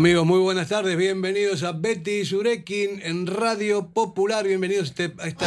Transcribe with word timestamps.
Amigos, 0.00 0.24
muy 0.24 0.38
buenas 0.38 0.66
tardes, 0.70 0.96
bienvenidos 0.96 1.62
a 1.62 1.72
Betty 1.72 2.24
Surekin 2.24 3.02
en 3.02 3.26
Radio 3.26 3.90
Popular, 3.92 4.46
bienvenidos 4.46 4.88
a, 4.88 4.90
este- 4.92 5.12
a 5.18 5.26
esta, 5.28 5.46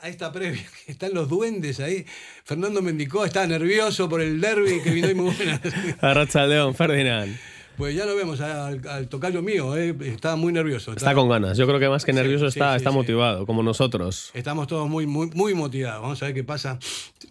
a 0.00 0.08
esta 0.08 0.32
previa, 0.32 0.64
están 0.86 1.12
los 1.12 1.28
duendes 1.28 1.80
ahí, 1.80 2.06
Fernando 2.44 2.80
Mendicó 2.80 3.26
está 3.26 3.46
nervioso 3.46 4.08
por 4.08 4.22
el 4.22 4.40
derby 4.40 4.80
que 4.82 4.90
vino 4.92 5.08
hoy 5.08 5.14
muy 5.14 5.34
buenas. 5.34 5.60
Arracha 6.00 6.46
León, 6.46 6.74
Ferdinand. 6.74 7.36
Pues 7.76 7.94
ya 7.94 8.06
lo 8.06 8.16
vemos 8.16 8.40
al, 8.40 8.80
al 8.88 9.08
tocayo 9.10 9.42
mío, 9.42 9.76
eh, 9.76 9.94
está 10.00 10.36
muy 10.36 10.50
nervioso. 10.54 10.94
Está 10.94 11.14
con 11.14 11.28
ganas. 11.28 11.58
Yo 11.58 11.66
creo 11.66 11.78
que 11.78 11.90
más 11.90 12.06
que 12.06 12.14
nervioso 12.14 12.50
sí, 12.50 12.58
está, 12.58 12.72
sí, 12.72 12.76
está 12.78 12.90
sí. 12.90 12.96
motivado, 12.96 13.44
como 13.44 13.62
nosotros. 13.62 14.30
Estamos 14.32 14.66
todos 14.66 14.88
muy, 14.88 15.06
muy, 15.06 15.28
muy 15.34 15.52
motivados. 15.52 16.00
Vamos 16.00 16.22
a 16.22 16.26
ver 16.26 16.34
qué 16.34 16.44
pasa. 16.44 16.78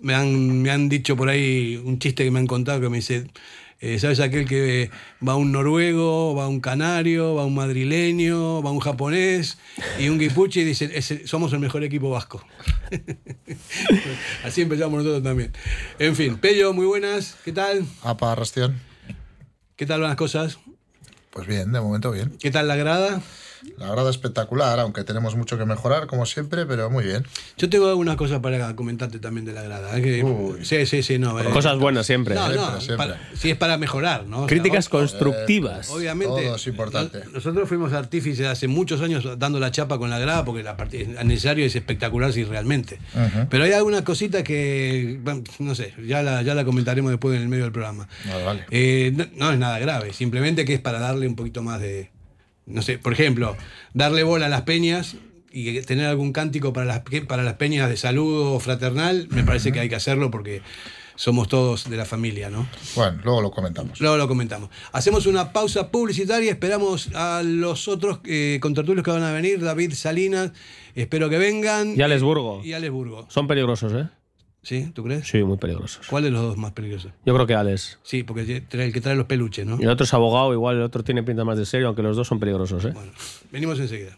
Me 0.01 0.13
han, 0.13 0.61
me 0.61 0.69
han 0.69 0.87
dicho 0.87 1.15
por 1.15 1.29
ahí 1.29 1.81
un 1.83 1.97
chiste 1.97 2.23
que 2.23 2.29
me 2.31 2.37
han 2.39 2.47
contado 2.47 2.79
que 2.79 2.89
me 2.89 2.97
dice, 2.97 3.27
eh, 3.81 3.97
¿sabes 3.99 4.19
aquel 4.19 4.45
que 4.45 4.89
va 5.25 5.35
un 5.35 5.51
noruego, 5.51 6.35
va 6.35 6.47
un 6.47 6.59
canario, 6.59 7.35
va 7.35 7.45
un 7.45 7.55
madrileño, 7.55 8.61
va 8.61 8.71
un 8.71 8.79
japonés 8.79 9.57
y 9.99 10.09
un 10.09 10.19
guipuchi 10.19 10.61
y 10.61 10.63
dice, 10.65 10.89
"Ese- 10.93 11.25
somos 11.27 11.53
el 11.53 11.59
mejor 11.59 11.83
equipo 11.83 12.09
vasco? 12.09 12.45
Así 14.43 14.61
empezamos 14.61 15.03
nosotros 15.03 15.23
también. 15.23 15.53
En 15.99 16.15
fin, 16.15 16.37
Pello, 16.37 16.73
muy 16.73 16.85
buenas. 16.85 17.35
¿Qué 17.45 17.51
tal? 17.51 17.85
Apa, 18.03 18.35
Rastión. 18.35 18.79
¿Qué 19.75 19.85
tal 19.85 20.01
van 20.01 20.09
las 20.09 20.17
cosas? 20.17 20.59
Pues 21.31 21.47
bien, 21.47 21.71
de 21.71 21.79
momento 21.79 22.11
bien. 22.11 22.35
¿Qué 22.39 22.51
tal 22.51 22.67
la 22.67 22.75
grada? 22.75 23.21
La 23.77 23.87
grada 23.91 24.09
espectacular, 24.09 24.79
aunque 24.79 25.03
tenemos 25.03 25.35
mucho 25.35 25.57
que 25.57 25.65
mejorar, 25.65 26.07
como 26.07 26.25
siempre, 26.25 26.65
pero 26.65 26.89
muy 26.89 27.03
bien. 27.05 27.25
Yo 27.57 27.69
tengo 27.69 27.87
algunas 27.89 28.15
cosas 28.15 28.39
para 28.39 28.75
comentarte 28.75 29.19
también 29.19 29.45
de 29.45 29.53
la 29.53 29.61
grada. 29.63 29.97
¿eh? 29.97 30.01
Que- 30.01 30.63
sí, 30.63 30.85
sí, 30.85 31.03
sí, 31.03 31.19
no. 31.19 31.39
eh, 31.39 31.45
Cosas 31.45 31.77
buenas 31.77 32.05
siempre. 32.05 32.35
No, 32.35 32.45
Siempre, 32.47 32.61
no, 32.61 32.81
siempre. 32.81 32.97
para- 33.07 33.19
sí 33.35 33.49
es 33.49 33.57
para 33.57 33.77
mejorar, 33.77 34.25
¿no? 34.27 34.37
O 34.37 34.39
sea, 34.41 34.47
Críticas 34.47 34.87
o- 34.87 34.91
constructivas. 34.91 35.89
Obviamente. 35.89 36.33
Todo 36.43 36.55
es 36.55 36.67
importante. 36.67 37.19
no- 37.25 37.31
Nosotros 37.31 37.67
fuimos 37.67 37.93
artífices 37.93 38.47
hace 38.47 38.67
muchos 38.67 39.01
años 39.01 39.27
dando 39.37 39.59
la 39.59 39.71
chapa 39.71 39.97
con 39.97 40.09
la 40.09 40.19
grada 40.19 40.45
porque 40.45 40.63
la 40.63 40.75
es 40.91 41.25
necesario 41.25 41.65
es 41.65 41.75
espectacular 41.75 42.31
si 42.33 42.43
realmente. 42.43 42.99
Ujú. 43.13 43.47
Pero 43.49 43.63
hay 43.63 43.71
alguna 43.73 44.03
cosita 44.03 44.43
que, 44.43 45.19
no 45.59 45.75
sé, 45.75 45.93
ya 46.05 46.21
la, 46.23 46.41
ya 46.41 46.55
la 46.55 46.65
comentaremos 46.65 47.11
después 47.11 47.35
en 47.35 47.41
el 47.43 47.47
medio 47.49 47.63
del 47.63 47.71
programa. 47.73 48.07
Vale, 48.25 48.43
vale. 48.43 48.65
Eh, 48.71 49.11
no, 49.15 49.25
no 49.35 49.51
es 49.51 49.59
nada 49.59 49.79
grave, 49.79 50.13
simplemente 50.13 50.65
que 50.65 50.73
es 50.73 50.79
para 50.79 50.99
darle 50.99 51.27
un 51.27 51.35
poquito 51.35 51.61
más 51.63 51.79
de, 51.81 52.11
no 52.69 52.81
sé, 52.81 52.97
por 52.97 53.13
ejemplo, 53.13 53.57
darle 53.93 54.23
bola 54.23 54.45
a 54.45 54.49
las 54.49 54.61
peñas 54.61 55.15
y 55.51 55.81
tener 55.81 56.05
algún 56.05 56.31
cántico 56.31 56.73
para 56.73 56.85
las, 56.85 57.01
para 57.27 57.43
las 57.43 57.55
peñas 57.55 57.89
de 57.89 57.97
saludo 57.97 58.59
fraternal, 58.59 59.27
me 59.31 59.43
parece 59.43 59.71
que 59.71 59.79
hay 59.79 59.89
que 59.89 59.95
hacerlo 59.95 60.29
porque 60.29 60.61
somos 61.15 61.49
todos 61.49 61.89
de 61.89 61.97
la 61.97 62.05
familia, 62.05 62.49
¿no? 62.49 62.65
Bueno, 62.95 63.19
luego 63.25 63.41
lo 63.41 63.51
comentamos. 63.51 63.99
Luego 63.99 64.15
lo 64.15 64.27
comentamos. 64.27 64.69
Hacemos 64.93 65.25
una 65.25 65.51
pausa 65.51 65.89
publicitaria, 65.91 66.51
esperamos 66.51 67.09
a 67.13 67.41
los 67.43 67.89
otros 67.89 68.19
eh, 68.23 68.59
contertulios 68.61 69.03
que 69.03 69.11
van 69.11 69.23
a 69.23 69.33
venir, 69.33 69.59
David 69.59 69.93
Salinas, 69.95 70.51
espero 70.95 71.29
que 71.29 71.37
vengan. 71.37 71.93
Y 71.97 72.01
Alex 72.01 72.21
Burgo. 72.21 72.61
Y 72.63 72.71
Alex 72.71 72.93
Burgo. 72.93 73.25
Son 73.29 73.47
peligrosos, 73.47 73.91
¿eh? 73.93 74.07
¿Sí? 74.61 74.91
¿Tú 74.93 75.03
crees? 75.03 75.27
Sí, 75.27 75.43
muy 75.43 75.57
peligrosos. 75.57 76.05
¿Cuál 76.07 76.23
de 76.23 76.31
los 76.31 76.41
dos 76.41 76.57
más 76.57 76.73
peligrosos? 76.73 77.11
Yo 77.25 77.33
creo 77.33 77.47
que 77.47 77.55
Alex. 77.55 77.99
Sí, 78.03 78.23
porque 78.23 78.63
el 78.69 78.93
que 78.93 79.01
trae 79.01 79.15
los 79.15 79.25
peluches, 79.25 79.65
¿no? 79.65 79.77
Y 79.79 79.83
el 79.83 79.89
otro 79.89 80.03
es 80.03 80.13
abogado, 80.13 80.53
igual 80.53 80.77
el 80.77 80.81
otro 80.81 81.03
tiene 81.03 81.23
pinta 81.23 81.45
más 81.45 81.57
de 81.57 81.65
serio, 81.65 81.87
aunque 81.87 82.03
los 82.03 82.15
dos 82.15 82.27
son 82.27 82.39
peligrosos, 82.39 82.83
¿eh? 82.85 82.91
Bueno, 82.91 83.11
venimos 83.51 83.79
enseguida. 83.79 84.17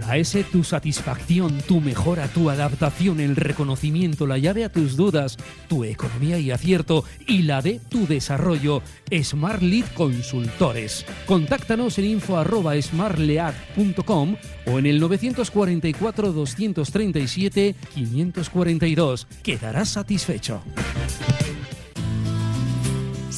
La 0.00 0.16
S, 0.16 0.44
tu 0.44 0.64
satisfacción, 0.64 1.58
tu 1.68 1.80
mejora, 1.80 2.26
tu 2.28 2.48
adaptación, 2.48 3.20
el 3.20 3.36
reconocimiento, 3.36 4.26
la 4.26 4.38
llave 4.38 4.64
a 4.64 4.72
tus 4.72 4.96
dudas, 4.96 5.36
tu 5.68 5.84
economía 5.84 6.38
y 6.38 6.50
acierto 6.50 7.04
y 7.26 7.42
la 7.42 7.60
de 7.60 7.80
tu 7.90 8.06
desarrollo. 8.06 8.82
Smart 9.22 9.60
Lead 9.60 9.84
Consultores. 9.94 11.04
Contáctanos 11.26 11.98
en 11.98 12.06
info 12.06 12.38
arroba 12.38 12.80
smartlead.com 12.80 14.36
o 14.66 14.78
en 14.78 14.86
el 14.86 15.00
944 15.00 16.32
237 16.32 17.74
542. 17.94 19.26
Quedarás 19.42 19.90
satisfecho. 19.90 20.62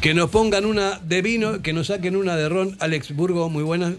Que 0.00 0.14
nos 0.14 0.30
pongan 0.30 0.64
una 0.64 1.00
de 1.00 1.22
vino, 1.22 1.60
que 1.60 1.72
nos 1.72 1.88
saquen 1.88 2.16
una 2.16 2.36
de 2.36 2.48
ron. 2.48 2.76
Alex 2.78 3.14
Burgo, 3.16 3.48
muy 3.48 3.64
buena. 3.64 3.94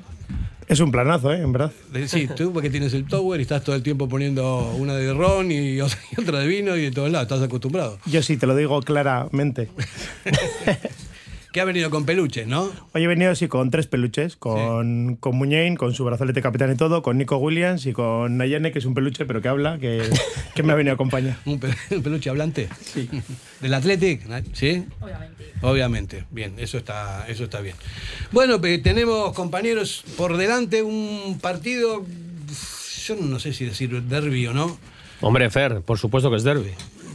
Es 0.68 0.80
un 0.80 0.92
planazo, 0.92 1.34
¿eh? 1.34 1.42
En 1.42 1.52
verdad. 1.52 1.72
Eh, 1.94 2.08
Sí, 2.08 2.28
tú 2.36 2.54
porque 2.54 2.70
tienes 2.70 2.94
el 2.94 3.06
tower 3.06 3.40
y 3.40 3.44
estás 3.44 3.64
todo 3.64 3.76
el 3.76 3.84
tiempo 3.84 4.08
poniendo 4.08 4.72
una 4.78 4.96
de 4.96 5.14
ron 5.14 5.52
y 5.52 5.82
otra 5.82 6.00
y 6.16 6.22
otra 6.22 6.40
de 6.40 6.48
vino 6.48 6.78
y 6.78 6.84
de 6.84 6.92
todos 6.92 7.12
lados, 7.12 7.26
estás 7.26 7.42
acostumbrado. 7.42 8.00
Yo 8.06 8.22
sí, 8.22 8.38
te 8.38 8.48
lo 8.48 8.56
digo 8.56 8.82
claramente. 8.82 9.70
Que 11.52 11.62
ha 11.62 11.66
venido 11.66 11.90
con 11.90 12.06
peluches, 12.06 12.46
¿no? 12.46 12.70
Hoy 12.94 13.04
he 13.04 13.08
venido 13.08 13.34
sí 13.34 13.48
con 13.48 13.72
tres 13.72 13.88
peluches, 13.88 14.36
con, 14.36 15.16
con 15.16 15.36
Muñain, 15.36 15.76
con 15.78 15.96
su 15.96 16.06
brazalete 16.06 16.44
capitán 16.44 16.72
y 16.72 16.76
todo, 16.76 17.02
con 17.02 17.18
Nico 17.18 17.38
Williams 17.38 17.88
y 17.88 17.94
con 17.94 18.38
Nayene, 18.38 18.72
que 18.72 18.78
es 18.78 18.86
un 18.86 18.94
peluche 18.94 19.26
pero 19.26 19.42
que 19.42 19.48
habla, 19.48 19.80
que, 19.80 20.08
que 20.56 20.62
me 20.62 20.74
ha 20.74 20.76
venido 20.76 20.92
a 20.92 20.96
acompañar. 20.96 21.38
¿Un, 21.46 21.60
pe- 21.60 21.74
un 21.90 22.04
peluche 22.04 22.30
hablante? 22.30 22.70
Sí. 22.84 23.10
¿Del 23.62 23.74
Athletic? 23.74 24.22
¿Sí? 24.54 24.86
Obviamente. 25.02 25.46
Obviamente. 25.62 26.24
Bien, 26.30 26.54
eso 26.60 26.78
está, 26.78 27.28
eso 27.28 27.46
está 27.46 27.62
bien. 27.62 27.76
Bueno, 28.32 28.62
pues, 28.62 28.84
tenemos, 28.84 29.34
compañeros, 29.34 30.04
por 30.18 30.38
delante 30.38 30.84
un 30.84 31.40
partido, 31.42 32.06
yo 33.08 33.16
no 33.16 33.40
sé 33.40 33.54
si 33.54 33.66
decir 33.66 34.04
derby 34.04 34.46
o 34.46 34.54
no. 34.54 34.78
Hombre, 35.22 35.50
Fer, 35.50 35.82
por 35.82 35.98
supuesto 35.98 36.30
que 36.30 36.38
es 36.38 36.44
derby. 36.44 36.70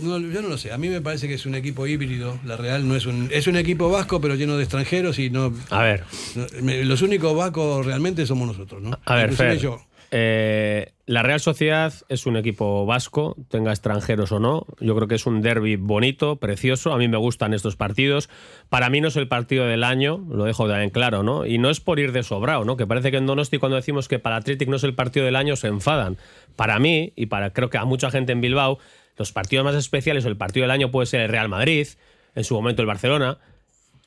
No, 0.04 0.18
yo 0.18 0.42
no 0.42 0.48
lo 0.48 0.58
sé. 0.58 0.72
A 0.72 0.78
mí 0.78 0.88
me 0.88 1.00
parece 1.00 1.26
que 1.28 1.34
es 1.34 1.46
un 1.46 1.54
equipo 1.54 1.86
híbrido. 1.86 2.38
La 2.44 2.56
Real 2.56 2.86
no 2.86 2.94
es 2.96 3.06
un. 3.06 3.28
Es 3.32 3.46
un 3.46 3.56
equipo 3.56 3.88
vasco, 3.90 4.20
pero 4.20 4.34
lleno 4.34 4.56
de 4.56 4.64
extranjeros 4.64 5.18
y 5.18 5.30
no. 5.30 5.52
A 5.70 5.82
ver, 5.82 6.04
no- 6.36 6.46
me- 6.62 6.84
los 6.84 7.02
únicos 7.02 7.36
vascos 7.36 7.84
realmente 7.86 8.26
somos 8.26 8.46
nosotros, 8.46 8.82
¿no? 8.82 8.98
a 9.04 9.14
ver, 9.16 9.32
Fer. 9.32 9.58
yo. 9.58 9.80
eh, 10.10 10.92
la 11.06 11.22
Real 11.22 11.40
Sociedad 11.40 11.92
es 12.08 12.24
un 12.24 12.36
equipo 12.36 12.86
vasco, 12.86 13.36
tenga 13.50 13.70
extranjeros 13.72 14.32
o 14.32 14.38
no. 14.40 14.64
Yo 14.80 14.94
creo 14.96 15.06
que 15.08 15.16
es 15.16 15.26
un 15.26 15.42
derby 15.42 15.76
bonito, 15.76 16.36
precioso. 16.36 16.92
A 16.94 16.98
mí 16.98 17.08
me 17.08 17.16
gustan 17.18 17.52
estos 17.52 17.76
partidos. 17.76 18.30
Para 18.70 18.88
mí 18.90 19.00
no 19.02 19.08
es 19.08 19.16
el 19.16 19.28
partido 19.28 19.66
del 19.66 19.84
año, 19.84 20.24
lo 20.30 20.44
dejo 20.44 20.66
también 20.68 20.90
claro, 20.90 21.22
¿no? 21.22 21.44
Y 21.46 21.58
no 21.58 21.68
es 21.68 21.80
por 21.80 21.98
ir 21.98 22.12
de 22.12 22.22
sobrado, 22.22 22.64
¿no? 22.64 22.76
Que 22.76 22.86
parece 22.86 23.10
que 23.10 23.16
en 23.18 23.26
Donosti 23.26 23.58
cuando 23.58 23.76
decimos 23.76 24.08
que 24.08 24.18
para 24.18 24.36
Athletic 24.36 24.68
no 24.68 24.76
es 24.76 24.84
el 24.84 24.94
partido 24.94 25.26
del 25.26 25.36
año 25.36 25.56
se 25.56 25.66
enfadan. 25.66 26.16
Para 26.56 26.78
mí, 26.78 27.12
y 27.16 27.26
para 27.26 27.52
creo 27.52 27.68
que 27.68 27.76
a 27.78 27.84
mucha 27.84 28.10
gente 28.10 28.32
en 28.32 28.40
Bilbao, 28.40 28.78
los 29.16 29.32
partidos 29.32 29.64
más 29.64 29.74
especiales 29.74 30.24
o 30.24 30.28
el 30.28 30.36
partido 30.36 30.64
del 30.64 30.70
año 30.70 30.90
puede 30.90 31.06
ser 31.06 31.20
el 31.20 31.28
Real 31.28 31.48
Madrid, 31.48 31.86
en 32.34 32.44
su 32.44 32.54
momento 32.54 32.82
el 32.82 32.86
Barcelona, 32.86 33.38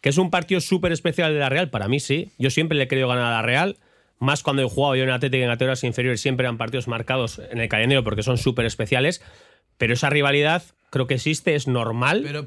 que 0.02 0.10
es 0.10 0.18
un 0.18 0.30
partido 0.30 0.62
súper 0.62 0.92
especial 0.92 1.34
de 1.34 1.40
la 1.40 1.50
Real, 1.50 1.70
para 1.70 1.88
mí 1.88 2.00
sí. 2.00 2.32
Yo 2.38 2.50
siempre 2.50 2.78
le 2.78 2.86
he 2.86 2.88
querido 2.88 3.08
ganar 3.08 3.26
a 3.26 3.32
la 3.32 3.42
Real, 3.42 3.78
más 4.20 4.44
cuando 4.44 4.62
he 4.62 4.66
jugado 4.66 4.96
yo 4.96 5.04
en 5.04 5.10
Atlético 5.12 5.44
en 5.44 5.50
categorías 5.50 5.84
inferiores, 5.84 6.22
siempre 6.22 6.46
eran 6.46 6.58
partidos 6.58 6.88
marcados 6.88 7.40
en 7.52 7.60
el 7.60 7.70
calendario 7.70 8.04
porque 8.04 8.24
son 8.24 8.38
súper 8.38 8.66
especiales, 8.66 9.22
pero 9.78 9.94
esa 9.94 10.10
rivalidad 10.10 10.64
creo 10.90 11.08
que 11.08 11.16
existe, 11.16 11.56
es 11.56 11.68
normal. 11.68 12.22
Pero 12.24 12.46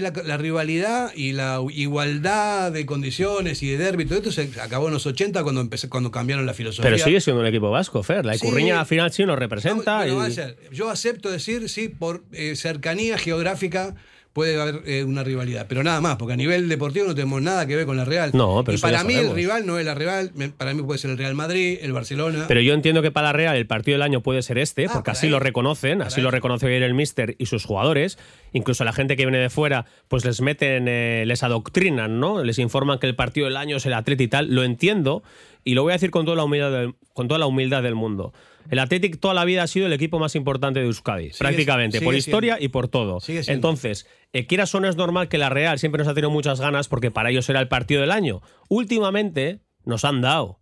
la, 0.00 0.12
la 0.24 0.36
rivalidad 0.36 1.12
y 1.14 1.32
la 1.32 1.60
igualdad 1.70 2.72
de 2.72 2.86
condiciones 2.86 3.62
y 3.62 3.70
de 3.70 3.78
derby, 3.78 4.04
todo 4.04 4.18
esto 4.18 4.32
se 4.32 4.50
acabó 4.60 4.88
en 4.88 4.94
los 4.94 5.06
80 5.06 5.42
cuando 5.42 5.60
empecé, 5.60 5.88
cuando 5.88 6.10
cambiaron 6.10 6.46
la 6.46 6.54
filosofía. 6.54 6.90
Pero 6.90 7.02
sigue 7.02 7.20
siendo 7.20 7.40
un 7.40 7.46
equipo 7.46 7.70
vasco, 7.70 8.02
Fer. 8.02 8.24
La 8.24 8.34
Sí. 8.34 8.46
Icurriña 8.46 8.80
al 8.80 8.86
final 8.86 9.12
sí 9.12 9.24
nos 9.24 9.38
representa. 9.38 9.98
Bueno, 10.06 10.28
y-. 10.28 10.74
Yo 10.74 10.88
acepto 10.90 11.30
decir, 11.30 11.68
sí, 11.68 11.88
por 11.88 12.22
eh, 12.32 12.56
cercanía 12.56 13.18
geográfica 13.18 13.94
puede 14.32 14.60
haber 14.60 14.82
eh, 14.86 15.04
una 15.04 15.24
rivalidad, 15.24 15.66
pero 15.68 15.82
nada 15.82 16.00
más, 16.00 16.16
porque 16.16 16.34
a 16.34 16.36
nivel 16.36 16.68
deportivo 16.68 17.06
no 17.06 17.14
tenemos 17.14 17.42
nada 17.42 17.66
que 17.66 17.74
ver 17.76 17.86
con 17.86 17.96
la 17.96 18.04
Real. 18.04 18.30
No, 18.32 18.62
pero 18.64 18.78
y 18.78 18.80
para 18.80 19.02
mí 19.04 19.14
el 19.14 19.34
rival 19.34 19.66
no 19.66 19.78
es 19.78 19.84
la 19.84 19.94
Real, 19.94 20.30
para 20.56 20.72
mí 20.72 20.82
puede 20.82 20.98
ser 20.98 21.10
el 21.10 21.18
Real 21.18 21.34
Madrid, 21.34 21.78
el 21.82 21.92
Barcelona. 21.92 22.44
Pero 22.46 22.60
yo 22.60 22.74
entiendo 22.74 23.02
que 23.02 23.10
para 23.10 23.28
la 23.28 23.32
Real 23.32 23.56
el 23.56 23.66
partido 23.66 23.96
del 23.96 24.02
año 24.02 24.20
puede 24.20 24.42
ser 24.42 24.58
este, 24.58 24.86
Ah, 24.86 24.90
porque 24.92 25.10
así 25.10 25.26
él. 25.26 25.32
lo 25.32 25.40
reconocen, 25.40 26.00
así 26.02 26.20
lo 26.20 26.30
reconoce 26.30 26.68
bien 26.68 26.82
el 26.82 26.94
Mister 26.94 27.34
y 27.38 27.46
sus 27.46 27.64
jugadores. 27.64 28.18
Incluso 28.52 28.84
la 28.84 28.92
gente 28.92 29.16
que 29.16 29.24
viene 29.24 29.38
de 29.38 29.50
fuera, 29.50 29.86
pues 30.08 30.24
les 30.24 30.40
meten, 30.40 30.86
eh, 30.88 31.24
les 31.26 31.42
adoctrinan, 31.42 32.20
¿no? 32.20 32.44
Les 32.44 32.58
informan 32.58 32.98
que 32.98 33.06
el 33.06 33.16
partido 33.16 33.46
del 33.46 33.56
año 33.56 33.76
es 33.78 33.86
el 33.86 33.94
Atleti 33.94 34.24
y 34.24 34.28
tal. 34.28 34.54
Lo 34.54 34.62
entiendo 34.64 35.22
y 35.64 35.74
lo 35.74 35.82
voy 35.82 35.90
a 35.90 35.94
decir 35.94 36.10
con 36.10 36.24
toda 36.24 36.36
la 36.36 36.44
humildad 36.44 36.70
del, 36.70 36.94
con 37.12 37.28
toda 37.28 37.38
la 37.38 37.46
humildad 37.46 37.82
del 37.82 37.94
mundo. 37.94 38.32
El 38.70 38.78
Athletic 38.78 39.18
toda 39.18 39.34
la 39.34 39.44
vida 39.44 39.64
ha 39.64 39.66
sido 39.66 39.86
el 39.86 39.92
equipo 39.92 40.18
más 40.18 40.36
importante 40.36 40.80
de 40.80 40.86
Euskadi, 40.86 41.30
prácticamente, 41.38 41.98
sigue 41.98 42.04
por 42.04 42.14
siendo. 42.14 42.28
historia 42.28 42.56
y 42.60 42.68
por 42.68 42.88
todo. 42.88 43.18
Entonces, 43.26 44.06
eh, 44.32 44.46
quieras 44.46 44.74
o 44.74 44.80
no 44.80 44.88
es 44.88 44.96
normal 44.96 45.28
que 45.28 45.38
la 45.38 45.48
Real 45.48 45.78
siempre 45.78 45.98
nos 45.98 46.08
ha 46.08 46.14
tenido 46.14 46.30
muchas 46.30 46.60
ganas 46.60 46.86
porque 46.88 47.10
para 47.10 47.30
ellos 47.30 47.48
era 47.48 47.60
el 47.60 47.68
partido 47.68 48.00
del 48.00 48.12
año. 48.12 48.42
Últimamente 48.68 49.60
nos 49.84 50.04
han 50.04 50.20
dado. 50.20 50.60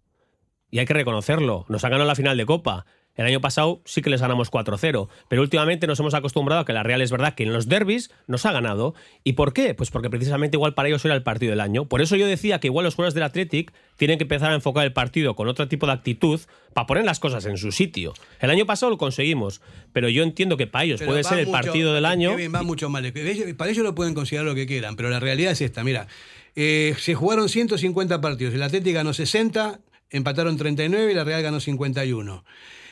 Y 0.71 0.79
hay 0.79 0.87
que 0.87 0.95
reconocerlo. 0.95 1.67
Nos 1.69 1.85
han 1.85 1.91
ganado 1.91 2.09
la 2.09 2.15
final 2.15 2.37
de 2.37 2.47
Copa. 2.47 2.87
El 3.19 3.27
año 3.27 3.41
pasado 3.43 3.83
sí 3.85 4.01
que 4.01 4.09
les 4.11 4.21
ganamos 4.23 4.51
4-0, 4.51 5.09
pero 5.29 5.43
últimamente 5.43 5.87
nos 5.87 5.99
hemos 6.01 6.15
acostumbrado 6.15 6.63
a 6.63 6.65
que 6.65 6.73
la 6.73 6.83
Real 6.85 7.03
es 7.03 7.11
verdad 7.11 7.35
que 7.35 7.43
en 7.43 7.53
los 7.53 7.69
derbis 7.69 8.11
nos 8.29 8.47
ha 8.47 8.53
ganado. 8.53 8.95
¿Y 9.25 9.35
por 9.35 9.53
qué? 9.53 9.75
Pues 9.75 9.91
porque 9.91 10.09
precisamente 10.09 10.57
igual 10.57 10.73
para 10.75 10.89
ellos 10.89 11.05
era 11.05 11.15
el 11.15 11.23
partido 11.25 11.51
del 11.51 11.61
año. 11.61 11.85
Por 11.87 12.01
eso 12.01 12.15
yo 12.17 12.27
decía 12.27 12.61
que 12.61 12.69
igual 12.69 12.85
los 12.85 12.95
jugadores 12.95 13.15
del 13.15 13.25
Athletic 13.25 13.73
tienen 13.97 14.19
que 14.19 14.23
empezar 14.25 14.53
a 14.53 14.55
enfocar 14.55 14.85
el 14.87 14.93
partido 14.93 15.35
con 15.37 15.49
otro 15.49 15.67
tipo 15.69 15.85
de 15.87 15.93
actitud 15.93 16.41
para 16.73 16.87
poner 16.87 17.05
las 17.05 17.19
cosas 17.19 17.45
en 17.47 17.59
su 17.59 17.73
sitio. 17.73 18.15
El 18.41 18.51
año 18.51 18.65
pasado 18.67 18.89
lo 18.91 18.99
conseguimos, 18.99 19.61
pero 19.93 20.09
yo 20.09 20.23
entiendo 20.23 20.57
que 20.57 20.69
para 20.69 20.85
ellos 20.85 21.01
Pero 21.01 21.11
puede 21.11 21.25
ser 21.25 21.41
el 21.41 21.47
mucho- 21.49 21.61
partido 21.61 21.93
del 21.95 22.05
año. 22.07 22.31
Kevin, 22.31 22.55
va 22.55 22.63
mucho 22.63 22.89
mal. 22.89 23.05
Ellos- 23.05 23.53
Para 23.57 23.71
ellos 23.73 23.83
lo 23.85 23.97
pueden 23.97 24.15
considerar 24.15 24.47
lo 24.47 24.55
que 24.55 24.67
quieran, 24.67 24.95
pero 24.95 25.11
la 25.11 25.19
realidad 25.19 25.51
es 25.51 25.61
esta. 25.61 25.83
Mira, 25.83 26.07
eh, 26.55 26.95
se 26.99 27.17
jugaron 27.17 27.49
150 27.49 28.21
partidos. 28.21 28.55
El 28.55 28.63
Atlético 28.63 28.95
ganó 28.95 29.13
60, 29.13 29.81
empataron 30.11 30.57
39 30.57 31.11
y 31.11 31.15
la 31.17 31.25
Real 31.25 31.43
ganó 31.43 31.59
51. 31.59 32.45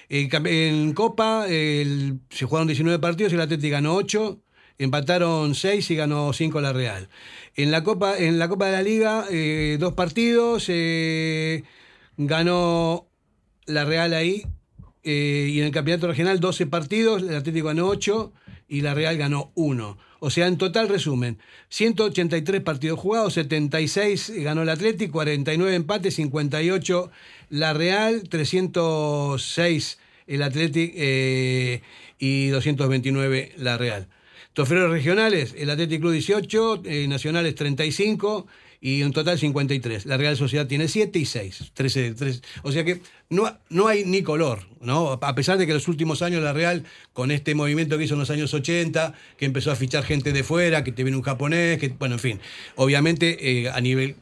En, 0.08 0.29
en 0.47 0.93
Copa 0.93 1.47
el- 1.49 2.20
se 2.31 2.47
jugaron 2.47 2.69
19 2.69 2.99
partidos 2.99 3.32
y 3.32 3.37
el 3.37 3.41
Atlético 3.43 3.73
ganó 3.73 3.94
8, 3.94 4.41
empataron 4.79 5.55
6 5.55 5.91
y 5.91 5.97
ganó 5.97 6.32
5 6.32 6.61
la 6.61 6.73
Real. 6.73 7.08
En 7.55 7.70
la 7.70 7.82
Copa, 7.82 8.17
en 8.19 8.38
la 8.38 8.49
Copa 8.49 8.67
de 8.67 8.73
la 8.73 8.82
Liga, 8.82 9.25
eh, 9.31 9.76
dos 9.81 9.94
partidos, 9.94 10.67
eh, 10.69 11.64
ganó 12.17 13.06
la 13.67 13.85
Real 13.85 14.12
ahí 14.14 14.47
eh, 15.03 15.49
y 15.50 15.61
en 15.61 15.67
el 15.67 15.73
campeonato 15.73 16.06
regional 16.08 16.41
12 16.41 16.67
partidos, 16.67 17.23
el 17.23 17.35
Atlético 17.37 17.69
ganó 17.69 17.87
8 17.87 18.32
y 18.69 18.81
la 18.82 18.94
Real 18.94 19.17
ganó 19.17 19.53
1. 19.55 19.99
O 20.19 20.31
sea, 20.31 20.47
en 20.47 20.57
total 20.57 20.89
resumen, 20.89 21.39
183 21.69 22.63
partidos 22.63 22.99
jugados, 22.99 23.35
76 23.35 24.33
ganó 24.37 24.63
el 24.63 24.69
Atlético, 24.71 25.13
49 25.13 25.75
empates, 25.75 26.15
58 26.15 27.11
la 27.51 27.75
Real, 27.75 28.29
306 28.29 29.99
el 30.27 30.43
Atlético 30.43 30.95
eh, 30.97 31.83
y 32.19 32.49
229 32.49 33.53
la 33.59 33.79
Real. 33.79 34.08
Trofeos 34.55 34.91
regionales, 34.91 35.55
el 35.58 35.69
Atlético 35.69 36.03
Club 36.03 36.13
18, 36.13 36.82
eh, 36.87 37.06
Nacionales 37.08 37.55
35 37.55 38.46
y 38.81 39.03
en 39.03 39.13
total 39.13 39.39
53. 39.39 40.06
La 40.06 40.17
Real 40.17 40.37
Sociedad 40.37 40.67
tiene 40.67 40.89
7 40.89 41.19
y 41.19 41.25
6. 41.25 41.73
13, 41.75 42.15
13. 42.15 42.41
O 42.63 42.73
sea 42.73 42.85
que 42.85 43.01
no, 43.31 43.56
no 43.71 43.89
hay 43.89 44.05
ni 44.05 44.23
color, 44.23 44.61
¿no? 44.81 45.13
A 45.21 45.35
pesar 45.35 45.59
de 45.59 45.67
que 45.67 45.73
en 45.73 45.77
los 45.79 45.89
últimos 45.89 46.23
años 46.23 46.43
la 46.43 46.53
Real, 46.53 46.85
con 47.13 47.31
este 47.31 47.55
movimiento 47.55 47.99
que 47.99 48.05
hizo 48.05 48.15
en 48.15 48.21
los 48.21 48.31
años 48.31 48.53
80, 48.55 49.15
que 49.37 49.45
empezó 49.47 49.71
a 49.71 49.77
fichar 49.77 50.05
gente 50.05 50.33
de 50.33 50.43
fuera, 50.45 50.85
que 50.85 50.93
te 50.93 51.03
viene 51.05 51.17
un 51.17 51.23
japonés, 51.23 51.79
que, 51.79 51.89
bueno, 51.89 52.15
en 52.17 52.21
fin. 52.21 52.41
Obviamente, 52.77 53.63
eh, 53.65 53.71
a 53.71 53.81
nivel. 53.81 54.17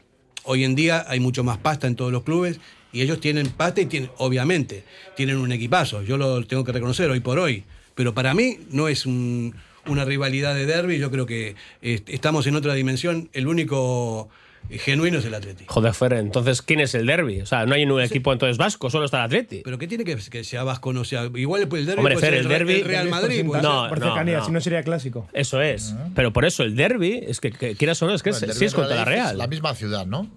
Hoy 0.45 0.65
en 0.65 0.75
día 0.75 1.05
hay 1.09 1.21
mucho 1.21 1.43
más 1.43 1.59
pasta 1.59 1.87
en 1.87 1.97
todos 1.97 2.13
los 2.13 2.23
clubes 2.23 2.61
y 2.93 3.01
ellos 3.01 3.19
tienen 3.19 3.49
pasta 3.49 3.81
y 3.81 3.87
tienen, 3.87 4.11
obviamente, 4.19 4.85
tienen 5.17 5.39
un 5.39 5.51
equipazo. 5.53 6.03
Yo 6.03 6.17
lo 6.19 6.47
tengo 6.47 6.65
que 6.65 6.73
reconocer 6.73 7.11
hoy 7.11 7.21
por 7.21 7.39
hoy. 7.39 7.65
Pero 7.95 8.13
para 8.15 8.35
mí 8.35 8.59
no 8.71 8.89
es 8.89 9.07
un- 9.07 9.55
una 9.87 10.05
rivalidad 10.05 10.55
de 10.55 10.67
derby. 10.67 10.99
Yo 10.99 11.11
creo 11.11 11.27
que 11.27 11.55
eh, 11.83 12.03
estamos 12.09 12.47
en 12.47 12.57
otra 12.57 12.75
dimensión. 12.75 13.31
El 13.33 13.47
único 13.47 14.29
genuino 14.71 15.19
es 15.19 15.25
el 15.25 15.35
Atlético. 15.35 15.73
Joder, 15.73 15.95
Fer, 15.95 16.13
entonces, 16.15 16.63
¿quién 16.63 16.81
es 16.81 16.95
el 16.95 17.07
derby? 17.07 17.41
O 17.41 17.47
sea, 17.47 17.67
no 17.67 17.75
hay 17.75 17.85
un 17.85 18.01
equipo 18.01 18.33
entonces 18.33 18.57
vasco, 18.59 18.91
solo 18.91 19.05
está 19.05 19.19
el 19.19 19.25
Atleti. 19.25 19.61
Pero 19.65 19.79
¿qué 19.79 19.87
tiene 19.87 20.05
que, 20.05 20.17
que 20.17 20.45
sea 20.45 20.65
vasco 20.65 20.93
no 20.93 21.05
sea? 21.05 21.31
Igual 21.35 21.63
el 21.63 21.69
derby 21.69 21.99
Hombre, 21.99 22.15
puede 22.15 22.27
Fer, 22.27 22.43
ser 22.43 22.53
el 22.53 22.67
derbi- 22.67 22.81
el 22.81 22.85
Real 22.85 23.09
Madrid. 23.09 23.45
No, 23.45 23.89
por 23.89 24.01
cercanía, 24.01 24.39
no. 24.39 24.45
si 24.47 24.53
no 24.53 24.61
sería 24.61 24.83
clásico. 24.83 25.29
Eso 25.33 25.61
es. 25.63 25.95
Pero 26.15 26.33
por 26.33 26.45
eso 26.45 26.63
el 26.63 26.77
derby, 26.77 27.21
es 27.27 27.41
que, 27.41 27.51
que 27.53 27.75
quieras 27.77 28.03
o 28.03 28.07
no, 28.07 28.15
es 28.15 28.23
que 28.23 28.31
Bueno, 28.31 28.45
el 28.47 28.51
es, 28.51 28.59
sí 28.59 28.65
es 28.65 28.75
contra 28.75 28.97
la 28.97 29.05
Real. 29.05 29.33
Es 29.33 29.37
la 29.39 29.47
misma 29.47 29.75
ciudad, 29.75 30.07
¿no? 30.07 30.29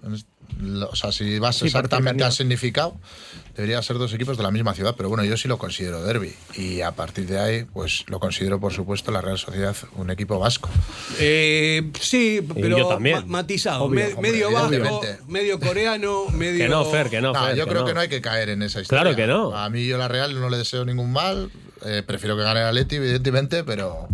O 0.90 0.96
sea, 0.96 1.12
si 1.12 1.38
vas 1.38 1.56
Sí, 1.56 1.66
exactamente 1.66 2.24
al 2.24 2.32
significado, 2.32 2.96
deberían 3.58 3.82
ser 3.82 3.98
dos 3.98 4.12
equipos 4.14 4.36
de 4.36 4.42
la 4.42 4.50
misma 4.50 4.72
ciudad. 4.74 4.94
Pero 4.96 5.08
bueno, 5.08 5.24
yo 5.24 5.36
sí 5.36 5.48
lo 5.48 5.58
considero 5.58 6.02
derby. 6.02 6.32
Y 6.54 6.80
a 6.80 6.92
partir 6.92 7.26
de 7.26 7.38
ahí, 7.40 7.64
pues 7.64 8.04
lo 8.06 8.18
considero, 8.20 8.58
por 8.60 8.72
supuesto, 8.72 9.10
la 9.12 9.20
Real 9.20 9.36
Sociedad 9.38 9.76
un 9.96 10.10
equipo 10.10 10.38
vasco. 10.38 10.68
Eh, 11.20 11.90
sí, 12.00 12.40
pero 12.54 12.78
yo 12.78 12.88
también. 12.88 13.16
ma- 13.20 13.24
matizado. 13.42 13.84
Obvio, 13.84 14.00
Me- 14.06 14.14
hombre, 14.14 14.30
medio 14.32 14.50
vasco, 14.52 15.00
medio 15.26 15.60
coreano, 15.60 16.26
medio. 16.32 16.58
Que 16.64 16.68
no, 16.68 16.84
Fer, 16.84 17.10
que 17.10 17.20
no, 17.20 17.32
No, 17.32 17.44
Fer, 17.46 17.56
yo 17.56 17.64
que 17.64 17.70
creo 17.70 17.82
no. 17.82 17.86
que 17.88 17.94
no 17.94 18.00
hay 18.00 18.08
que 18.08 18.20
caer 18.20 18.48
en 18.50 18.62
esa 18.62 18.80
historia. 18.80 19.02
Claro 19.02 19.16
que 19.16 19.26
no. 19.26 19.56
A 19.56 19.68
mí 19.70 19.86
yo 19.86 19.98
la 19.98 20.08
Real 20.08 20.38
no 20.40 20.48
le 20.48 20.56
deseo 20.58 20.84
ningún 20.84 21.12
mal. 21.12 21.50
eh, 21.84 22.02
prefiero 22.06 22.36
que 22.36 22.42
gane 22.42 22.60
la 22.60 22.72
Leti, 22.72 22.96
evidentemente, 22.96 23.64
pero 23.64 24.08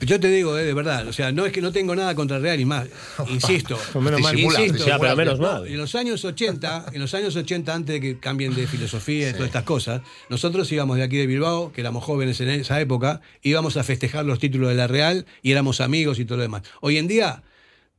Yo 0.00 0.20
te 0.20 0.28
digo, 0.28 0.58
eh, 0.58 0.64
de 0.64 0.74
verdad, 0.74 1.06
o 1.08 1.12
sea, 1.12 1.32
no 1.32 1.46
es 1.46 1.52
que 1.52 1.60
no 1.60 1.72
tengo 1.72 1.94
nada 1.94 2.14
contra 2.14 2.36
el 2.36 2.42
Real 2.42 2.60
y 2.60 2.64
más, 2.64 2.88
insisto. 3.28 3.78
Menos 3.94 4.20
mal. 4.20 4.34
Disimula, 4.34 4.62
insisto, 4.62 4.86
Ya, 4.86 4.98
pero 4.98 5.16
menos 5.16 5.38
no, 5.38 5.46
mal. 5.46 5.66
En 5.66 5.76
los 5.76 5.94
años 5.94 6.24
80, 6.24 6.86
en 6.92 7.00
los 7.00 7.14
años 7.14 7.36
80, 7.36 7.74
antes 7.74 7.94
de 7.94 8.00
que 8.00 8.18
cambien 8.18 8.54
de 8.54 8.66
filosofía 8.66 9.30
y 9.30 9.32
todas 9.32 9.46
estas 9.46 9.64
cosas, 9.64 10.02
nosotros 10.28 10.70
íbamos 10.72 10.96
de 10.96 11.02
aquí 11.02 11.16
de 11.16 11.26
Bilbao, 11.26 11.72
que 11.72 11.80
éramos 11.80 12.04
jóvenes 12.04 12.40
en 12.40 12.48
esa 12.50 12.80
época, 12.80 13.20
íbamos 13.42 13.76
a 13.76 13.84
festejar 13.84 14.24
los 14.24 14.38
títulos 14.38 14.68
de 14.70 14.74
la 14.74 14.86
Real 14.86 15.26
y 15.42 15.52
éramos 15.52 15.80
amigos 15.80 16.18
y 16.18 16.24
todo 16.24 16.38
lo 16.38 16.42
demás. 16.42 16.62
Hoy 16.80 16.98
en 16.98 17.08
día 17.08 17.42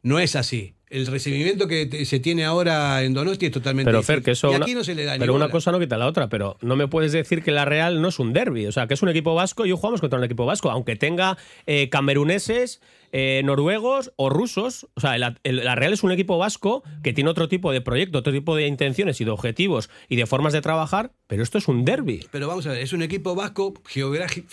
no 0.01 0.19
es 0.19 0.35
así. 0.35 0.73
El 0.89 1.05
recibimiento 1.05 1.67
que 1.67 1.85
te- 1.85 2.03
se 2.05 2.19
tiene 2.19 2.45
ahora 2.45 3.03
en 3.03 3.13
Donosti 3.13 3.45
es 3.45 3.51
totalmente 3.51 3.91
Pero 3.91 4.01
Fer, 4.01 4.23
que 4.23 4.31
eso. 4.31 4.51
Y 4.51 4.55
una- 4.55 4.65
aquí 4.65 4.73
no 4.73 4.83
se 4.83 4.95
le 4.95 5.05
da 5.05 5.17
pero 5.19 5.35
una 5.35 5.49
cosa 5.49 5.71
no 5.71 5.79
quita 5.79 5.97
la 5.97 6.07
otra. 6.07 6.29
Pero 6.29 6.57
no 6.61 6.75
me 6.75 6.87
puedes 6.87 7.11
decir 7.11 7.43
que 7.43 7.51
la 7.51 7.63
Real 7.65 8.01
no 8.01 8.07
es 8.07 8.17
un 8.17 8.33
derby. 8.33 8.65
O 8.65 8.71
sea, 8.71 8.87
que 8.87 8.95
es 8.95 9.01
un 9.03 9.09
equipo 9.09 9.35
vasco 9.35 9.65
y 9.67 9.71
hoy 9.71 9.77
jugamos 9.77 10.01
contra 10.01 10.17
un 10.17 10.25
equipo 10.25 10.45
vasco. 10.47 10.71
Aunque 10.71 10.95
tenga 10.95 11.37
eh, 11.67 11.89
cameruneses, 11.89 12.81
eh, 13.11 13.41
noruegos 13.43 14.11
o 14.15 14.29
rusos. 14.29 14.87
O 14.95 14.99
sea, 15.01 15.15
el- 15.15 15.37
el- 15.43 15.63
la 15.65 15.75
Real 15.75 15.93
es 15.93 16.03
un 16.03 16.11
equipo 16.11 16.37
vasco 16.37 16.83
que 17.03 17.13
tiene 17.13 17.29
otro 17.29 17.47
tipo 17.47 17.71
de 17.71 17.81
proyecto, 17.81 18.17
otro 18.19 18.31
tipo 18.33 18.55
de 18.55 18.67
intenciones 18.67 19.19
y 19.21 19.25
de 19.25 19.31
objetivos 19.31 19.89
y 20.07 20.15
de 20.15 20.25
formas 20.25 20.53
de 20.53 20.61
trabajar. 20.61 21.11
Pero 21.27 21.43
esto 21.43 21.57
es 21.59 21.67
un 21.67 21.85
derby. 21.85 22.25
Pero 22.31 22.47
vamos 22.47 22.65
a 22.65 22.71
ver, 22.71 22.81
es 22.81 22.91
un 22.93 23.03
equipo 23.03 23.35
vasco 23.35 23.73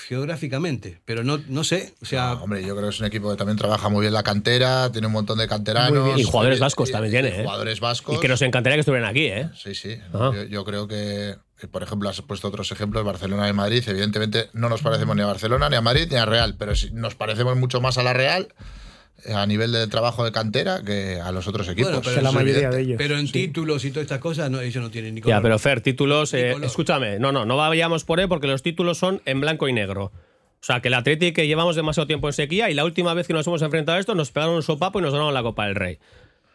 geográficamente, 0.09 1.01
pero 1.05 1.25
no, 1.25 1.39
no 1.49 1.65
sé, 1.65 1.95
o 2.03 2.05
sea, 2.05 2.35
No, 2.35 2.45
hombre, 2.45 2.61
yo 2.63 2.75
creo 2.77 2.89
que 2.89 2.95
es 2.95 3.01
un 3.01 3.07
equipo 3.07 3.31
que 3.31 3.37
también 3.37 3.57
trabaja 3.57 3.89
muy 3.89 4.03
bien 4.03 4.13
la 4.13 4.23
cantera, 4.23 4.91
tiene 4.93 5.07
un 5.07 5.13
montón 5.13 5.39
de 5.39 5.49
canteranos. 5.49 6.19
Y 6.19 6.25
jugadores 6.25 6.59
eh, 6.59 6.61
vascos 6.61 6.89
y- 6.89 6.93
también 6.93 7.15
y 7.15 7.17
tiene, 7.21 7.41
¿eh? 7.41 7.43
Jugadores 7.45 7.81
vascos. 7.81 8.17
Y 8.17 8.21
que 8.21 8.29
nos 8.29 8.43
encantaría 8.43 8.77
que 8.77 8.81
estuvieran 8.81 9.09
aquí, 9.09 9.27
¿eh? 9.27 9.49
Sí, 9.57 9.75
sí. 9.75 9.97
Yo, 10.13 10.45
yo 10.45 10.65
creo 10.65 10.87
que, 10.89 11.31
eh, 11.31 11.35
por 11.71 11.83
ejemplo, 11.83 12.09
has 12.09 12.21
puesto 12.23 12.49
otros 12.49 12.71
ejemplos, 12.73 13.05
Barcelona 13.05 13.49
y 13.49 13.53
Madrid. 13.53 13.83
Evidentemente 13.87 14.51
no 14.53 14.69
nos 14.69 14.83
parecemos 14.83 15.17
ni 15.17 15.23
a 15.23 15.27
Barcelona, 15.27 15.69
ni 15.71 15.77
a 15.77 15.81
Madrid, 15.81 16.07
ni 16.11 16.17
a 16.17 16.27
Real, 16.27 16.55
pero 16.59 16.73
nos 16.93 17.15
parecemos 17.15 17.57
mucho 17.57 17.81
más 17.81 17.97
a 17.99 18.03
la 18.03 18.13
Real 18.13 18.49
eh, 19.25 19.33
a 19.33 19.47
nivel 19.47 19.73
de 19.73 19.87
trabajo 19.87 20.23
de 20.25 20.33
cantera 20.33 20.83
que 20.85 21.19
a 21.21 21.33
los 21.33 21.49
otros 21.49 21.67
equipos. 21.69 21.91
Bueno, 21.93 22.03
pero 22.05 22.17
Que 22.17 22.23
la 22.23 22.29
Eso 22.29 22.39
es 22.39 22.45
mayoría 22.45 22.55
evidente. 22.69 22.77
de 22.77 22.83
ellos. 22.83 22.99
pero 22.99 23.19
en 23.19 23.27
sí. 23.27 23.33
títulos 23.33 23.85
y 23.87 23.91
todas 23.91 24.03
estas 24.05 24.19
cosas 24.21 24.51
no, 24.51 24.61
ellos 24.61 24.83
no 24.83 24.91
tienen 24.91 25.15
ni 25.15 25.21
Ya, 25.21 25.25
color. 25.25 25.43
pero 25.43 25.59
Fer, 25.59 25.81
títulos, 25.81 26.35
eh, 26.35 26.55
escúchame, 26.63 27.19
no, 27.19 27.33
no, 27.33 27.47
no 27.47 27.57
vayamos 27.57 28.05
por 28.05 28.21
él 28.21 28.29
porque 28.29 28.47
los 28.47 28.63
títulos 28.63 28.99
son 28.99 29.23
en 29.25 29.41
blanco 29.41 29.67
y 29.69 29.73
negro. 29.73 30.13
O 30.61 30.65
sea, 30.67 30.81
que 30.83 30.89
el 30.89 30.95
Atleti 30.95 31.33
que 31.33 31.47
llevamos 31.47 31.77
demasiado 31.77 32.07
tiempo 32.07 32.27
en 32.29 32.33
sequía 32.35 32.69
y 32.71 32.75
la 32.75 32.85
última 32.85 33.15
vez 33.15 33.27
que 33.27 33.33
nos 33.33 33.47
hemos 33.47 33.63
enfrentado 33.63 33.97
a 33.97 34.01
esto 34.01 34.15
nos 34.15 34.31
pegaron 34.33 34.55
un 34.57 34.63
sopapo 34.63 34.99
y 34.99 35.03
nos 35.03 35.13
ganaron 35.13 35.33
la 35.33 35.43
Copa 35.43 35.65
del 35.67 35.75
Rey. 35.77 35.99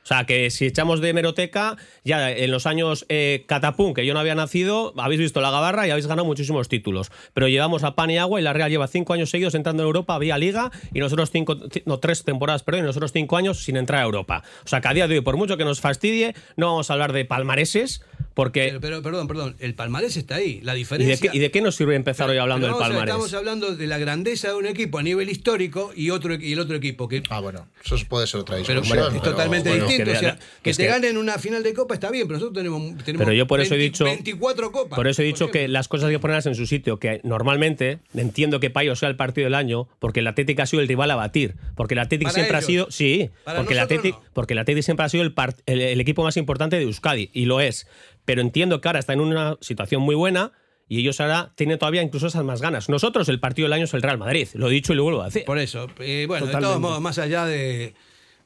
O 0.03 0.08
sea, 0.08 0.25
que 0.25 0.50
si 0.50 0.65
echamos 0.65 1.00
de 1.00 1.10
hemeroteca, 1.10 1.77
ya 2.03 2.31
en 2.31 2.50
los 2.51 2.65
años 2.65 3.05
eh, 3.10 3.46
Catapum, 3.48 3.93
que 3.93 4.05
yo 4.05 4.13
no 4.13 4.20
había 4.20 4.34
nacido, 4.34 4.93
habéis 4.98 5.22
visto 5.22 5.41
la 5.41 5.51
gabarra 5.51 5.88
y 5.88 5.91
habéis 5.91 6.08
ganado 6.08 6.25
muchísimos 6.25 6.70
títulos. 6.70 7.12
Pero 7.34 7.48
llevamos 7.48 7.84
a 7.84 7.96
pan 7.96 8.10
y 8.10 8.17
agua 8.17 8.39
y 8.39 8.43
la 8.43 8.53
Real 8.53 8.72
lleva 8.72 8.88
cinco 8.88 9.13
años 9.13 9.29
seguidos 9.29 9.53
entrando 9.53 9.84
en 9.84 9.88
Europa 9.88 10.17
vía 10.17 10.38
Liga 10.38 10.72
y 10.93 11.00
nosotros 11.00 11.29
cinco, 11.31 11.55
no, 11.86 12.00
tres 12.00 12.24
temporadas, 12.24 12.63
perdón, 12.63 12.84
y 12.84 12.88
nosotros 12.88 13.12
cinco 13.12 13.38
años 13.38 13.63
sin 13.63 13.77
entrar 13.77 14.01
a 14.01 14.05
Europa. 14.05 14.43
O 14.65 14.67
sea, 14.67 14.81
que 14.81 14.88
a 14.88 14.93
día 14.93 15.08
de 15.08 15.15
hoy, 15.15 15.22
por 15.22 15.38
mucho 15.38 15.58
que 15.58 15.65
nos 15.65 15.81
fastidie, 15.81 16.34
no 16.55 16.67
vamos 16.67 16.89
a 16.89 16.93
hablar 16.93 17.13
de 17.13 17.25
palmareses 17.25 18.01
porque... 18.34 18.68
Pero, 18.70 18.80
pero, 18.80 19.02
perdón, 19.02 19.28
perdón, 19.28 19.56
el 19.60 19.74
palmarés 19.76 20.18
está 20.18 20.36
ahí, 20.36 20.60
la 20.64 20.72
¿Y 20.74 20.76
de, 20.76 20.80
diferencia... 20.80 21.32
qué, 21.32 21.38
y 21.38 21.40
de 21.40 21.52
qué 21.52 21.62
nos 21.62 21.76
sirve 21.76 21.96
empezar 21.96 22.30
hoy 22.30 22.38
hablando 22.38 22.68
del 22.68 22.76
palmarés? 22.78 23.04
Estamos 23.10 23.34
hablando 23.34 23.76
de 23.76 23.88
la 23.88 23.98
grandeza 23.98 24.50
de 24.50 24.56
un 24.56 24.66
equipo 24.66 25.00
a 25.00 25.04
nivel 25.04 25.30
histórico 25.30 25.92
y 25.96 26.10
otro 26.12 26.36
y 26.36 26.54
el 26.54 26.60
otro 26.60 26.76
equipo 26.76 27.08
que 27.08 27.24
Ah, 27.30 27.40
bueno, 27.40 27.68
eso 27.84 27.96
puede 28.08 28.28
ser 28.28 28.42
otra 28.42 28.58
pero, 28.66 28.82
discusión. 28.82 29.08
es 29.16 29.20
pero, 29.22 29.32
totalmente 29.32 29.70
bueno, 29.70 29.86
distinto. 29.88 30.12
que 30.12 30.18
o 30.18 30.20
sea, 30.20 30.40
que 30.62 30.70
es 30.70 30.78
te 30.78 30.84
que- 30.84 30.90
ganen 30.90 31.18
una 31.18 31.38
final 31.38 31.64
de 31.64 31.74
copa 31.74 31.94
está 31.94 32.10
bien, 32.12 32.28
pero 32.28 32.40
nosotros 32.40 32.58
tenemos, 32.58 33.04
tenemos 33.04 33.26
Pero 33.26 33.34
yo 33.34 33.48
por 33.48 33.60
eso 33.62 33.76
he 33.76 33.78
20 33.78 33.92
dicho- 33.94 34.06
24 34.06 34.72
copas. 34.72 34.96
Por 34.96 35.08
eso 35.08 35.22
he 35.22 35.26
dicho 35.26 35.52
que 35.52 35.68
las 35.68 35.88
cosas 35.88 36.08
hay 36.08 36.16
que 36.16 36.20
ponerlas 36.20 36.46
en 36.46 36.56
su 36.56 36.66
sitio, 36.66 36.98
que 37.00 37.22
normalmente 37.24 38.00
entiendo 38.16 38.60
que 38.60 38.70
Payo 38.70 38.96
sea 38.96 39.10
el 39.10 39.16
partido 39.16 39.46
del 39.46 39.56
año, 39.56 39.88
porque 40.00 40.22
el 40.22 40.28
Atlético 40.28 40.62
ha 40.62 40.66
sido 40.66 40.82
el 40.82 40.88
rival 40.88 41.12
a 41.12 41.16
batir, 41.16 41.56
porque 41.76 41.94
el 41.96 42.00
Atlético 42.00 42.30
Para 42.30 42.34
siempre 42.36 42.58
ha 42.58 42.62
sido, 42.62 42.88
sí, 42.92 43.30
Para 43.44 43.60
porque 43.60 43.74
el 43.74 43.80
Atlético, 43.80 44.20
no. 44.24 44.30
porque 44.34 44.54
el 44.54 44.60
Atlético 44.60 44.84
siempre 44.84 45.06
ha 45.06 45.10
sido 45.10 45.24
el, 45.24 45.36
part- 45.36 45.58
el- 45.66 45.82
el 45.82 46.00
equipo 46.00 46.24
más 46.24 46.38
importante 46.38 46.78
de 46.78 46.84
Euskadi 46.84 47.30
y 47.34 47.46
lo 47.46 47.60
es, 47.62 47.88
pero 48.32 48.42
entiendo 48.42 48.80
que 48.80 48.88
ahora 48.88 49.00
está 49.00 49.12
en 49.12 49.20
una 49.20 49.58
situación 49.60 50.02
muy 50.02 50.16
buena. 50.16 50.54
Y 50.88 51.00
ellos 51.00 51.20
ahora 51.20 51.52
tienen 51.58 51.78
todavía 51.78 52.02
incluso 52.02 52.28
esas 52.28 52.46
más 52.46 52.62
ganas. 52.62 52.88
Nosotros, 52.88 53.28
el 53.28 53.42
partido 53.42 53.66
del 53.66 53.74
año 53.74 53.84
es 53.84 53.94
el 53.94 54.02
Real 54.02 54.18
Madrid. 54.18 54.48
Lo 54.54 54.70
he 54.70 54.72
dicho 54.72 54.94
y 54.94 54.96
lo 54.96 55.04
vuelvo 55.04 55.22
a 55.22 55.26
decir. 55.26 55.44
Por 55.44 55.58
eso, 55.58 55.88
eh, 56.00 56.24
bueno, 56.30 56.46
de 56.46 56.52
Totalmente. 56.54 56.62
todos 56.62 56.80
modos, 56.80 57.02
más 57.02 57.18
allá 57.18 57.46
de, 57.46 57.94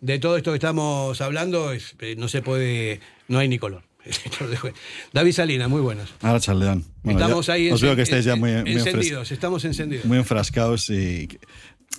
de 0.01 0.17
todo 0.17 0.37
esto 0.37 0.51
que 0.51 0.55
estamos 0.57 1.21
hablando, 1.21 1.71
es- 1.71 1.95
eh, 1.99 2.15
no 2.17 2.27
se 2.27 2.41
puede, 2.41 2.99
no 3.27 3.37
hay 3.37 3.47
ni 3.47 3.59
color. 3.59 3.83
David 5.13 5.31
Salinas, 5.33 5.69
muy 5.69 5.81
buenos. 5.81 6.13
Ahora, 6.21 6.39
Charleón. 6.39 6.83
Bueno, 7.03 7.19
estamos 7.19 7.47
ahí 7.49 7.71
Os 7.71 7.81
veo 7.81 7.95
que 7.95 8.01
estáis 8.03 8.25
ya 8.25 8.35
muy, 8.35 8.51
muy, 8.61 8.71
encendidos, 8.73 9.31
estamos 9.31 9.63
encendidos. 9.65 10.05
muy 10.05 10.17
enfrascados 10.17 10.89
y. 10.89 11.27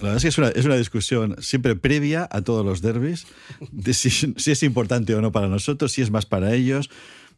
La 0.00 0.08
verdad 0.10 0.16
es 0.18 0.22
que 0.24 0.28
es 0.28 0.38
una, 0.38 0.48
es 0.48 0.64
una 0.66 0.76
discusión 0.76 1.36
siempre 1.40 1.74
previa 1.74 2.28
a 2.30 2.42
todos 2.42 2.64
los 2.66 2.82
derbis, 2.82 3.26
de 3.70 3.94
si, 3.94 4.10
si 4.10 4.50
es 4.50 4.62
importante 4.62 5.14
o 5.14 5.22
no 5.22 5.32
para 5.32 5.48
nosotros, 5.48 5.90
si 5.92 6.02
es 6.02 6.10
más 6.10 6.26
para 6.26 6.52
ellos. 6.54 6.90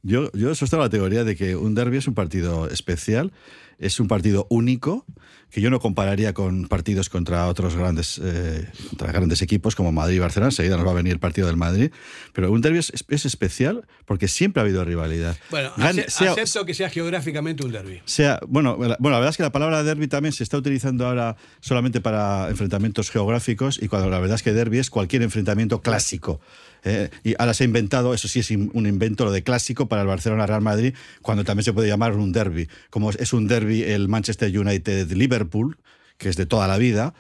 Yo, 0.03 0.31
yo 0.33 0.55
sostengo 0.55 0.83
la 0.85 0.91
teoría 0.91 1.25
de 1.25 1.37
que 1.37 1.57
un 1.57 1.75
derby 1.75 1.97
es 1.99 2.07
un 2.09 2.15
partido 2.15 2.69
especial, 2.71 3.33
es 3.79 4.01
un 4.01 4.09
partido 4.09 4.47
único, 4.51 5.05
que 5.51 5.61
yo 5.61 5.71
no 5.71 5.81
compararía 5.81 6.35
con 6.35 6.67
partidos 6.69 7.09
contra 7.09 7.47
otros 7.47 7.75
grandes, 7.77 8.21
eh, 8.23 8.69
contra 8.91 9.13
grandes 9.13 9.41
equipos 9.41 9.75
como 9.77 9.93
Madrid 9.93 10.17
y 10.17 10.19
Barcelona. 10.19 10.49
Enseguida 10.51 10.77
nos 10.77 10.87
va 10.87 10.91
a 10.91 10.95
venir 10.95 11.13
el 11.13 11.19
partido 11.21 11.47
del 11.47 11.57
Madrid. 11.57 11.91
Pero 12.33 12.53
un 12.53 12.61
derby 12.61 12.79
es, 12.79 12.93
es 13.09 13.25
especial 13.25 13.87
porque 14.05 14.29
siempre 14.29 14.61
ha 14.61 14.65
habido 14.65 14.85
rivalidad. 14.85 15.37
Bueno, 15.51 15.71
Gane- 15.77 16.07
sea- 16.11 16.33
acepto 16.33 16.65
que 16.67 16.75
sea 16.75 16.91
geográficamente 16.91 17.65
un 17.65 17.73
derby. 17.73 18.01
sea, 18.05 18.41
bueno, 18.47 18.77
bueno, 18.77 18.97
la 19.01 19.09
verdad 19.19 19.31
es 19.31 19.37
que 19.37 19.43
la 19.43 19.53
palabra 19.53 19.83
derby 19.83 20.07
también 20.07 20.33
se 20.33 20.43
está 20.43 20.59
utilizando 20.59 21.07
ahora 21.07 21.37
solamente 21.61 22.01
para 22.01 22.49
enfrentamientos 22.51 23.11
geográficos 23.11 23.81
y 23.83 23.89
cuando 23.89 24.11
la 24.11 24.19
verdad 24.19 24.35
es 24.37 24.43
que 24.43 24.53
derby 24.53 24.79
es 24.79 24.91
cualquier 24.91 25.23
enfrentamiento 25.23 25.81
clásico. 25.81 26.41
¿Eh? 26.89 27.11
y 27.23 27.35
ahora 27.39 27.55
se 27.55 27.65
ha 27.65 27.67
inventado, 27.67 28.15
eso 28.15 28.29
sí 28.29 28.41
es 28.41 28.51
un 28.51 28.87
invento, 28.87 29.25
lo 29.25 29.33
de 29.33 29.43
clásico 29.43 29.89
para 29.89 30.03
el 30.03 30.09
Barcelona 30.09 30.47
Real 30.47 30.63
Madrid, 30.63 30.95
cuando 31.23 31.45
también 31.45 31.65
se 31.65 31.73
puede 31.73 31.89
llamar 31.89 32.15
un 32.15 32.33
derby. 32.33 32.69
Como 32.91 33.11
es 33.11 33.33
un 33.33 33.47
derby 33.47 33.83
el 33.83 34.09
Manchester 34.09 34.57
United 34.57 35.11
Liverpool, 35.13 35.79
que 36.17 36.29
es 36.29 36.37
de 36.37 36.47
toda 36.47 36.67
la 36.67 36.79
vida, 36.79 37.15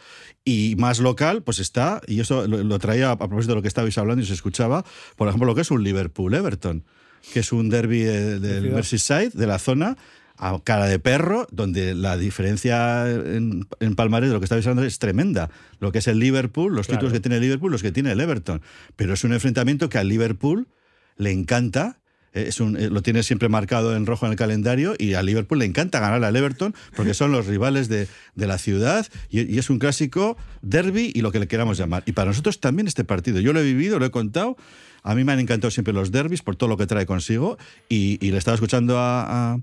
y 0.44 0.74
más 0.78 0.98
local, 0.98 1.42
pues 1.42 1.58
está, 1.58 2.00
y 2.06 2.20
eso 2.20 2.46
lo, 2.46 2.64
lo 2.64 2.78
traía 2.78 3.10
a 3.10 3.18
propósito 3.18 3.52
de 3.52 3.56
lo 3.56 3.62
que 3.62 3.68
estabais 3.68 3.96
hablando 3.98 4.22
y 4.22 4.26
se 4.26 4.32
escuchaba, 4.32 4.84
por 5.16 5.28
ejemplo, 5.28 5.46
lo 5.46 5.54
que 5.54 5.60
es 5.60 5.70
un 5.70 5.84
Liverpool-Everton, 5.84 6.84
que 7.32 7.40
es 7.40 7.52
un 7.52 7.68
derby 7.68 8.02
eh, 8.02 8.38
del. 8.38 8.70
Merseyside, 8.72 9.30
de 9.30 9.46
la 9.46 9.58
zona, 9.58 9.96
a 10.38 10.58
cara 10.64 10.86
de 10.86 10.98
perro, 10.98 11.46
donde 11.50 11.94
la 11.94 12.16
diferencia 12.16 13.10
en, 13.10 13.66
en 13.80 13.94
palmarés 13.94 14.28
de 14.30 14.34
lo 14.34 14.40
que 14.40 14.44
estabais 14.44 14.66
hablando 14.66 14.84
es 14.86 14.98
tremenda. 14.98 15.50
Lo 15.80 15.92
que 15.92 15.98
es 15.98 16.06
el 16.08 16.18
Liverpool, 16.18 16.74
los 16.74 16.86
títulos 16.86 17.12
que 17.12 17.20
tiene 17.20 17.36
el 17.36 17.42
Liverpool, 17.42 17.72
los 17.72 17.82
que 17.82 17.92
tiene 17.92 18.12
el 18.12 18.20
Everton. 18.20 18.62
Pero 18.96 19.14
es 19.14 19.24
un 19.24 19.32
enfrentamiento 19.32 19.88
que 19.88 19.98
al 19.98 20.08
Liverpool 20.08 20.68
le 21.16 21.32
encanta. 21.32 21.98
eh, 22.34 22.44
Es 22.48 22.60
un, 22.60 22.76
eh, 22.76 22.88
lo 22.90 23.02
tiene 23.02 23.22
siempre 23.24 23.48
marcado 23.48 23.96
en 23.96 24.06
rojo 24.06 24.26
en 24.26 24.32
el 24.32 24.38
calendario 24.38 24.94
y 24.98 25.14
al 25.14 25.26
Liverpool 25.26 25.58
le 25.58 25.64
encanta 25.64 25.98
ganar 25.98 26.22
al 26.22 26.36
Everton 26.36 26.74
porque 26.94 27.14
son 27.14 27.32
los 27.32 27.46
rivales 27.46 27.88
de, 27.88 28.06
de 28.36 28.46
la 28.46 28.58
ciudad 28.58 29.06
y, 29.30 29.52
y 29.52 29.58
es 29.58 29.70
un 29.70 29.78
clásico 29.80 30.36
derby 30.62 31.10
y 31.14 31.20
lo 31.22 31.32
que 31.32 31.40
le 31.40 31.48
queramos 31.48 31.78
llamar. 31.78 32.02
Y 32.06 32.12
para 32.12 32.30
nosotros 32.30 32.60
también 32.60 32.86
este 32.86 33.02
partido. 33.04 33.40
Yo 33.40 33.52
lo 33.52 33.60
he 33.60 33.64
vivido, 33.64 33.98
lo 33.98 34.06
he 34.06 34.10
contado. 34.12 34.56
A 35.02 35.14
mí 35.14 35.24
me 35.24 35.32
han 35.32 35.40
encantado 35.40 35.70
siempre 35.70 35.94
los 35.94 36.10
derbis 36.12 36.42
por 36.42 36.54
todo 36.56 36.68
lo 36.68 36.76
que 36.76 36.86
trae 36.86 37.06
consigo 37.06 37.56
y, 37.88 38.18
y 38.24 38.30
le 38.30 38.38
estaba 38.38 38.56
escuchando 38.56 38.98
a, 38.98 39.54
a- 39.54 39.60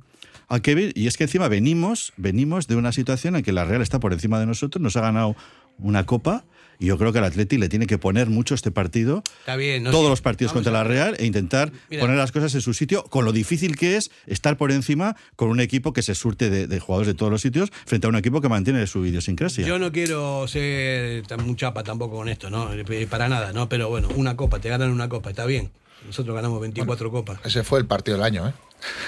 a 0.48 0.60
Kevin 0.60 0.92
y 0.96 1.08
es 1.08 1.18
que 1.18 1.24
encima 1.26 1.48
venimos, 1.48 2.14
venimos 2.18 2.68
de 2.68 2.76
una 2.76 2.92
situación 2.92 3.36
en 3.36 3.44
que 3.44 3.52
la 3.52 3.66
Real 3.66 3.82
está 3.82 4.00
por 4.00 4.14
encima 4.14 4.40
de 4.40 4.46
nosotros, 4.46 4.82
nos 4.82 4.96
ha 4.98 5.02
ganado 5.02 5.36
una 5.78 6.06
copa 6.06 6.46
y 6.78 6.88
yo 6.88 6.98
creo 6.98 7.14
que 7.14 7.20
al 7.20 7.24
Atleti 7.26 7.58
le 7.58 7.70
tiene 7.70 7.88
que 7.88 7.98
poner 7.98 8.28
mucho 8.30 8.54
este 8.54 8.70
partido, 8.70 9.24
Está 9.40 9.56
bien, 9.56 9.84
no 9.84 9.92
todos 9.92 10.06
sé. 10.06 10.10
los 10.10 10.22
partidos 10.22 10.52
Vamos 10.52 10.66
contra 10.66 10.84
la. 10.84 10.84
Real 10.84 11.16
e 11.20 11.26
intentar 11.26 11.72
Mira. 11.90 12.02
poner 12.02 12.18
las 12.18 12.34
cosas 12.34 12.54
en 12.54 12.60
su 12.62 12.74
sitio 12.74 13.04
con 13.06 13.24
lo 13.24 13.32
difícil 13.32 13.78
que 13.78 13.96
es 13.96 14.12
estar 14.28 14.58
por 14.58 14.74
encima 14.74 15.16
con 15.38 15.48
un 15.50 15.62
equipo 15.62 15.94
que 15.94 16.02
se 16.02 16.16
surte 16.16 16.50
de, 16.50 16.68
de 16.68 16.80
jugadores 16.82 17.08
de 17.08 17.14
todos 17.14 17.32
los 17.32 17.42
sitios 17.42 17.72
frente 17.86 18.08
a 18.08 18.10
un 18.10 18.16
equipo 18.18 18.42
que 18.42 18.50
mantiene 18.50 18.86
su 18.88 19.06
idiosincrasia. 19.06 19.66
Yo 19.66 19.80
no 19.80 19.92
quiero 19.94 20.48
ser 20.50 21.26
tan 21.28 21.46
muy 21.46 21.56
chapa 21.56 21.84
tampoco 21.84 22.18
con 22.18 22.28
esto, 22.28 22.50
¿no? 22.50 22.74
Eh, 22.74 23.08
Para 23.10 23.30
nada, 23.30 23.54
¿no? 23.54 23.70
Pero 23.70 23.88
bueno, 23.90 24.10
una 24.16 24.36
copa, 24.36 24.60
te 24.60 24.68
ganan 24.68 24.92
una 24.92 25.08
copa, 25.08 25.30
está 25.30 25.46
bien. 25.46 25.72
Nosotros 26.06 26.36
ganamos 26.36 26.60
24 26.62 27.10
copas. 27.10 27.40
Ese 27.46 27.64
fue 27.64 27.80
el 27.80 27.86
partido 27.88 28.18
del 28.18 28.26
año, 28.26 28.48
¿eh? 28.50 28.54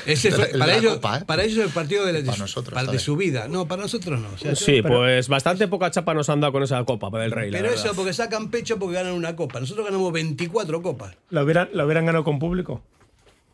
Ese 0.05 0.31
fue- 0.31 0.45
el 0.45 0.53
de 0.53 0.59
para, 0.59 0.77
ellos, 0.77 0.93
Copa, 0.95 1.17
¿eh? 1.19 1.23
para 1.25 1.43
ellos 1.43 1.57
el 1.65 1.69
partido 1.71 2.05
de, 2.05 2.13
la- 2.13 2.19
de 2.19 2.25
Para 2.25 2.37
su- 2.37 2.43
nosotros, 2.43 2.73
para- 2.73 2.91
de 2.91 2.99
su 2.99 3.15
vida. 3.15 3.47
No, 3.47 3.67
para 3.67 3.81
nosotros 3.83 4.19
no. 4.19 4.29
O 4.33 4.37
sea, 4.37 4.55
Sí, 4.55 4.81
pero- 4.81 4.99
pues 4.99 5.27
bastante 5.27 5.67
poca 5.67 5.91
chapa 5.91 6.13
nos 6.13 6.29
han 6.29 6.39
dado 6.41 6.53
con 6.53 6.63
esa 6.63 6.83
copa 6.85 7.09
del 7.19 7.31
Rey. 7.31 7.51
la 7.51 7.59
pero 7.59 7.73
eso 7.73 7.93
porque 7.95 8.13
sacan 8.13 8.49
pecho 8.49 8.79
porque 8.79 8.95
ganan 8.95 9.13
una 9.13 9.35
copa. 9.35 9.59
Nosotros 9.59 9.85
ganamos 9.85 10.11
24 10.13 10.81
copas. 10.81 11.15
¿La 11.29 11.43
hubieran, 11.43 11.69
¿La 11.73 11.85
hubieran 11.85 12.05
ganado 12.05 12.23
con 12.23 12.39
público? 12.39 12.81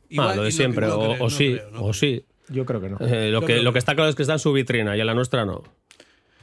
Igual- 0.09 0.29
ah, 0.31 0.35
lo 0.35 0.43
de 0.43 0.49
no- 0.49 0.55
siempre, 0.55 0.87
no 0.87 0.95
o, 0.95 0.99
creo, 0.99 1.11
o 1.13 1.17
no 1.25 1.29
sí, 1.29 1.51
creo, 1.53 1.71
no 1.71 1.79
o 1.79 1.81
creo. 1.81 1.93
sí. 1.93 2.25
Yo 2.49 2.65
creo 2.65 2.81
que 2.81 2.89
no. 2.89 2.97
Eh, 2.99 3.29
lo, 3.31 3.39
que, 3.41 3.45
creo 3.47 3.63
lo 3.63 3.71
que- 3.71 3.73
que 3.73 3.79
está 3.79 3.95
claro 3.95 4.09
es 4.09 4.15
que 4.15 4.21
está 4.21 4.33
en 4.33 4.39
su 4.39 4.51
vitrina 4.53 4.95
y 4.95 4.99
en 5.01 5.07
la 5.07 5.13
nuestra 5.13 5.45
no. 5.45 5.63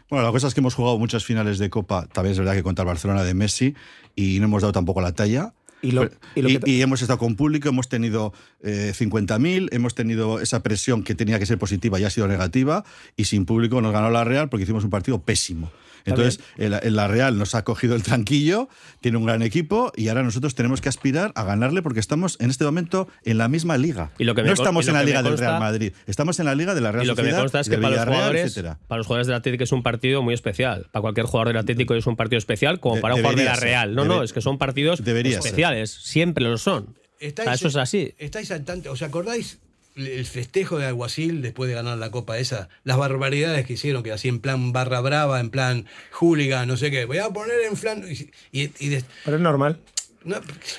Bueno, 0.08 0.24
la 0.24 0.32
cosa 0.32 0.48
es 0.48 0.54
que 0.54 0.60
hemos 0.60 0.74
jugado 0.74 0.98
muchas 0.98 1.24
finales 1.24 1.58
de 1.58 1.70
Copa, 1.70 2.08
también 2.12 2.32
es 2.32 2.38
verdad 2.38 2.54
que 2.54 2.64
contra 2.64 2.82
el 2.82 2.86
Barcelona 2.88 3.22
de 3.22 3.32
Messi, 3.32 3.74
y 4.16 4.40
no 4.40 4.46
hemos 4.46 4.62
dado 4.62 4.72
tampoco 4.72 5.00
la 5.00 5.12
talla. 5.14 5.52
Y 5.82 5.92
lo- 5.92 6.02
Pero- 6.02 6.16
y 6.34 6.42
lo 6.42 6.48
y- 6.50 6.58
que- 6.58 6.70
y 6.70 6.82
hemos 6.82 7.00
estado 7.00 7.18
con 7.18 7.36
público, 7.36 7.68
hemos 7.68 7.88
tenido 7.88 8.32
eh, 8.62 8.92
50.000, 8.94 9.68
hemos 9.72 9.94
tenido 9.94 10.40
esa 10.40 10.62
presión 10.62 11.02
que 11.02 11.14
tenía 11.14 11.38
que 11.38 11.46
ser 11.46 11.58
positiva 11.58 11.98
y 11.98 12.04
ha 12.04 12.10
sido 12.10 12.28
negativa, 12.28 12.84
y 13.16 13.24
sin 13.24 13.46
público 13.46 13.80
nos 13.80 13.92
ganó 13.92 14.10
la 14.10 14.24
Real 14.24 14.48
porque 14.50 14.64
hicimos 14.64 14.84
un 14.84 14.90
partido 14.90 15.20
pésimo. 15.22 15.70
Entonces, 16.04 16.40
el, 16.56 16.74
el 16.74 16.96
la 16.96 17.08
Real 17.08 17.38
nos 17.38 17.54
ha 17.54 17.64
cogido 17.64 17.94
el 17.94 18.02
tranquillo, 18.02 18.68
tiene 19.00 19.18
un 19.18 19.24
gran 19.26 19.42
equipo 19.42 19.92
y 19.96 20.08
ahora 20.08 20.22
nosotros 20.22 20.54
tenemos 20.54 20.80
que 20.80 20.88
aspirar 20.88 21.32
a 21.34 21.44
ganarle 21.44 21.82
porque 21.82 22.00
estamos 22.00 22.36
en 22.40 22.50
este 22.50 22.64
momento 22.64 23.08
en 23.24 23.38
la 23.38 23.48
misma 23.48 23.76
liga. 23.78 24.10
Y 24.18 24.24
lo 24.24 24.34
que 24.34 24.42
me 24.42 24.48
no 24.48 24.54
estamos 24.54 24.84
y 24.84 24.86
lo 24.88 24.92
en 24.92 24.98
la 24.98 25.04
liga 25.04 25.22
del 25.22 25.38
Real 25.38 25.60
Madrid, 25.60 25.92
estamos 26.06 26.38
en 26.40 26.46
la 26.46 26.54
liga 26.54 26.74
de 26.74 26.80
la 26.80 26.92
Real 26.92 27.04
Y 27.04 27.08
lo 27.08 27.16
que 27.16 27.22
me 27.22 27.28
Sociedad, 27.30 27.42
consta 27.42 27.60
es 27.60 27.68
que 27.68 27.78
para 27.78 27.96
los, 27.96 28.04
jugadores, 28.06 28.62
para 28.88 28.98
los 28.98 29.06
jugadores 29.06 29.26
del 29.26 29.36
Atlético 29.36 29.64
es 29.64 29.72
un 29.72 29.82
partido 29.82 30.22
muy 30.22 30.34
especial. 30.34 30.88
Para 30.92 31.02
cualquier 31.02 31.26
jugador 31.26 31.48
del 31.48 31.56
Atlético 31.58 31.94
es 31.94 32.06
un 32.06 32.16
partido 32.16 32.38
especial, 32.38 32.80
como 32.80 32.96
De- 32.96 33.00
para 33.02 33.14
un 33.14 33.20
jugador 33.20 33.38
de 33.38 33.44
la. 33.44 33.56
Real. 33.56 33.94
No, 33.94 34.02
Debe- 34.04 34.08
no, 34.08 34.22
es 34.22 34.32
que 34.32 34.40
son 34.40 34.58
partidos 34.58 35.00
ser. 35.04 35.26
especiales. 35.26 35.90
Siempre 35.90 36.44
lo 36.44 36.58
son. 36.58 36.96
O 37.22 37.42
sea, 37.42 37.52
eso 37.54 37.68
es 37.68 37.76
así. 37.76 38.14
¿Estáis 38.18 38.50
al 38.50 38.64
tanto? 38.64 38.92
¿Os 38.92 39.02
acordáis 39.02 39.58
el 40.06 40.26
festejo 40.26 40.78
de 40.78 40.86
Alguacil 40.86 41.42
después 41.42 41.68
de 41.68 41.74
ganar 41.74 41.98
la 41.98 42.10
Copa 42.10 42.38
esa? 42.38 42.68
Las 42.84 42.96
barbaridades 42.96 43.66
que 43.66 43.74
hicieron, 43.74 44.02
que 44.02 44.12
así 44.12 44.28
en 44.28 44.40
plan 44.40 44.72
barra 44.72 45.00
brava, 45.00 45.40
en 45.40 45.50
plan 45.50 45.86
hooligan, 46.12 46.68
no 46.68 46.76
sé 46.76 46.90
qué. 46.90 47.04
Voy 47.04 47.18
a 47.18 47.28
poner 47.30 47.60
en 47.68 47.76
plan... 47.76 48.04
Y, 48.08 48.30
y- 48.62 48.72
y 48.78 48.88
de- 48.88 49.04
Pero 49.24 49.36
es 49.36 49.42
normal. 49.42 49.78
no, 50.24 50.36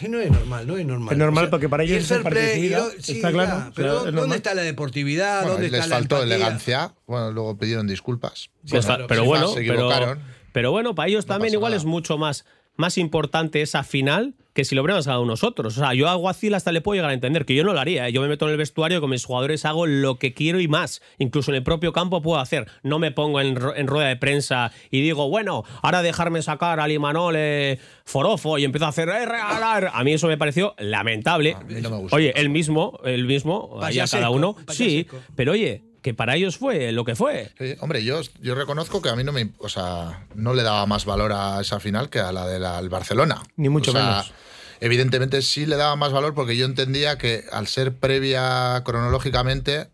no 0.09 0.19
es 0.19 0.31
normal, 0.31 0.67
no 0.67 0.77
es 0.77 0.85
normal. 0.85 1.13
Es 1.13 1.17
normal 1.17 1.49
porque 1.49 1.67
para 1.69 1.83
ellos 1.83 1.97
el 1.97 2.01
es 2.03 2.07
fair 2.07 2.23
play, 2.23 2.69
lo- 2.69 2.89
sí, 2.99 3.13
está 3.13 3.31
claro, 3.31 3.47
ya, 3.49 3.55
o 3.57 3.61
sea, 3.61 3.71
pero 3.75 3.87
es 3.89 3.95
¿dónde 4.05 4.11
normal. 4.13 4.37
está 4.37 4.53
la 4.53 4.61
deportividad? 4.61 5.37
Bueno, 5.41 5.53
¿Dónde 5.53 5.69
les 5.71 5.81
está 5.83 5.95
faltó 5.95 6.15
empatía? 6.17 6.35
elegancia. 6.35 6.93
Bueno, 7.07 7.31
luego 7.31 7.57
pidieron 7.57 7.87
disculpas. 7.87 8.49
Sí, 8.65 8.77
pero 9.07 9.25
bueno, 9.25 9.47
se 9.49 9.61
pero, 9.61 9.73
equivocaron. 9.73 10.19
pero 10.53 10.71
bueno, 10.71 10.93
para 10.95 11.09
ellos 11.09 11.25
también 11.25 11.53
igual 11.53 11.71
nada. 11.71 11.79
es 11.81 11.85
mucho 11.85 12.17
más, 12.17 12.45
más 12.77 12.97
importante 12.97 13.61
esa 13.61 13.83
final 13.83 14.33
que 14.53 14.65
si 14.65 14.75
lo 14.75 14.81
hubiéramos 14.81 15.05
ganado 15.07 15.23
nosotros. 15.25 15.77
O 15.77 15.79
sea, 15.79 15.93
yo 15.93 16.09
a 16.09 16.11
Aguacil 16.11 16.53
hasta 16.55 16.73
le 16.73 16.81
puedo 16.81 16.95
llegar 16.97 17.11
a 17.11 17.13
entender, 17.13 17.45
que 17.45 17.55
yo 17.55 17.63
no 17.63 17.71
lo 17.71 17.79
haría. 17.79 18.05
¿eh? 18.09 18.11
Yo 18.11 18.21
me 18.21 18.27
meto 18.27 18.45
en 18.47 18.51
el 18.51 18.57
vestuario 18.57 18.97
y 18.97 19.01
con 19.01 19.09
mis 19.09 19.23
jugadores 19.23 19.63
hago 19.63 19.85
lo 19.87 20.15
que 20.15 20.33
quiero 20.33 20.59
y 20.59 20.67
más. 20.67 21.01
Incluso 21.19 21.51
en 21.51 21.55
el 21.55 21.63
propio 21.63 21.93
campo 21.93 22.21
puedo 22.21 22.37
hacer. 22.37 22.67
No 22.83 22.99
me 22.99 23.11
pongo 23.11 23.39
en, 23.39 23.55
ro- 23.55 23.73
en 23.73 23.87
rueda 23.87 24.09
de 24.09 24.17
prensa 24.17 24.73
y 24.89 24.99
digo, 25.01 25.29
bueno, 25.29 25.63
ahora 25.81 26.01
dejarme 26.01 26.41
sacar 26.41 26.81
al 26.81 26.91
Imanol 26.91 27.35
eh, 27.37 27.79
Forofo 28.03 28.57
y 28.57 28.65
empiezo 28.65 28.85
a 28.87 28.89
hacer 28.89 29.07
eh, 29.07 29.25
regalar. 29.25 29.89
A 29.93 30.03
mí 30.03 30.11
eso 30.11 30.27
me 30.27 30.37
pareció 30.37 30.75
lamentable. 30.79 31.53
A 31.53 31.61
mí 31.63 31.75
no 31.81 31.89
me 31.89 31.97
gustó. 31.99 32.17
Oye, 32.17 32.33
el 32.35 32.49
mismo, 32.49 32.99
el 33.05 33.25
mismo, 33.25 33.79
allá 33.81 34.05
cada 34.05 34.31
uno. 34.31 34.57
Sí, 34.67 35.07
pero 35.37 35.53
oye, 35.53 35.81
que 36.01 36.13
para 36.13 36.35
ellos 36.35 36.57
fue 36.57 36.91
lo 36.91 37.05
que 37.05 37.15
fue. 37.15 37.51
Sí, 37.57 37.75
hombre, 37.79 38.03
yo, 38.03 38.21
yo 38.41 38.55
reconozco 38.55 39.01
que 39.01 39.09
a 39.09 39.15
mí 39.15 39.23
no 39.23 39.31
me, 39.31 39.51
o 39.59 39.69
sea, 39.69 40.25
no 40.35 40.53
le 40.53 40.63
daba 40.63 40.85
más 40.85 41.05
valor 41.05 41.31
a 41.33 41.61
esa 41.61 41.79
final 41.79 42.09
que 42.09 42.19
a 42.19 42.31
la 42.31 42.47
del 42.47 42.89
Barcelona. 42.89 43.41
Ni 43.55 43.69
mucho 43.69 43.91
O 43.91 43.93
sea, 43.93 44.03
menos. 44.03 44.33
Evidentemente 44.79 45.43
sí 45.43 45.67
le 45.67 45.75
daba 45.77 45.95
más 45.95 46.11
valor 46.11 46.33
porque 46.33 46.57
yo 46.57 46.65
entendía 46.65 47.17
que 47.17 47.43
al 47.51 47.67
ser 47.67 47.93
previa 47.93 48.81
cronológicamente, 48.83 49.89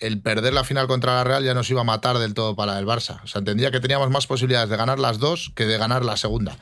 el 0.00 0.20
perder 0.20 0.52
la 0.52 0.64
final 0.64 0.88
contra 0.88 1.14
la 1.14 1.24
Real 1.24 1.44
ya 1.44 1.54
nos 1.54 1.70
iba 1.70 1.82
a 1.82 1.84
matar 1.84 2.18
del 2.18 2.34
todo 2.34 2.56
para 2.56 2.76
el 2.78 2.86
Barça. 2.86 3.22
O 3.22 3.28
sea, 3.28 3.38
entendía 3.38 3.70
que 3.70 3.78
teníamos 3.78 4.10
más 4.10 4.26
posibilidades 4.26 4.68
de 4.68 4.76
ganar 4.76 4.98
las 4.98 5.18
dos 5.18 5.52
que 5.54 5.64
de 5.66 5.78
ganar 5.78 6.04
la 6.04 6.16
segunda. 6.16 6.58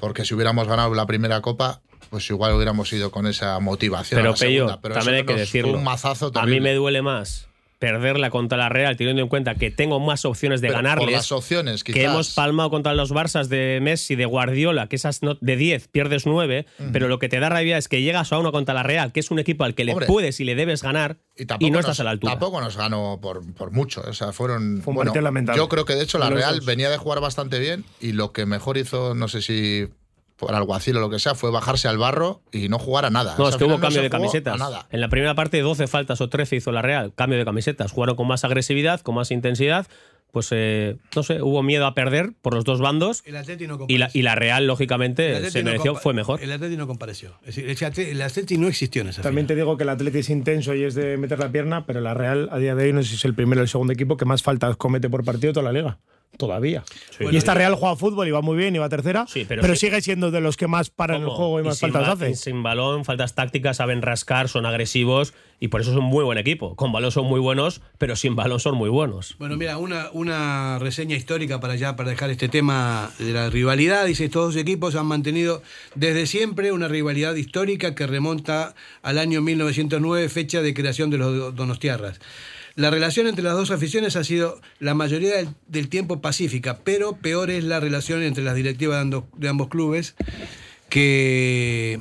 Porque 0.00 0.24
si 0.24 0.34
hubiéramos 0.34 0.66
ganado 0.66 0.92
la 0.94 1.06
primera 1.06 1.40
copa, 1.42 1.80
pues 2.10 2.28
igual 2.28 2.54
hubiéramos 2.54 2.92
ido 2.92 3.12
con 3.12 3.28
esa 3.28 3.60
motivación. 3.60 4.18
a 4.18 4.22
Pero 4.22 4.32
la 4.32 4.38
Pello, 4.38 4.58
segunda. 4.64 4.80
Pero 4.80 4.94
también 4.96 5.14
eso 5.14 5.20
hay 5.20 5.26
que 5.26 5.40
decirlo. 5.40 5.78
Un 5.78 5.84
mazazo 5.84 6.32
a 6.34 6.44
mí 6.44 6.60
me 6.60 6.74
duele 6.74 7.02
más 7.02 7.46
perderla 7.78 8.30
contra 8.30 8.56
la 8.56 8.68
Real, 8.68 8.96
teniendo 8.96 9.20
en 9.22 9.28
cuenta 9.28 9.54
que 9.54 9.70
tengo 9.70 10.00
más 10.00 10.24
opciones 10.24 10.60
de 10.60 10.68
Pero 10.68 10.78
por 10.78 10.84
ganarles. 10.84 11.12
las 11.12 11.32
opciones, 11.32 11.84
que 11.84 11.92
quizás. 11.92 12.06
hemos 12.12 12.34
palmado 12.34 12.70
contra 12.70 12.94
los 12.94 13.12
Barças 13.12 13.48
de 13.48 13.80
Messi, 13.82 14.16
de 14.16 14.24
Guardiola, 14.24 14.86
que 14.88 14.96
esas 14.96 15.22
no- 15.22 15.36
de 15.40 15.56
10 15.56 15.88
pierdes 15.88 16.26
9, 16.26 16.66
pero 16.92 17.08
lo 17.08 17.18
que 17.18 17.28
te 17.28 17.38
da 17.40 17.48
rabia 17.48 17.76
es 17.78 17.88
que 17.88 18.00
llegas 18.02 18.32
a 18.32 18.38
uno 18.38 18.52
contra 18.52 18.74
la 18.74 18.82
Real, 18.82 19.12
que 19.12 19.20
es 19.20 19.30
un 19.30 19.38
equipo 19.38 19.64
al 19.64 19.74
que 19.74 19.84
le 19.84 19.94
puedes 19.94 20.40
y 20.40 20.44
le 20.44 20.54
debes 20.54 20.82
ganar, 20.82 21.18
y, 21.36 21.44
no 21.70 21.76
nos- 21.76 21.80
estás 21.80 22.00
a 22.00 22.04
la 22.04 22.10
altura. 22.10 22.32
Tampoco 22.32 22.60
nos 22.60 22.76
ganó 22.76 23.18
por, 23.20 23.52
por 23.54 23.72
mucho. 23.72 24.02
O 24.08 24.12
sea, 24.14 24.32
fueron. 24.32 24.80
Fue 24.82 24.92
un 24.92 24.96
bueno, 24.96 25.10
partido 25.10 25.22
lamentable. 25.22 25.58
Yo 25.60 25.68
creo 25.68 25.84
que 25.84 25.94
de 25.94 26.02
hecho 26.02 26.18
la 26.18 26.30
Real 26.30 26.60
venía 26.64 26.88
de 26.90 26.96
jugar 26.96 27.20
bastante 27.20 27.58
bien 27.58 27.84
y 28.00 28.12
lo 28.12 28.32
que 28.32 28.46
mejor 28.46 28.78
hizo, 28.78 29.14
no 29.14 29.28
sé 29.28 29.42
si 29.42 29.88
por 30.36 30.54
alguacil 30.54 30.96
o 30.96 31.00
lo 31.00 31.10
que 31.10 31.18
sea, 31.18 31.34
fue 31.34 31.50
bajarse 31.50 31.88
al 31.88 31.98
barro 31.98 32.42
y 32.52 32.68
no 32.68 32.78
jugar 32.78 33.04
a 33.06 33.10
nada. 33.10 33.34
No, 33.38 33.44
O 33.44 33.48
es 33.48 33.54
sea, 33.54 33.58
que 33.58 33.64
al 33.64 33.70
hubo 33.70 33.76
no 33.78 33.82
cambio 33.82 33.98
se 34.00 34.02
de 34.04 34.10
camisetas. 34.10 34.58
nada. 34.58 34.86
En 34.90 35.00
la 35.00 35.08
primera 35.08 35.34
parte 35.34 35.60
12 35.60 35.86
faltas 35.86 36.20
o 36.20 36.28
13 36.28 36.56
hizo 36.56 36.72
la 36.72 36.82
Real, 36.82 37.12
cambio 37.14 37.38
de 37.38 37.44
camisetas. 37.44 37.90
Jugaron 37.92 38.16
con 38.16 38.26
más 38.28 38.44
agresividad, 38.44 39.00
con 39.00 39.14
más 39.14 39.30
intensidad. 39.30 39.86
Pues 40.32 40.48
eh, 40.50 40.96
no 41.14 41.22
sé, 41.22 41.40
hubo 41.40 41.62
miedo 41.62 41.86
a 41.86 41.94
perder 41.94 42.32
por 42.42 42.52
los 42.52 42.64
dos 42.64 42.80
bandos. 42.80 43.22
El 43.24 43.36
Atleti 43.36 43.66
no 43.66 43.74
Y 43.88 43.96
la, 43.96 44.06
compareció. 44.08 44.20
y 44.20 44.22
la 44.22 44.34
Real, 44.34 44.62
El 44.62 44.66
lógicamente, 44.66 45.34
Atleti 45.36 45.52
se 45.52 45.62
no 45.62 45.70
mereció, 45.70 45.94
fue 45.94 46.12
mejor. 46.12 46.42
El 46.42 46.52
Atleti 46.52 46.76
no 46.76 46.86
compareció. 46.86 47.30
Es 47.46 47.56
decir, 47.56 47.70
el 48.10 48.20
Atleti- 48.20 48.58
no 48.58 48.68
existió 48.68 49.00
en 49.00 49.08
esa 49.08 49.22
También 49.22 49.46
final. 49.46 49.56
te 49.56 49.62
digo 49.62 49.76
que 49.78 49.84
el 49.84 49.88
Atleti 49.88 50.18
es 50.18 50.28
intenso 50.28 50.74
y 50.74 50.82
es 50.84 50.94
de 50.94 51.16
meter 51.16 51.38
la 51.38 51.48
pierna, 51.50 51.86
pero 51.86 52.02
la 52.02 52.12
Real 52.12 52.50
a 52.52 52.58
día 52.58 52.74
de 52.74 52.84
hoy 52.84 52.92
no 52.92 53.02
sé 53.02 53.08
si 53.10 53.14
es 53.14 53.24
el 53.24 53.32
primero 53.34 53.60
o 53.60 53.62
el 53.62 53.68
segundo 53.70 53.94
equipo 53.94 54.18
que 54.18 54.26
más 54.26 54.42
faltas 54.42 54.76
comete 54.76 55.08
por 55.08 55.24
partido 55.24 55.50
de 55.50 55.54
toda 55.54 55.72
la 55.72 55.78
liga. 55.78 55.98
Todavía. 56.36 56.84
y 57.18 57.34
esta 57.34 57.54
Real 57.54 57.74
juega 57.76 57.96
fútbol 57.96 58.28
y 58.28 58.30
va 58.30 58.42
muy 58.42 58.58
bien 58.58 58.76
y 58.76 58.78
va 58.78 58.90
tercera, 58.90 59.24
Sí, 59.26 59.46
pero 59.48 59.62
pero, 59.62 59.74
sí. 59.74 59.86
sigue 59.86 60.02
siendo 60.02 60.30
de 60.30 60.42
los 60.42 60.58
que 60.58 60.66
más 60.66 60.90
paran 60.90 61.22
el 61.22 61.24
¿Cómo? 61.24 61.36
juego 61.36 61.60
y 61.60 61.62
más 61.62 61.78
sin 61.78 61.90
faltas 61.92 62.12
hace. 62.12 62.30
y 62.30 62.34
Sin 62.34 62.62
balón, 62.62 63.06
faltas 63.06 63.34
tácticas, 63.34 63.78
saben 63.78 64.02
rascar, 64.02 64.50
son 64.50 64.66
agresivos 64.66 65.32
y 65.60 65.68
por 65.68 65.80
eso 65.80 65.94
son 65.94 66.04
muy 66.04 66.24
buen 66.24 66.36
equipo. 66.36 66.76
Con 66.76 66.92
balón 66.92 67.10
son 67.10 67.24
muy 67.24 67.40
buenos, 67.40 67.80
pero 67.96 68.16
sin 68.16 68.36
balón 68.36 68.60
son 68.60 68.74
muy 68.76 68.90
buenos. 68.90 69.36
Bueno, 69.38 69.56
mira, 69.56 69.78
una, 69.78 70.10
una 70.12 70.78
reseña 70.78 71.16
histórica 71.16 71.58
para 71.58 71.74
ya, 71.76 71.96
para 71.96 72.10
dejar 72.10 72.28
este 72.28 72.50
tema 72.50 73.10
de 73.18 73.32
la 73.32 73.48
rivalidad. 73.48 74.04
Dice, 74.04 74.26
estos 74.26 74.52
dos 74.52 74.56
equipos 74.60 74.94
han 74.94 75.06
mantenido 75.06 75.62
desde 75.94 76.26
siempre 76.26 76.70
una 76.70 76.86
rivalidad 76.86 77.34
histórica 77.36 77.94
que 77.94 78.06
remonta 78.06 78.74
al 79.00 79.16
año 79.18 79.40
1909, 79.40 80.28
fecha 80.28 80.60
de 80.60 80.74
creación 80.74 81.08
de 81.08 81.16
los 81.16 81.54
Donostiarras. 81.56 82.20
La 82.76 82.90
relación 82.90 83.26
entre 83.26 83.42
las 83.42 83.54
dos 83.54 83.70
aficiones 83.70 84.16
ha 84.16 84.24
sido 84.24 84.60
la 84.80 84.92
mayoría 84.92 85.34
del, 85.34 85.48
del 85.66 85.88
tiempo 85.88 86.20
pacífica, 86.20 86.78
pero 86.84 87.16
peor 87.16 87.50
es 87.50 87.64
la 87.64 87.80
relación 87.80 88.22
entre 88.22 88.44
las 88.44 88.54
directivas 88.54 89.02
de 89.36 89.48
ambos, 89.48 89.68
clubes, 89.68 90.14
que, 90.90 91.98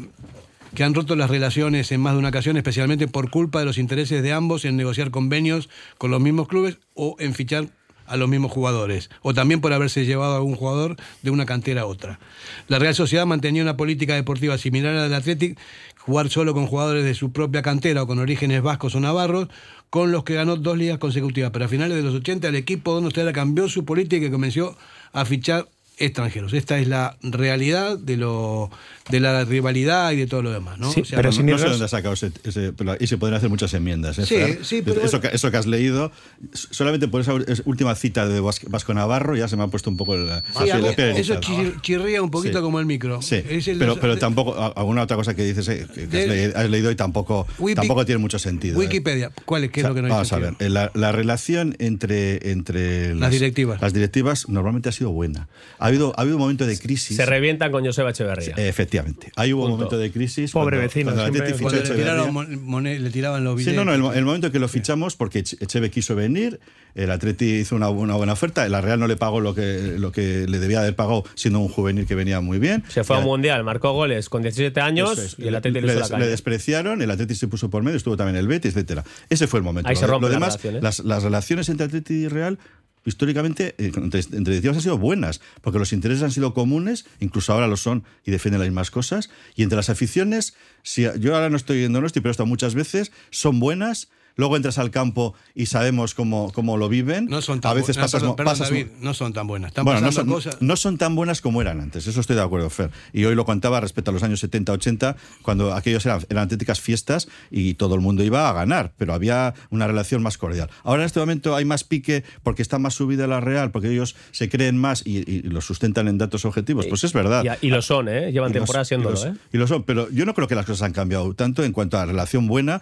que 0.76 0.84
han 0.84 0.94
roto 0.94 1.16
las 1.16 1.30
relaciones 1.30 1.94
en 1.94 2.02
más 2.02 2.14
de 2.14 2.20
una 2.20 2.28
ocasión, 2.28 2.58
especialmente 2.58 3.08
por 3.08 3.30
culpa 3.30 3.60
de 3.60 3.66
los 3.66 3.78
intereses 3.78 4.22
de 4.22 4.34
ambos 4.34 4.66
en 4.66 4.76
negociar 4.76 5.12
convenios 5.12 5.70
con 5.98 6.12
los 6.12 6.20
mismos 6.20 6.50
clubes 6.50 6.78
o 6.94 7.16
en 7.20 7.34
fichar 7.34 7.70
a 8.06 8.18
los 8.18 8.30
mismos 8.30 8.52
jugadores, 8.52 9.10
o 9.22 9.34
también 9.34 9.62
por 9.62 9.74
haberse 9.74 10.06
llevado 10.06 10.34
a 10.34 10.38
algún 10.38 10.56
jugador 10.56 10.96
de 11.22 11.32
una 11.32 11.46
cantera 11.46 11.84
a 11.84 11.86
otra. 11.86 12.20
La 12.68 12.80
Real 12.80 12.96
Sociedad 12.96 13.26
mantenía 13.26 13.64
una 13.64 13.78
política 13.78 14.14
deportiva 14.14 14.58
similar 14.58 14.92
a 14.92 14.96
la 14.98 15.04
del 15.04 15.14
Athletic, 15.14 15.58
jugar 16.00 16.30
solo 16.30 16.54
con 16.54 16.68
jugadores 16.68 17.04
de 17.04 17.16
su 17.16 17.32
propia 17.32 17.64
cantera 17.64 18.04
o 18.04 18.08
con 18.08 18.20
orígenes 18.20 18.62
vascos 18.62 18.94
o 18.94 19.00
navarros, 19.00 19.48
con 19.90 20.12
los 20.12 20.24
que 20.24 20.36
ganó 20.36 20.56
dos 20.56 20.78
ligas 20.78 20.98
consecutivas. 20.98 21.52
Pero 21.52 21.66
a 21.66 21.68
finales 21.68 21.98
de 21.98 22.04
los 22.04 22.16
80 22.16 22.48
el 22.48 22.56
equipo 22.56 22.94
Donostia 22.94 23.32
cambió 23.34 23.70
su 23.70 23.86
política 23.86 24.26
y 24.26 24.32
comenzó 24.32 24.78
a 25.14 25.26
fichar 25.26 25.68
extranjeros. 25.98 26.54
Esta 26.54 26.78
es 26.80 26.88
la 26.88 27.18
realidad 27.22 27.98
de 27.98 28.18
lo 28.18 28.70
de 29.10 29.20
la 29.20 29.46
rivalidad 29.46 30.12
y 30.14 30.16
de 30.18 30.26
todo 30.28 30.42
lo 30.42 30.52
demás, 30.52 30.80
¿no? 30.80 30.92
Sí, 30.92 31.02
O 31.02 31.06
sea, 31.06 31.18
pero 31.18 31.30
no- 31.30 31.36
sin 31.36 31.46
no 31.46 31.52
irnos- 31.54 31.62
sé 31.62 31.70
dónde 31.70 31.86
has 31.86 31.92
sacado 31.92 32.14
ese, 32.16 32.32
ese- 32.44 32.74
pero 32.74 32.94
ahí 33.00 33.06
se 33.06 33.18
pueden 33.18 33.36
hacer 33.36 33.50
muchas 33.50 33.72
enmiendas. 33.76 34.18
¿eh, 34.18 34.26
Sí, 34.26 34.36
Fran? 34.36 34.58
sí, 34.66 34.82
pero 34.84 35.02
eso, 35.02 35.18
bueno. 35.20 35.30
que, 35.30 35.36
eso 35.36 35.52
que 35.52 35.58
has 35.58 35.68
leído, 35.68 36.12
solamente 36.54 37.08
por 37.08 37.22
esa 37.22 37.34
es- 37.48 37.62
última 37.66 37.94
cita 37.96 38.28
de 38.28 38.40
Vas- 38.40 38.62
Vasco 38.68 38.94
Navarro 38.96 39.36
ya 39.36 39.48
se 39.48 39.56
me 39.58 39.64
ha 39.64 39.68
puesto 39.68 39.90
un 39.92 39.98
poco 39.98 40.16
el, 40.16 40.28
Sí, 40.58 40.70
a 40.72 40.78
el 40.78 40.82
mí 40.84 40.90
piel 40.96 41.18
eso 41.18 41.36
chir- 41.40 41.80
chirría 41.82 42.22
un 42.22 42.32
poquito 42.32 42.58
Sí. 42.60 42.64
como 42.64 42.80
el 42.80 42.86
micro. 42.88 43.22
Sí, 43.22 43.36
Es 43.48 43.68
el- 43.68 43.78
pero, 43.78 44.00
pero 44.00 44.18
tampoco, 44.18 44.56
alguna 44.76 45.04
otra 45.04 45.18
cosa 45.18 45.36
que 45.36 45.44
dices 45.44 45.68
eh, 45.68 45.86
que, 45.94 46.04
has, 46.04 46.28
leído, 46.28 46.58
has 46.58 46.70
leído 46.70 46.92
y 46.92 46.96
tampoco, 46.96 47.46
Wiki- 47.60 47.76
tampoco 47.76 48.06
tiene 48.06 48.20
mucho 48.20 48.40
sentido. 48.40 48.76
¿eh? 48.76 48.80
Wikipedia, 48.86 49.32
¿cuál 49.46 49.66
es? 49.66 49.72
¿Qué 49.72 49.82
es 49.82 49.86
O 49.86 49.88
sea, 49.88 49.90
lo 49.90 49.96
que 49.96 50.02
no 50.02 50.10
vamos 50.10 50.34
a 50.34 50.40
ver, 50.40 50.56
eh, 50.60 50.70
la 50.70 51.12
relación 51.12 51.76
entre, 51.78 52.52
entre 52.52 53.14
Las 53.16 53.32
directivas. 53.32 53.82
las 53.82 53.94
directivas 53.94 54.50
normalmente 54.50 54.90
ha 54.90 54.92
sido 54.92 55.12
buena. 55.12 55.48
Ha 55.86 55.88
habido, 55.90 56.14
ha 56.18 56.22
habido 56.22 56.38
un 56.38 56.42
momento 56.42 56.66
de 56.66 56.80
crisis. 56.80 57.16
Se 57.16 57.26
revientan 57.28 57.72
con 57.72 57.86
Joseba 57.86 58.10
Echeverría. 58.10 58.56
Eh, 58.58 58.68
Efectivamente. 58.70 59.32
Hay 59.36 59.54
hubo 59.54 59.66
un 59.66 59.70
Punto. 59.72 59.86
momento 59.86 59.98
de 60.00 60.12
crisis. 60.12 60.52
Pobre 60.52 60.78
cuando- 60.78 60.88
vecino, 60.88 61.06
cuando 61.14 61.22
siempre- 61.32 61.54
Atleti 61.54 61.90
le 61.90 61.96
tiraron, 61.96 62.84
le 63.04 63.10
tiraban 63.12 63.44
los 63.44 63.54
Sí, 63.62 63.66
billetes. 63.70 63.86
no, 63.86 63.98
no, 63.98 64.12
el, 64.12 64.18
el 64.18 64.26
momento 64.26 64.52
que 64.52 64.58
lo 64.58 64.68
fichamos, 64.68 65.16
porque 65.16 65.44
Eche- 65.44 65.58
Echeve 65.62 65.92
quiso 65.92 66.16
venir, 66.16 66.60
el 66.96 67.12
Atleti 67.12 67.46
hizo 67.58 67.76
una, 67.76 67.90
una 67.90 68.16
buena 68.16 68.34
oferta, 68.34 68.68
la 68.68 68.82
Real 68.82 69.00
no 69.00 69.06
le 69.08 69.16
pagó 69.16 69.42
lo 69.42 69.54
que, 69.54 69.96
lo 70.00 70.12
que 70.12 70.48
le 70.48 70.58
debía 70.58 70.80
haber 70.80 70.96
pagado 70.96 71.24
siendo 71.36 71.60
un 71.60 71.68
juvenil 71.70 72.08
que 72.08 72.16
venía 72.16 72.42
muy 72.42 72.58
bien. 72.58 72.84
Se 72.88 73.04
fue 73.04 73.18
a 73.18 73.20
un 73.20 73.26
mundial, 73.26 73.64
marcó 73.64 73.92
goles 73.94 74.28
con 74.30 74.42
17 74.42 74.82
años 74.82 75.18
es. 75.20 75.36
y 75.38 75.48
el 75.48 75.56
Atlético 75.56 75.86
le, 75.86 75.94
le 75.94 76.00
hizo 76.02 76.14
la 76.14 76.20
le 76.20 76.28
despreciaron, 76.28 77.02
el 77.04 77.12
Atleti 77.12 77.36
se 77.36 77.48
puso 77.48 77.70
por 77.70 77.84
medio, 77.84 77.98
estuvo 77.98 78.18
también 78.18 78.38
el 78.38 78.48
Betis, 78.48 78.72
etcétera. 78.72 79.04
Ese 79.30 79.46
fue 79.46 79.60
el 79.60 79.64
momento. 79.64 79.88
Ahí 79.90 79.96
se 79.96 80.08
rompen 80.08 80.32
lo 80.32 80.40
las 80.40 80.54
demás, 80.54 80.54
relaciones. 80.64 80.82
las, 80.84 81.00
las 81.06 81.22
relaciones 81.24 81.70
entre 81.70 81.86
Atleti 81.86 82.14
y 82.14 82.28
Real 82.28 82.58
históricamente 83.06 83.76
eh, 83.78 83.92
entre, 83.96 84.20
entre 84.20 84.70
han 84.70 84.82
sido 84.82 84.98
buenas, 84.98 85.40
porque 85.62 85.80
los 85.80 85.94
intereses 85.94 86.24
han 86.24 86.32
sido 86.32 86.54
comunes, 86.54 87.06
incluso 87.20 87.54
ahora 87.54 87.68
lo 87.68 87.78
son 87.78 88.04
y 88.26 88.32
defienden 88.32 88.60
las 88.60 88.68
mismas 88.68 88.92
cosas, 88.92 89.30
y 89.56 89.64
entre 89.64 89.78
las 89.78 89.90
aficiones, 89.90 90.56
si, 90.84 91.04
yo 91.20 91.36
ahora 91.36 91.50
no 91.50 91.58
estoy 91.58 91.84
en 91.84 91.94
Donosti, 91.94 92.20
pero 92.20 92.30
he 92.30 92.46
muchas 92.46 92.76
veces, 92.76 93.12
son 93.30 93.60
buenas, 93.60 94.10
luego 94.36 94.56
entras 94.56 94.78
al 94.78 94.92
campo 94.92 95.34
y 95.54 95.68
sabemos 95.68 96.14
cómo, 96.14 96.52
cómo 96.54 96.78
lo 96.78 96.90
viven. 96.90 97.26
No 97.28 97.42
son 97.42 97.62
tan 97.62 97.72
a 97.72 97.74
veces 97.74 97.96
bu- 97.98 98.00
no, 98.00 98.04
pasas, 98.04 98.12
perdón, 98.20 98.30
mo- 98.30 98.36
perdón, 98.36 98.54
pasas- 98.54 98.70
David, 98.70 98.88
no 99.02 99.14
son 99.14 99.34
tan 99.34 99.48
buenas. 99.48 99.70
Están 99.70 99.86
bueno, 99.86 100.02
no 100.02 100.12
son, 100.12 100.28
cosas. 100.28 100.62
no 100.62 100.76
son 100.76 100.98
tan 100.98 101.16
buenas 101.16 101.42
como 101.42 101.62
eran 101.62 101.82
antes, 101.82 102.06
eso 102.08 102.20
estoy 102.20 102.36
de 102.36 102.42
acuerdo, 102.42 102.70
Fer. 102.70 102.90
Y 103.14 103.26
hoy 103.26 103.36
lo 103.36 103.46
contaba 103.46 103.80
respecto 103.80 104.12
a 104.12 104.14
los 104.14 104.24
años 104.24 104.44
70-80, 104.44 105.16
cuando 105.42 105.74
aquellos 105.74 106.06
eran, 106.06 106.22
eran 106.30 106.44
auténticas 106.44 106.82
fiestas 106.82 107.28
y 107.52 107.76
todo 107.76 107.96
el 107.96 108.02
mundo 108.02 108.24
iba 108.24 108.50
a 108.50 108.54
ganar, 108.54 108.94
pero 108.98 109.14
había 109.14 109.54
una 109.70 109.88
relación 109.88 110.22
más 110.24 110.38
cordial. 110.38 110.70
Ahora 110.84 111.04
en 111.04 111.08
este 111.08 111.20
momento 111.20 111.56
hay 111.56 111.66
más 111.66 111.84
pique 111.84 112.24
porque 112.44 112.62
está 112.62 112.80
más 112.80 112.94
subida 112.94 113.28
la 113.28 113.40
Real, 113.40 113.72
porque 113.72 113.92
ellos 113.92 114.16
se 114.32 114.50
creen 114.50 114.78
más 114.78 115.04
y, 115.06 115.18
y 115.30 115.42
lo 115.44 115.62
sustentan 115.62 116.08
en 116.08 116.18
datos 116.18 116.46
objetivos. 116.46 116.86
Pues 116.88 117.04
es 117.04 117.14
verdad. 117.14 117.44
Y, 117.62 117.68
y 117.68 117.70
lo 117.70 117.82
son, 117.82 118.10
¿eh? 118.10 118.32
Llevan 118.32 118.52
Y 118.52 118.54
temporada 118.54 118.84
y 118.84 118.86
siéndolo, 118.86 119.16
lo- 119.16 119.26
¿eh? 119.32 119.34
y 119.54 119.58
lo 119.58 119.68
son, 119.68 119.84
pero 119.84 120.10
yo 120.10 120.26
no 120.26 120.34
creo 120.34 120.48
que 120.48 120.56
las 120.56 120.66
cosas 120.66 120.82
han 120.84 120.94
cambiado 120.94 121.34
tanto 121.34 121.64
en 121.64 121.72
cuanto 121.72 121.98
a 121.98 122.06
relación 122.06 122.48
buena. 122.48 122.82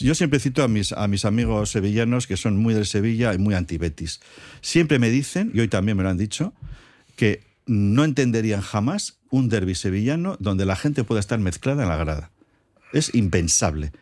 Yo 0.00 0.14
siempre 0.14 0.40
cito 0.40 0.62
a 0.62 0.68
mis, 0.68 0.92
a 0.92 1.06
mis 1.08 1.24
amigos 1.24 1.70
sevillanos 1.70 2.26
que 2.26 2.36
son 2.36 2.56
muy 2.56 2.74
del 2.74 2.86
Sevilla 2.86 3.34
y 3.34 3.38
muy 3.38 3.54
anti-Betis. 3.54 4.20
Siempre 4.60 4.98
me 4.98 5.10
dicen, 5.10 5.50
y 5.54 5.60
hoy 5.60 5.68
también 5.68 5.96
me 5.96 6.02
lo 6.02 6.08
han 6.08 6.18
dicho, 6.18 6.52
que 7.16 7.44
no 7.66 8.04
entenderían 8.04 8.60
jamás 8.60 9.18
un 9.30 9.48
derby 9.48 9.74
sevillano 9.74 10.36
donde 10.40 10.66
la 10.66 10.76
gente 10.76 11.04
pueda 11.04 11.20
estar 11.20 11.38
mezclada 11.38 11.82
en 11.82 11.88
la 11.88 11.96
grada. 11.96 12.30
Es 12.92 13.14
impensable. 13.14 13.92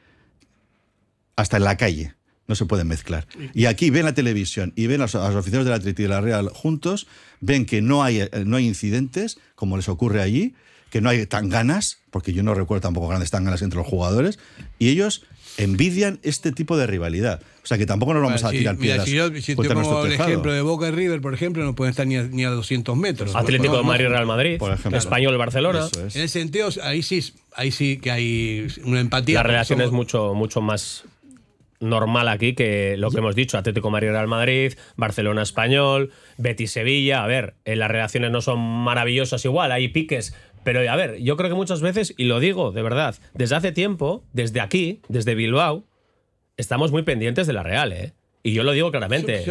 Hasta 1.36 1.56
en 1.56 1.64
la 1.64 1.76
calle 1.76 2.14
no 2.50 2.56
se 2.56 2.66
pueden 2.66 2.88
mezclar. 2.88 3.28
Y 3.54 3.66
aquí 3.66 3.90
ven 3.90 4.04
la 4.04 4.12
televisión 4.12 4.72
y 4.74 4.88
ven 4.88 5.00
a 5.00 5.04
los, 5.04 5.14
oficiales 5.14 5.64
del 5.64 5.74
Atleti 5.74 6.02
y 6.02 6.06
de 6.06 6.08
la 6.08 6.20
Real 6.20 6.48
juntos, 6.48 7.06
ven 7.40 7.64
que 7.64 7.80
no 7.80 8.02
hay, 8.02 8.22
eh, 8.22 8.30
no 8.44 8.56
hay 8.56 8.66
incidentes, 8.66 9.38
como 9.54 9.76
les 9.76 9.88
ocurre 9.88 10.20
allí, 10.20 10.54
que 10.90 11.00
no 11.00 11.08
hay 11.08 11.24
tan 11.26 11.48
ganas, 11.48 11.98
porque 12.10 12.32
yo 12.32 12.42
no 12.42 12.54
recuerdo 12.54 12.80
tampoco 12.80 13.06
grandes 13.06 13.30
tan 13.30 13.44
ganas 13.44 13.62
entre 13.62 13.78
los 13.78 13.86
jugadores, 13.86 14.40
y 14.80 14.88
ellos 14.88 15.24
envidian 15.62 16.18
este 16.22 16.52
tipo 16.52 16.76
de 16.76 16.86
rivalidad. 16.86 17.40
O 17.62 17.66
sea 17.66 17.76
que 17.78 17.86
tampoco 17.86 18.14
nos 18.14 18.22
vamos 18.22 18.40
Bueno, 18.40 18.48
a 18.48 18.50
si- 18.52 18.58
tirar 18.58 18.74
mira, 18.76 19.04
piedras 19.04 19.08
si 19.08 19.14
yo, 19.14 19.28
si 19.40 19.54
te 19.54 19.68
pongo 19.68 20.04
el 20.04 20.10
tejado. 20.12 20.28
ejemplo 20.28 20.52
de 20.52 20.62
Boca 20.62 20.88
y 20.88 20.90
River, 20.92 21.20
por 21.20 21.34
ejemplo, 21.34 21.62
no 21.64 21.74
pueden 21.74 21.90
estar 21.90 22.06
ni 22.06 22.16
a, 22.16 22.22
ni 22.22 22.44
a 22.44 22.50
200 22.50 22.96
metros. 22.96 23.36
Atlético 23.36 23.76
de 23.76 23.82
Madrid. 23.82 24.06
Real 24.08 24.26
Madrid, 24.26 24.58
Por 24.58 24.72
ejemplo. 24.72 24.98
Español, 24.98 25.36
Barcelona. 25.38 25.86
Es. 26.06 26.16
En 26.16 26.22
ese 26.22 26.28
sentido, 26.40 26.68
ahí 26.82 27.02
sí, 27.02 27.22
ahí 27.54 27.70
sí 27.70 27.98
que 27.98 28.10
hay 28.10 28.66
una 28.84 29.00
empatía. 29.00 29.34
La 29.36 29.42
relación 29.42 29.78
somos- 29.78 29.86
es 29.88 29.92
mucho, 29.92 30.34
mucho 30.34 30.60
más 30.60 31.04
normal 31.80 32.28
aquí 32.28 32.54
que 32.54 32.96
lo 32.98 33.10
que 33.10 33.18
hemos 33.18 33.34
dicho, 33.34 33.56
Atlético 33.56 33.90
Madrid 33.90 34.10
Real 34.10 34.28
Madrid, 34.28 34.74
Barcelona 34.96 35.40
Español, 35.42 36.10
Betis 36.36 36.72
Sevilla, 36.72 37.24
a 37.24 37.26
ver, 37.26 37.54
eh, 37.64 37.74
las 37.74 37.90
relaciones 37.90 38.30
no 38.30 38.42
son 38.42 38.60
maravillosas 38.60 39.42
igual, 39.46 39.72
hay 39.72 39.88
piques, 39.88 40.34
pero 40.64 40.88
a 40.90 40.96
ver, 40.96 41.18
yo 41.22 41.36
creo 41.36 41.48
que 41.48 41.54
muchas 41.56 41.80
veces, 41.80 42.14
y 42.16 42.24
lo 42.24 42.40
digo 42.40 42.72
de 42.72 42.82
verdad, 42.82 43.14
desde 43.34 43.56
hace 43.56 43.72
tiempo, 43.72 44.24
desde 44.32 44.60
aquí, 44.60 45.00
desde 45.08 45.34
Bilbao, 45.34 45.84
estamos 46.56 46.92
muy 46.92 47.02
pendientes 47.02 47.46
de 47.46 47.52
la 47.52 47.62
Real, 47.62 47.92
¿eh? 47.92 48.12
Y 48.42 48.52
yo 48.54 48.62
lo 48.62 48.72
digo 48.72 48.90
claramente. 48.90 49.42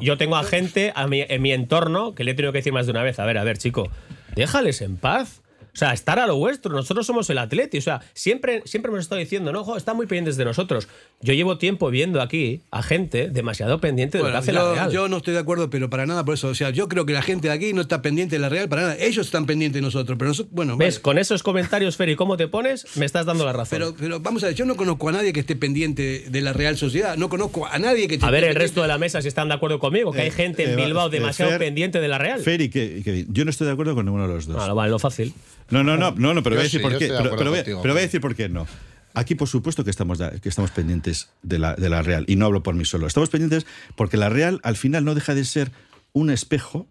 Yo- 0.00 0.16
tengo 0.16 0.36
a 0.36 0.42
gente 0.44 0.92
a 0.94 1.06
mi- 1.06 1.24
en 1.28 1.42
mi 1.42 1.52
entorno 1.52 2.14
que 2.14 2.24
le 2.24 2.30
he 2.30 2.34
tenido 2.34 2.52
que 2.52 2.58
decir 2.58 2.72
más 2.72 2.86
de 2.86 2.92
una 2.92 3.02
vez, 3.02 3.18
a 3.18 3.26
ver, 3.26 3.36
a 3.38 3.44
ver, 3.44 3.58
chico, 3.58 3.88
déjales 4.34 4.80
en 4.80 4.96
paz. 4.96 5.42
O 5.78 5.84
sea, 5.86 5.92
estar 5.92 6.18
a 6.18 6.26
lo 6.26 6.34
vuestro. 6.34 6.72
Nosotros 6.74 7.06
somos 7.06 7.30
el 7.30 7.38
atleti. 7.38 7.78
O 7.78 7.80
sea, 7.82 8.00
siempre, 8.12 8.62
siempre 8.64 8.90
hemos 8.90 9.02
estado 9.02 9.20
diciendo, 9.20 9.52
no, 9.52 9.62
jo, 9.62 9.76
están 9.76 9.94
muy 9.94 10.06
pendientes 10.06 10.36
de 10.36 10.44
nosotros. 10.44 10.88
Yo 11.20 11.34
llevo 11.34 11.56
tiempo 11.56 11.88
viendo 11.88 12.20
aquí 12.20 12.62
a 12.72 12.82
gente 12.82 13.28
demasiado 13.30 13.80
pendiente 13.80 14.18
de 14.18 14.24
lo 14.24 14.30
Bueno, 14.30 14.34
que 14.34 14.38
hace 14.42 14.52
la 14.52 14.60
yo, 14.60 14.74
Real. 14.74 14.90
yo 14.90 15.08
no 15.08 15.18
estoy 15.18 15.34
de 15.34 15.38
acuerdo, 15.40 15.70
pero 15.70 15.88
para 15.88 16.04
nada 16.04 16.24
por 16.24 16.34
eso. 16.34 16.48
O 16.48 16.54
sea, 16.56 16.70
yo 16.70 16.88
creo 16.88 17.06
que 17.06 17.12
la 17.12 17.22
gente 17.22 17.46
de 17.46 17.54
aquí 17.54 17.72
no 17.74 17.80
está 17.80 18.02
pendiente 18.02 18.34
de 18.34 18.40
la 18.40 18.48
Real 18.48 18.68
para 18.68 18.82
nada. 18.82 18.96
Ellos 18.98 19.26
están 19.26 19.46
pendientes 19.46 19.74
de 19.76 19.82
nosotros, 19.82 20.18
pero 20.18 20.30
nosotros, 20.30 20.52
bueno, 20.52 20.76
¿Ves? 20.76 20.96
vale. 20.96 21.02
Con 21.02 21.18
esos 21.18 21.44
comentarios, 21.44 21.96
Fer, 21.96 22.08
y 22.08 22.16
cómo 22.16 22.36
te 22.36 22.48
pones, 22.48 22.84
me 22.96 23.06
estás 23.06 23.24
dando 23.24 23.44
la 23.44 23.52
razón. 23.52 23.78
Pero, 23.78 23.94
pero 23.96 24.18
vamos 24.18 24.42
a 24.42 24.46
ver, 24.46 24.56
yo 24.56 24.64
no 24.64 24.74
conozco 24.74 25.10
a 25.10 25.12
nadie 25.12 25.32
que 25.32 25.38
esté 25.38 25.54
pendiente 25.54 26.24
de 26.28 26.40
la 26.40 26.52
Real 26.52 26.76
Sociedad. 26.76 27.16
No 27.16 27.28
conozco 27.28 27.68
a 27.68 27.78
nadie 27.78 28.08
que 28.08 28.14
esté 28.14 28.26
a 28.26 28.30
ver, 28.32 28.42
el 28.42 28.56
resto 28.56 28.82
de 28.82 28.88
la 28.88 28.98
mesa 28.98 29.22
si 29.22 29.28
están 29.28 29.46
de 29.46 29.54
acuerdo 29.54 29.78
conmigo, 29.78 30.10
que 30.10 30.22
hay 30.22 30.28
Eh, 30.28 30.32
gente 30.32 30.64
en 30.64 30.76
eh, 30.78 30.84
Bilbao 30.86 31.06
eh, 31.06 31.10
demasiado 31.10 31.52
Fer- 31.52 31.58
pendiente 31.58 32.00
de 32.00 32.08
la 32.08 32.18
Real. 32.18 32.40
Fer 32.40 32.60
y 32.62 32.68
que- 32.68 32.98
y 32.98 33.02
Kevin, 33.04 33.26
yo 33.30 33.44
no 33.44 33.50
estoy 33.50 33.68
de 33.68 33.74
acuerdo 33.74 33.94
con 33.94 34.06
ninguno 34.06 34.26
de 34.26 34.34
los 34.34 34.46
dos. 34.48 34.56
Ah, 34.60 34.72
vale, 34.72 34.90
lo 34.90 34.98
fácil. 34.98 35.32
No, 35.70 35.82
no, 35.84 35.96
no, 35.96 36.12
no, 36.12 36.34
no, 36.34 36.42
pero 36.42 36.54
Yo 36.56 36.58
voy 36.58 36.60
a 36.60 36.62
decir 36.64 36.80
sí, 36.80 36.86
por 36.86 36.98
qué. 36.98 37.08
Pero, 37.08 37.50
voy, 37.50 37.58
a- 37.58 37.62
contigo, 37.62 37.82
pero 37.82 37.94
voy 37.94 38.00
a 38.02 38.02
Kevin. 38.02 38.06
decir 38.06 38.20
por 38.20 38.34
qué 38.34 38.48
no. 38.48 38.66
Aquí, 39.14 39.34
por 39.34 39.48
supuesto, 39.48 39.84
que 39.84 39.90
estamos, 39.90 40.18
que 40.40 40.48
estamos 40.48 40.70
pendientes 40.70 41.30
de 41.42 41.58
la, 41.58 41.74
de 41.74 41.88
la 41.88 42.02
Real. 42.02 42.24
Y 42.28 42.36
no 42.36 42.46
hablo 42.46 42.62
por 42.62 42.74
mí 42.74 42.84
solo. 42.84 43.06
Estamos 43.06 43.30
pendientes 43.30 43.66
porque 43.96 44.16
la 44.16 44.28
Real, 44.28 44.60
al 44.62 44.76
final, 44.76 45.04
no 45.04 45.14
deja 45.14 45.34
de 45.34 45.44
ser 45.44 45.72
un 46.12 46.30
espejo. 46.30 46.86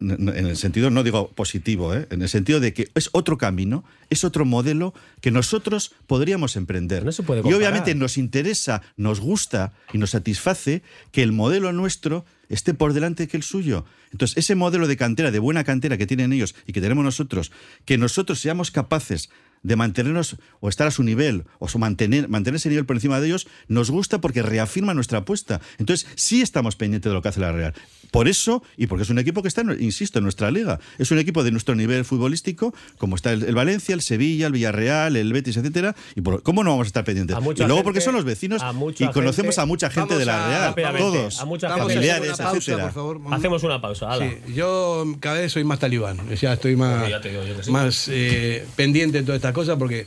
En 0.00 0.28
el 0.46 0.56
sentido, 0.56 0.90
no 0.90 1.02
digo 1.02 1.28
positivo, 1.32 1.94
¿eh? 1.94 2.06
en 2.10 2.22
el 2.22 2.28
sentido 2.28 2.60
de 2.60 2.72
que 2.72 2.88
es 2.94 3.08
otro 3.12 3.36
camino, 3.38 3.84
es 4.10 4.24
otro 4.24 4.44
modelo 4.44 4.94
que 5.20 5.30
nosotros 5.30 5.92
podríamos 6.06 6.56
emprender. 6.56 7.04
No 7.04 7.12
se 7.12 7.22
puede 7.22 7.42
y 7.48 7.52
obviamente 7.52 7.94
nos 7.94 8.16
interesa, 8.18 8.82
nos 8.96 9.20
gusta 9.20 9.72
y 9.92 9.98
nos 9.98 10.10
satisface 10.10 10.82
que 11.12 11.22
el 11.22 11.32
modelo 11.32 11.72
nuestro 11.72 12.24
esté 12.48 12.74
por 12.74 12.92
delante 12.92 13.28
que 13.28 13.36
el 13.36 13.42
suyo. 13.42 13.84
Entonces, 14.12 14.36
ese 14.36 14.54
modelo 14.54 14.86
de 14.86 14.96
cantera, 14.96 15.30
de 15.30 15.38
buena 15.38 15.64
cantera 15.64 15.98
que 15.98 16.06
tienen 16.06 16.32
ellos 16.32 16.54
y 16.66 16.72
que 16.72 16.80
tenemos 16.80 17.04
nosotros, 17.04 17.52
que 17.84 17.98
nosotros 17.98 18.40
seamos 18.40 18.70
capaces 18.70 19.30
de 19.62 19.76
mantenernos 19.76 20.36
o 20.60 20.68
estar 20.68 20.86
a 20.86 20.90
su 20.90 21.02
nivel 21.02 21.44
o 21.58 21.66
mantener, 21.78 22.28
mantener 22.28 22.56
ese 22.56 22.68
nivel 22.68 22.86
por 22.86 22.96
encima 22.96 23.20
de 23.20 23.26
ellos, 23.26 23.48
nos 23.68 23.90
gusta 23.90 24.20
porque 24.20 24.42
reafirma 24.42 24.94
nuestra 24.94 25.18
apuesta. 25.18 25.60
Entonces, 25.78 26.06
sí 26.14 26.42
estamos 26.42 26.76
pendientes 26.76 27.10
de 27.10 27.14
lo 27.14 27.22
que 27.22 27.28
hace 27.28 27.40
la 27.40 27.52
Real. 27.52 27.74
Por 28.10 28.28
eso, 28.28 28.62
y 28.76 28.86
porque 28.86 29.02
es 29.04 29.10
un 29.10 29.18
equipo 29.18 29.42
que 29.42 29.48
está, 29.48 29.62
insisto, 29.78 30.18
en 30.18 30.22
nuestra 30.24 30.50
liga. 30.50 30.78
Es 30.98 31.10
un 31.10 31.18
equipo 31.18 31.44
de 31.44 31.50
nuestro 31.50 31.74
nivel 31.74 32.04
futbolístico, 32.04 32.74
como 32.98 33.16
está 33.16 33.32
el, 33.32 33.42
el 33.44 33.54
Valencia, 33.54 33.94
el 33.94 34.00
Sevilla, 34.02 34.46
el 34.46 34.52
Villarreal, 34.52 35.16
el 35.16 35.32
Betis, 35.32 35.56
etcétera. 35.56 35.94
Y 36.14 36.20
por, 36.20 36.42
¿cómo 36.42 36.64
no 36.64 36.70
vamos 36.70 36.86
a 36.86 36.88
estar 36.88 37.04
pendientes? 37.04 37.36
A 37.36 37.40
Y 37.40 37.42
luego 37.42 37.56
gente- 37.76 37.82
porque 37.84 38.00
son 38.00 38.14
los 38.14 38.24
vecinos 38.24 38.62
y 38.98 39.06
conocemos 39.08 39.54
gente- 39.54 39.60
a 39.60 39.66
mucha 39.66 39.90
gente 39.90 40.00
Vamos 40.14 40.18
de 40.18 40.24
la 40.26 40.66
a- 40.66 40.72
Real. 40.74 40.96
Todos. 40.98 41.40
a 41.40 41.44
mucha 41.44 41.68
familiares, 41.76 42.28
pausa, 42.30 42.56
etcétera. 42.56 42.84
por 42.84 42.92
favor. 42.94 43.18
Vamos- 43.18 43.38
Hacemos 43.38 43.62
una 43.62 43.80
pausa. 43.80 44.18
Sí, 44.18 44.52
yo 44.54 45.04
cada 45.20 45.36
vez 45.40 45.52
soy 45.52 45.64
más 45.64 45.78
talibán, 45.78 46.18
sea, 46.36 46.54
estoy 46.54 46.76
más, 46.76 47.08
ya 47.08 47.20
digo 47.30 47.42
sí. 47.62 47.70
más 47.70 48.08
eh, 48.08 48.64
pendiente 48.76 49.18
de 49.18 49.24
todas 49.24 49.36
estas 49.38 49.52
cosas 49.52 49.76
porque 49.78 50.06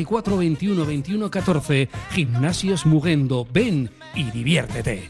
944 0.05 0.37
21 0.37 0.85
21 0.85 1.29
14. 1.29 1.89
Gimnasios 2.11 2.85
Mugendo. 2.85 3.47
Ven 3.51 3.89
y 4.15 4.31
diviértete. 4.31 5.09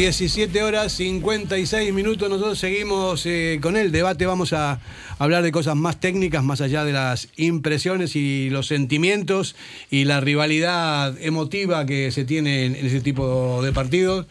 17 0.00 0.62
horas 0.62 0.92
56 0.92 1.92
minutos. 1.92 2.30
Nosotros 2.30 2.58
seguimos 2.58 3.26
eh, 3.26 3.58
con 3.60 3.76
el 3.76 3.92
debate. 3.92 4.24
Vamos 4.24 4.54
a 4.54 4.80
hablar 5.18 5.42
de 5.42 5.52
cosas 5.52 5.76
más 5.76 6.00
técnicas, 6.00 6.42
más 6.42 6.62
allá 6.62 6.86
de 6.86 6.94
las 6.94 7.28
impresiones 7.36 8.16
y 8.16 8.48
los 8.48 8.66
sentimientos 8.66 9.56
y 9.90 10.06
la 10.06 10.22
rivalidad 10.22 11.20
emotiva 11.20 11.84
que 11.84 12.12
se 12.12 12.24
tiene 12.24 12.64
en, 12.64 12.76
ese 12.76 13.02
tipo 13.02 13.60
de 13.62 13.72
partidos. 13.72 14.26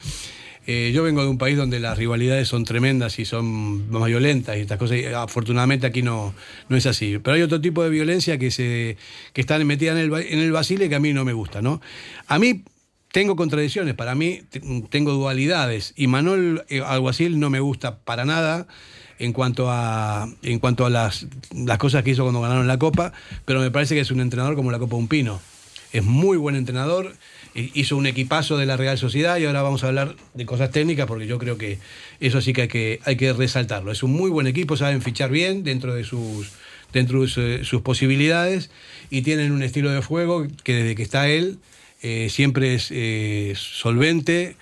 Eh, 0.65 0.91
yo 0.91 1.03
vengo 1.03 1.21
de 1.21 1.29
un 1.29 1.37
país 1.37 1.55
donde 1.55 1.79
las 1.79 1.99
rivalidades 1.99 2.47
son 2.47 2.65
tremendas 2.65 3.19
y 3.19 3.25
son 3.25 3.91
más 3.91 4.07
violentas 4.07 4.57
y 4.57 4.61
estas 4.61 4.79
cosas. 4.79 4.97
afortunadamente 5.15 5.85
aquí 5.85 6.01
no, 6.01 6.33
no 6.67 6.77
es 6.77 6.87
así. 6.87 7.19
Pero 7.19 7.35
hay 7.35 7.43
otro 7.43 7.61
tipo 7.61 7.83
de 7.83 7.91
violencia 7.91 8.39
que 8.39 8.49
se 8.49 8.97
que 9.33 9.41
están 9.41 9.67
metidas 9.67 9.99
en 9.99 10.11
el, 10.11 10.19
en 10.19 10.39
el 10.39 10.51
Basile 10.51 10.89
que 10.89 10.95
a 10.95 10.99
mí 10.99 11.13
no 11.13 11.25
me 11.25 11.33
gusta, 11.33 11.61
¿no? 11.61 11.79
A 12.25 12.39
mí 12.39 12.63
tengo 13.11 13.35
contradicciones, 13.35 13.95
para 13.95 14.15
mí 14.15 14.41
tengo 14.89 15.13
dualidades 15.13 15.93
y 15.95 16.07
Manuel 16.07 16.63
eh, 16.69 16.81
Alguacil 16.85 17.39
no 17.39 17.49
me 17.49 17.59
gusta 17.59 17.97
para 17.99 18.25
nada 18.25 18.67
en 19.17 19.33
cuanto 19.33 19.69
a 19.69 20.29
en 20.43 20.59
cuanto 20.59 20.85
a 20.85 20.89
las, 20.89 21.27
las 21.53 21.77
cosas 21.77 22.03
que 22.03 22.11
hizo 22.11 22.23
cuando 22.23 22.41
ganaron 22.41 22.67
la 22.67 22.77
Copa, 22.79 23.11
pero 23.45 23.59
me 23.59 23.71
parece 23.71 23.95
que 23.95 24.01
es 24.01 24.11
un 24.11 24.19
entrenador 24.21 24.55
como 24.55 24.71
la 24.71 24.79
Copa 24.79 24.95
Un 24.95 25.07
Pino. 25.07 25.41
Es 25.91 26.03
muy 26.03 26.37
buen 26.37 26.55
entrenador, 26.55 27.15
hi- 27.55 27.71
hizo 27.73 27.97
un 27.97 28.05
equipazo 28.05 28.57
de 28.57 28.67
la 28.67 28.77
Real 28.77 28.97
Sociedad 28.99 29.37
y 29.37 29.45
ahora 29.45 29.63
vamos 29.63 29.83
a 29.83 29.87
hablar 29.87 30.15
de 30.35 30.45
cosas 30.45 30.69
técnicas 30.69 31.07
porque 31.07 31.25
yo 31.25 31.39
creo 31.39 31.57
que 31.57 31.79
eso 32.19 32.41
sí 32.41 32.53
que 32.53 32.61
hay 32.61 32.67
que, 32.67 32.99
hay 33.05 33.15
que 33.17 33.33
resaltarlo. 33.33 33.91
Es 33.91 34.03
un 34.03 34.11
muy 34.11 34.29
buen 34.29 34.45
equipo, 34.45 34.77
saben 34.77 35.01
fichar 35.01 35.31
bien 35.31 35.63
dentro 35.63 35.95
de 35.95 36.03
sus 36.03 36.51
dentro 36.93 37.21
de 37.23 37.27
su- 37.27 37.63
sus 37.65 37.81
posibilidades 37.81 38.69
y 39.09 39.23
tienen 39.23 39.51
un 39.51 39.63
estilo 39.63 39.89
de 39.91 40.01
juego 40.01 40.47
que 40.63 40.73
desde 40.75 40.95
que 40.95 41.03
está 41.03 41.27
él 41.27 41.57
eh, 42.01 42.29
siempre 42.29 42.75
es 42.75 42.89
eh, 42.91 43.53
solvente 43.55 44.55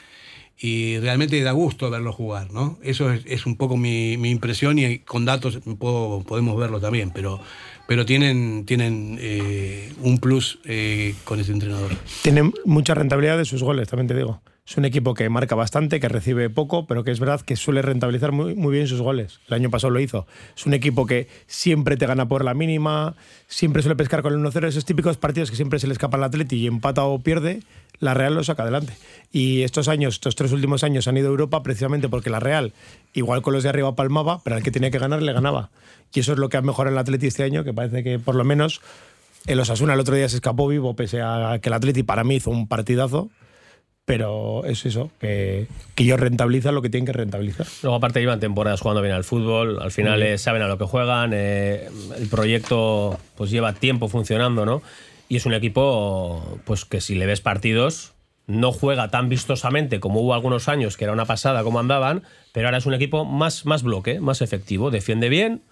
y 0.60 0.98
realmente 0.98 1.42
da 1.44 1.52
gusto 1.52 1.90
verlo 1.90 2.12
jugar, 2.12 2.52
¿no? 2.52 2.80
Eso 2.82 3.12
es, 3.12 3.46
un 3.46 3.58
poco 3.58 3.78
mi, 3.78 4.14
impresión 4.14 4.80
y 4.80 5.00
con 5.00 5.26
datos 5.26 5.60
podemos 5.78 6.58
verlo 6.58 6.80
también, 6.80 7.12
pero, 7.12 7.40
pero 7.88 8.06
tienen, 8.06 8.66
tienen 8.66 9.18
eh, 9.20 9.94
un 10.02 10.20
plus 10.20 10.60
eh, 10.66 11.16
con 11.24 11.40
ese 11.40 11.54
entrenador. 11.54 11.92
Tiene 12.22 12.52
mucha 12.66 12.94
rentabilidad 12.94 13.38
de 13.38 13.46
sus 13.46 13.64
goles, 13.64 13.88
también 13.88 14.08
te 14.08 14.14
digo. 14.14 14.42
Es 14.68 14.76
un 14.76 14.84
equipo 14.84 15.14
que 15.14 15.30
marca 15.30 15.56
bastante, 15.56 16.02
que 16.02 16.10
recibe 16.10 16.50
poco, 16.50 16.88
pero 16.88 17.06
que 17.06 17.12
es 17.12 17.22
verdad 17.22 17.40
que 17.40 17.56
suele 17.56 17.82
rentabilizar 17.82 18.34
muy, 18.34 18.54
muy 18.54 18.74
bien 18.74 18.86
sus 18.86 19.00
goles. 19.00 19.40
El 19.48 19.54
año 19.54 19.70
pasado 19.70 19.92
lo 19.92 20.02
hizo. 20.02 20.28
Es 20.58 20.66
un 20.66 20.74
equipo 20.74 21.06
que 21.06 21.30
siempre 21.48 21.96
te 21.96 22.06
gana 22.06 22.28
por 22.28 22.44
la 22.44 22.54
mínima, 22.54 23.16
siempre 23.48 23.82
suele 23.82 23.96
pescar 23.96 24.22
con 24.22 24.34
el 24.34 24.40
1-0. 24.40 24.68
Esos 24.68 24.84
típicos 24.84 25.16
partidos 25.16 25.50
que 25.50 25.56
siempre 25.56 25.80
se 25.80 25.88
le 25.88 25.94
escapa 25.94 26.18
al 26.18 26.26
Atleti 26.26 26.58
y 26.58 26.68
empata 26.68 27.06
o 27.06 27.20
pierde, 27.20 27.62
la 28.00 28.14
Real 28.14 28.36
lo 28.36 28.44
saca 28.44 28.64
adelante. 28.64 28.92
Y 29.32 29.62
estos 29.62 29.88
años, 29.88 30.16
estos 30.16 30.36
tres 30.36 30.52
últimos 30.52 30.84
años 30.84 31.08
han 31.08 31.16
ido 31.16 31.28
a 31.28 31.32
Europa 31.32 31.64
precisamente 31.64 32.10
porque 32.10 32.30
la 32.30 32.42
Real, 32.42 32.74
igual 33.14 33.42
con 33.42 33.54
los 33.54 33.64
de 33.64 33.70
arriba 33.70 33.96
palmaba, 33.96 34.42
pero 34.44 34.58
al 34.58 34.64
que 34.64 34.72
tenía 34.72 34.92
que 34.92 35.00
ganar 35.00 35.22
le 35.22 35.32
ganaba. 35.32 35.70
Y 36.14 36.22
eso 36.22 36.34
es 36.34 36.40
lo 36.40 36.50
que 36.50 36.58
ha 36.58 36.62
mejorado 36.62 36.96
el 36.96 37.00
Atleti 37.00 37.28
este 37.28 37.44
año, 37.44 37.64
que 37.64 37.74
parece 37.74 38.04
que 38.04 38.20
por 38.20 38.36
lo 38.36 38.44
menos 38.44 38.82
el 39.46 39.60
Osasuna 39.60 39.94
el 39.94 40.00
otro 40.00 40.16
día 40.16 40.28
se 40.30 40.38
escapó 40.38 40.68
vivo, 40.68 40.96
pese 40.96 41.22
a 41.22 41.60
que 41.62 41.70
el 41.70 41.74
Atleti 41.74 42.04
para 42.04 42.24
mí 42.24 42.36
hizo 42.36 42.50
un 42.50 42.68
partidazo. 42.68 43.30
Pero 44.06 44.64
es 44.64 44.86
eso, 44.86 45.12
que, 45.20 45.68
que 45.94 46.06
ellos 46.06 46.18
rentabilizan 46.18 46.74
lo 46.74 46.82
que 46.82 46.90
tienen 46.90 47.06
que 47.06 47.12
rentabilizar. 47.12 47.68
Luego, 47.84 47.98
aparte, 47.98 48.22
llevan 48.22 48.40
temporadas 48.40 48.80
jugando 48.80 49.02
bien 49.02 49.14
al 49.14 49.26
fútbol. 49.26 49.82
Al 49.82 49.92
final 49.92 50.24
eh, 50.24 50.38
saben 50.38 50.62
a 50.62 50.70
lo 50.70 50.78
que 50.78 50.86
juegan. 50.86 51.32
eh, 51.34 51.90
el 52.18 52.30
proyecto 52.30 53.20
pues 53.36 53.52
lleva 53.52 53.74
tiempo 53.74 54.08
funcionando, 54.08 54.66
¿no? 54.66 54.82
Y 55.28 55.36
es 55.36 55.46
un 55.46 55.54
equipo 55.54 56.58
pues 56.64 56.86
que 56.86 57.02
si 57.02 57.16
le 57.16 57.26
ves 57.26 57.42
partidos 57.42 58.14
no 58.48 58.72
juega 58.72 59.10
tan 59.10 59.28
vistosamente 59.28 60.00
como 60.00 60.22
hubo 60.22 60.34
algunos 60.34 60.70
años, 60.70 60.96
que 60.96 61.04
era 61.04 61.12
una 61.12 61.26
pasada 61.26 61.64
como 61.64 61.80
andaban, 61.80 62.24
pero 62.54 62.68
ahora 62.70 62.78
es 62.78 62.86
un 62.86 62.94
equipo 62.94 63.26
más, 63.26 63.66
más 63.66 63.84
bloque, 63.84 64.22
más 64.22 64.42
efectivo. 64.42 64.90
Defiende 64.90 65.28
bien, 65.28 65.64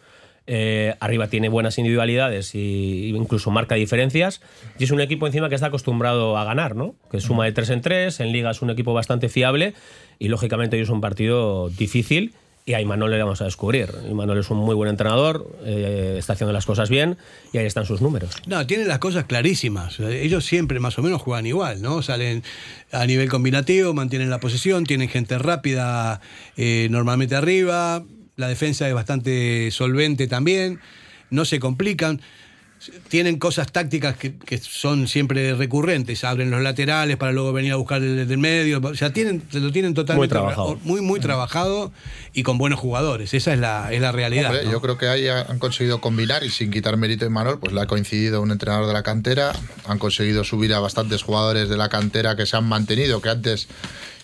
eh, 0.47 0.95
arriba 0.99 1.27
tiene 1.27 1.49
buenas 1.49 1.77
individualidades 1.77 2.53
y 2.53 3.09
incluso 3.09 3.51
marca 3.51 3.75
diferencias. 3.75 4.41
Y 4.77 4.83
es 4.83 4.91
un 4.91 5.01
equipo 5.01 5.25
encima 5.27 5.49
que 5.49 5.55
está 5.55 5.67
acostumbrado 5.67 6.37
a 6.37 6.43
ganar, 6.43 6.75
¿no? 6.75 6.95
Que 7.11 7.19
suma 7.19 7.45
de 7.45 7.51
tres 7.51 7.69
en 7.69 7.81
tres, 7.81 8.19
en 8.19 8.31
liga 8.31 8.51
es 8.51 8.61
un 8.61 8.69
equipo 8.69 8.93
bastante 8.93 9.29
fiable 9.29 9.73
y 10.19 10.27
lógicamente 10.27 10.77
hoy 10.77 10.83
es 10.83 10.89
un 10.89 11.01
partido 11.01 11.69
difícil. 11.69 12.33
Y 12.67 12.73
a 12.73 12.81
Imanol 12.81 13.11
le 13.11 13.19
vamos 13.19 13.41
a 13.41 13.45
descubrir. 13.45 13.91
Imanol 14.09 14.39
es 14.39 14.49
un 14.49 14.57
muy 14.57 14.73
buen 14.73 14.89
entrenador, 14.89 15.47
eh, 15.65 16.15
está 16.17 16.33
haciendo 16.33 16.51
las 16.51 16.65
cosas 16.65 16.89
bien 16.89 17.15
y 17.53 17.59
ahí 17.59 17.67
están 17.67 17.85
sus 17.85 18.01
números. 18.01 18.31
No, 18.47 18.65
tienen 18.65 18.87
las 18.87 18.97
cosas 18.97 19.25
clarísimas. 19.25 19.99
Ellos 19.99 20.45
siempre 20.45 20.79
más 20.79 20.97
o 20.97 21.03
menos 21.03 21.21
juegan 21.21 21.45
igual, 21.45 21.83
¿no? 21.83 22.01
Salen 22.01 22.41
a 22.91 23.05
nivel 23.05 23.29
combinativo, 23.29 23.93
mantienen 23.93 24.31
la 24.31 24.39
posesión, 24.39 24.83
tienen 24.83 25.09
gente 25.09 25.37
rápida 25.37 26.21
eh, 26.57 26.87
normalmente 26.89 27.35
arriba, 27.35 28.03
la 28.35 28.47
defensa 28.47 28.87
es 28.87 28.93
bastante 28.93 29.69
solvente 29.71 30.27
también, 30.27 30.79
no 31.29 31.45
se 31.45 31.59
complican. 31.59 32.21
Tienen 33.07 33.39
cosas 33.39 33.71
tácticas 33.71 34.15
que, 34.15 34.35
que 34.37 34.59
son 34.59 35.07
siempre 35.07 35.55
recurrentes, 35.55 36.23
abren 36.23 36.51
los 36.51 36.61
laterales 36.61 37.17
para 37.17 37.31
luego 37.31 37.51
venir 37.51 37.71
a 37.71 37.77
buscar 37.77 38.03
el 38.03 38.27
del 38.27 38.37
medio, 38.37 38.79
o 38.83 38.95
sea, 38.95 39.11
tienen, 39.11 39.41
lo 39.53 39.71
tienen 39.71 39.95
totalmente 39.95 40.35
Muy 40.35 40.41
trabajado. 40.41 40.79
muy, 40.83 41.01
muy 41.01 41.19
trabajado 41.19 41.91
y 42.33 42.43
con 42.43 42.59
buenos 42.59 42.79
jugadores, 42.79 43.33
esa 43.33 43.53
es 43.53 43.59
la, 43.59 43.91
es 43.91 44.01
la 44.01 44.11
realidad. 44.11 44.47
Hombre, 44.51 44.65
¿no? 44.65 44.71
Yo 44.71 44.81
creo 44.81 44.97
que 44.99 45.07
ahí 45.07 45.27
han 45.27 45.57
conseguido 45.57 45.99
combinar 45.99 46.43
y 46.43 46.49
sin 46.49 46.69
quitar 46.69 46.95
mérito 46.97 47.25
a 47.25 47.29
Manuel, 47.29 47.57
pues 47.59 47.73
le 47.73 47.81
ha 47.81 47.87
coincidido 47.87 48.41
un 48.41 48.51
entrenador 48.51 48.85
de 48.85 48.93
la 48.93 49.01
cantera, 49.01 49.53
han 49.87 49.97
conseguido 49.97 50.43
subir 50.43 50.71
a 50.73 50.79
bastantes 50.79 51.23
jugadores 51.23 51.69
de 51.69 51.77
la 51.77 51.89
cantera 51.89 52.35
que 52.35 52.45
se 52.45 52.55
han 52.57 52.65
mantenido, 52.65 53.19
que 53.19 53.29
antes, 53.29 53.67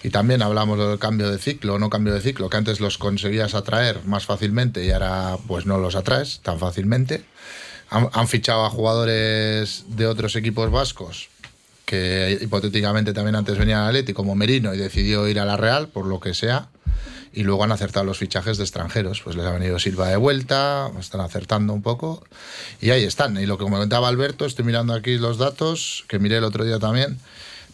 y 0.04 0.10
también 0.10 0.42
hablamos 0.42 0.80
del 0.80 1.00
cambio 1.00 1.30
de 1.30 1.38
ciclo, 1.38 1.80
no 1.80 1.90
cambio 1.90 2.14
de 2.14 2.22
ciclo, 2.22 2.50
que 2.50 2.58
antes 2.58 2.80
los 2.80 2.98
conseguías 2.98 3.54
atraer 3.54 4.04
más 4.06 4.26
fácilmente 4.26 4.84
y 4.86 4.92
ahora 4.92 5.38
pues 5.48 5.66
no 5.66 5.78
los 5.78 5.96
atraes 5.96 6.40
tan 6.42 6.60
fácilmente. 6.60 7.24
Han, 7.90 8.10
han 8.14 8.28
fichado 8.28 8.66
a 8.66 8.70
jugadores 8.70 9.86
de 9.88 10.08
otros 10.08 10.36
equipos 10.36 10.72
vascos 10.72 11.30
que 11.92 12.40
hipotéticamente 12.42 13.12
también 13.12 13.36
antes 13.36 13.58
venía 13.58 13.82
al 13.82 13.90
Atleti 13.90 14.14
como 14.14 14.34
Merino 14.34 14.74
y 14.74 14.78
decidió 14.78 15.28
ir 15.28 15.42
a 15.42 15.46
la 15.46 15.58
Real 15.58 15.90
por 15.90 16.06
lo 16.06 16.22
que 16.22 16.34
sea 16.34 16.70
y 17.34 17.44
luego 17.44 17.66
han 17.66 17.74
acertado 17.74 18.06
los 18.06 18.18
fichajes 18.18 18.58
de 18.58 18.64
extranjeros 18.64 19.20
pues 19.22 19.36
les 19.36 19.46
ha 19.46 19.52
venido 19.52 19.78
Silva 19.78 20.08
de 20.08 20.16
vuelta 20.16 20.90
están 20.98 21.20
acertando 21.20 21.74
un 21.74 21.82
poco 21.82 22.24
y 22.80 22.92
ahí 22.92 23.04
están 23.04 23.36
y 23.36 23.46
lo 23.46 23.58
que 23.58 23.66
comentaba 23.66 24.08
Alberto 24.08 24.46
estoy 24.46 24.64
mirando 24.64 24.94
aquí 24.94 25.18
los 25.18 25.38
datos 25.38 26.06
que 26.08 26.18
miré 26.18 26.38
el 26.38 26.46
otro 26.46 26.64
día 26.64 26.80
también 26.80 27.20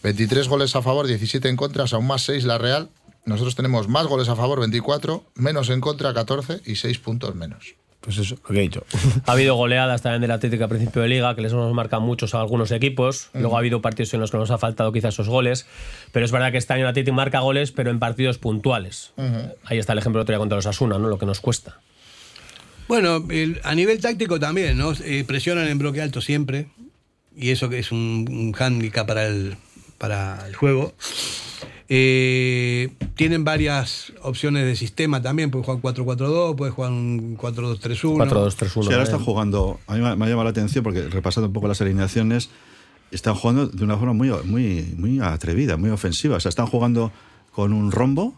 23 0.03 0.47
goles 0.47 0.75
a 0.75 0.81
favor 0.81 1.07
17 1.07 1.47
en 1.49 1.55
contra 1.55 1.85
aún 1.91 2.07
más 2.07 2.21
6 2.23 2.45
la 2.45 2.57
Real 2.57 2.89
nosotros 3.25 3.55
tenemos 3.55 3.87
más 3.87 4.07
goles 4.07 4.29
a 4.29 4.35
favor 4.35 4.59
24 4.59 5.23
menos 5.35 5.69
en 5.69 5.81
contra 5.81 6.13
14 6.13 6.61
y 6.65 6.75
6 6.75 6.99
puntos 6.99 7.35
menos 7.35 7.75
Pues 7.99 8.17
eso, 8.19 8.35
lo 8.35 8.53
que 8.53 8.59
he 8.59 8.61
dicho. 8.61 8.85
Ha 9.25 9.33
habido 9.33 9.55
goleadas 9.55 10.01
también 10.01 10.21
del 10.21 10.31
Atlético 10.31 10.63
a 10.63 10.67
principio 10.69 11.01
de 11.01 11.09
liga, 11.09 11.35
que 11.35 11.41
les 11.41 11.51
hemos 11.51 11.73
marcado 11.73 12.01
muchos 12.01 12.33
a 12.35 12.39
algunos 12.39 12.71
equipos. 12.71 13.29
Luego 13.33 13.57
ha 13.57 13.59
habido 13.59 13.81
partidos 13.81 14.13
en 14.13 14.21
los 14.21 14.31
que 14.31 14.37
nos 14.37 14.49
ha 14.51 14.57
faltado 14.57 14.93
quizás 14.93 15.15
esos 15.15 15.27
goles. 15.27 15.65
Pero 16.13 16.23
es 16.25 16.31
verdad 16.31 16.51
que 16.53 16.57
este 16.57 16.71
año 16.73 16.83
el 16.83 16.89
Atlético 16.89 17.15
marca 17.15 17.39
goles, 17.41 17.71
pero 17.73 17.89
en 17.91 17.99
partidos 17.99 18.37
puntuales. 18.37 19.11
Ahí 19.65 19.77
está 19.79 19.91
el 19.91 19.99
ejemplo 19.99 20.21
otro 20.21 20.31
día 20.31 20.39
contra 20.39 20.55
los 20.55 20.67
Asuna, 20.67 20.97
¿no? 20.97 21.09
Lo 21.09 21.17
que 21.19 21.25
nos 21.25 21.41
cuesta. 21.41 21.81
Bueno, 22.87 23.25
el- 23.29 23.59
a 23.65 23.75
nivel 23.75 23.99
táctico 23.99 24.39
también, 24.39 24.77
¿no? 24.77 24.93
Eh, 25.03 25.25
presionan 25.27 25.67
en 25.67 25.77
bloque 25.77 26.01
alto 26.01 26.21
siempre. 26.21 26.67
Y 27.35 27.49
eso 27.49 27.67
que 27.67 27.79
es 27.79 27.91
un, 27.91 28.25
un 28.31 28.53
hándicap 28.53 29.05
para 29.07 29.25
el, 29.27 29.57
para 29.97 30.45
el 30.47 30.55
juego. 30.55 30.93
Eh, 31.89 32.89
tienen 33.15 33.45
varias 33.45 34.11
opciones 34.21 34.65
de 34.65 34.75
sistema 34.75 35.21
también. 35.21 35.51
Puede 35.51 35.63
jugar 35.65 35.81
4-4-2, 35.81 36.55
puede 36.55 36.71
jugar 36.71 36.91
un 36.91 37.37
4-2-3-1. 37.37 38.29
4-2-3-1. 38.29 38.83
Sí, 38.83 38.91
ahora 38.91 39.03
están 39.03 39.23
jugando. 39.23 39.79
A 39.87 39.95
mí 39.95 40.01
me, 40.01 40.15
me 40.15 40.25
ha 40.25 40.29
llamado 40.29 40.45
la 40.45 40.49
atención 40.49 40.83
porque 40.83 41.03
repasando 41.03 41.47
un 41.47 41.53
poco 41.53 41.67
las 41.67 41.79
alineaciones, 41.81 42.49
están 43.11 43.35
jugando 43.35 43.67
de 43.67 43.83
una 43.83 43.97
forma 43.97 44.13
muy, 44.13 44.29
muy, 44.43 44.93
muy 44.97 45.19
atrevida, 45.19 45.77
muy 45.77 45.89
ofensiva. 45.89 46.37
O 46.37 46.39
sea, 46.39 46.49
están 46.49 46.67
jugando 46.67 47.11
con 47.51 47.73
un 47.73 47.91
rombo 47.91 48.35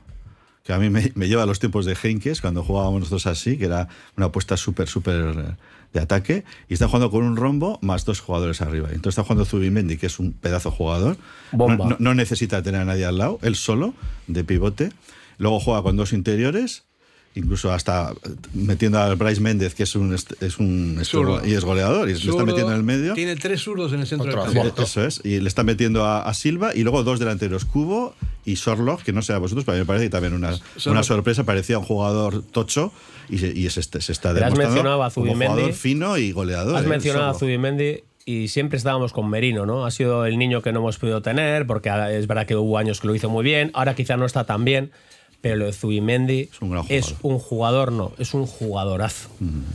que 0.63 0.74
a 0.74 0.78
mí 0.78 0.89
me, 0.89 1.12
me 1.15 1.28
lleva 1.28 1.43
a 1.43 1.45
los 1.48 1.60
tiempos 1.60 1.86
de 1.86 1.98
Henkes, 2.02 2.41
cuando 2.41 2.63
jugábamos 2.63 3.00
nosotros 3.00 3.26
así, 3.26 3.58
que 3.58 3.65
era 3.65 3.88
una 4.15 4.28
apuesta 4.28 4.56
súper, 4.56 4.88
súper 4.88 5.36
eh, 5.36 5.56
de 5.93 5.99
ataque, 5.99 6.43
y 6.67 6.73
están 6.75 6.89
jugando 6.89 7.10
con 7.10 7.23
un 7.23 7.36
rombo 7.36 7.80
más 7.82 8.06
dos 8.06 8.19
jugadores 8.19 8.62
arriba. 8.62 8.88
Entonces 8.89 9.12
está 9.17 9.23
jugando 9.23 9.45
Zubimendi, 9.45 9.97
que 9.97 10.06
es 10.06 10.19
un 10.19 10.34
pedazo 10.34 10.69
jugador. 10.71 11.17
Bomba. 11.52 11.78
No, 11.86 11.89
no- 11.91 11.95
no 11.99 12.13
necesita 12.13 12.62
tener 12.62 12.82
a 12.82 12.86
nadie 12.86 13.06
al 13.06 13.17
lado, 13.17 13.39
él 13.41 13.56
solo, 13.56 13.93
de 14.28 14.43
pivote. 14.43 14.91
Luego 15.38 15.60
juega 15.60 15.82
con 15.82 15.95
dos 15.95 16.13
interiores, 16.13 16.84
incluso 17.36 17.71
hasta 17.71 18.13
metiendo 18.54 18.99
al 18.99 19.15
Bryce 19.15 19.39
Méndez, 19.41 19.73
que 19.73 19.84
es 19.84 19.95
un, 19.95 20.13
es 20.13 20.58
un 20.60 20.99
Zurdo. 21.04 21.45
y 21.45 21.54
es 21.54 21.63
goleador, 21.63 22.10
y 22.10 22.13
le 22.13 22.19
está 22.19 22.43
metiendo 22.43 22.71
en 22.71 22.78
el 22.78 22.84
medio. 22.84 23.13
Tiene 23.13 23.36
tres 23.36 23.62
zurdos 23.62 23.93
en 23.93 24.02
el 24.02 24.08
centro 24.08 24.28
Otro 24.30 24.45
del 24.52 24.63
campo. 24.63 24.82
Eso 24.84 25.04
es, 25.06 25.21
y 25.23 25.39
le 25.39 25.47
está 25.47 25.63
metiendo 25.63 26.06
a, 26.06 26.21
a 26.23 26.34
Silva 26.34 26.75
y 26.75 26.84
luego 26.84 27.04
dos 27.04 27.19
delanteros, 27.19 27.65
Cubo 27.65 28.15
y 28.45 28.58
Sorlock, 28.58 29.04
que 29.04 29.13
no 29.13 29.21
sé 29.21 29.34
a 29.34 29.38
vosotros, 29.38 29.63
pero 29.65 29.75
a 29.75 29.78
mí 29.78 29.82
me 29.82 29.86
parece 29.88 30.06
que 30.06 30.10
también 30.10 30.34
una, 30.34 30.58
una 30.88 31.04
sorpresa, 31.04 31.43
parecía 31.45 31.78
un 31.80 31.86
jugador 31.86 32.43
tocho 32.43 32.91
y 33.29 33.37
se, 33.37 33.47
y 33.47 33.69
se, 33.69 33.81
se 33.81 34.11
está 34.11 34.33
Pero 34.33 34.45
has 34.45 34.53
demostrando 34.53 34.75
mencionado 34.75 35.03
a 35.03 35.11
como 35.11 35.33
jugador 35.33 35.73
fino 35.73 36.17
y 36.17 36.31
goleador. 36.31 36.75
Has 36.75 36.85
¿eh? 36.85 36.87
mencionado 36.87 37.29
a. 37.29 37.33
Zubimendi 37.33 38.03
y 38.25 38.47
siempre 38.49 38.77
estábamos 38.77 39.13
con 39.13 39.29
Merino, 39.29 39.65
¿no? 39.65 39.85
Ha 39.85 39.91
sido 39.91 40.25
el 40.25 40.37
niño 40.37 40.61
que 40.61 40.71
no 40.71 40.79
hemos 40.79 40.97
podido 40.97 41.21
tener, 41.21 41.65
porque 41.65 41.89
es 42.11 42.27
verdad 42.27 42.45
que 42.45 42.55
hubo 42.55 42.77
años 42.77 42.99
que 42.99 43.07
lo 43.07 43.15
hizo 43.15 43.29
muy 43.29 43.43
bien, 43.43 43.71
ahora 43.73 43.95
quizá 43.95 44.17
no 44.17 44.25
está 44.25 44.43
tan 44.43 44.65
bien, 44.65 44.91
pero 45.41 45.55
lo 45.55 45.65
de 45.65 45.73
Zubimendi 45.73 46.49
un 46.61 46.69
gran 46.69 46.85
es 46.89 47.15
un 47.21 47.39
jugador, 47.39 47.91
no, 47.91 48.11
es 48.17 48.33
un 48.33 48.45
jugadorazo. 48.45 49.29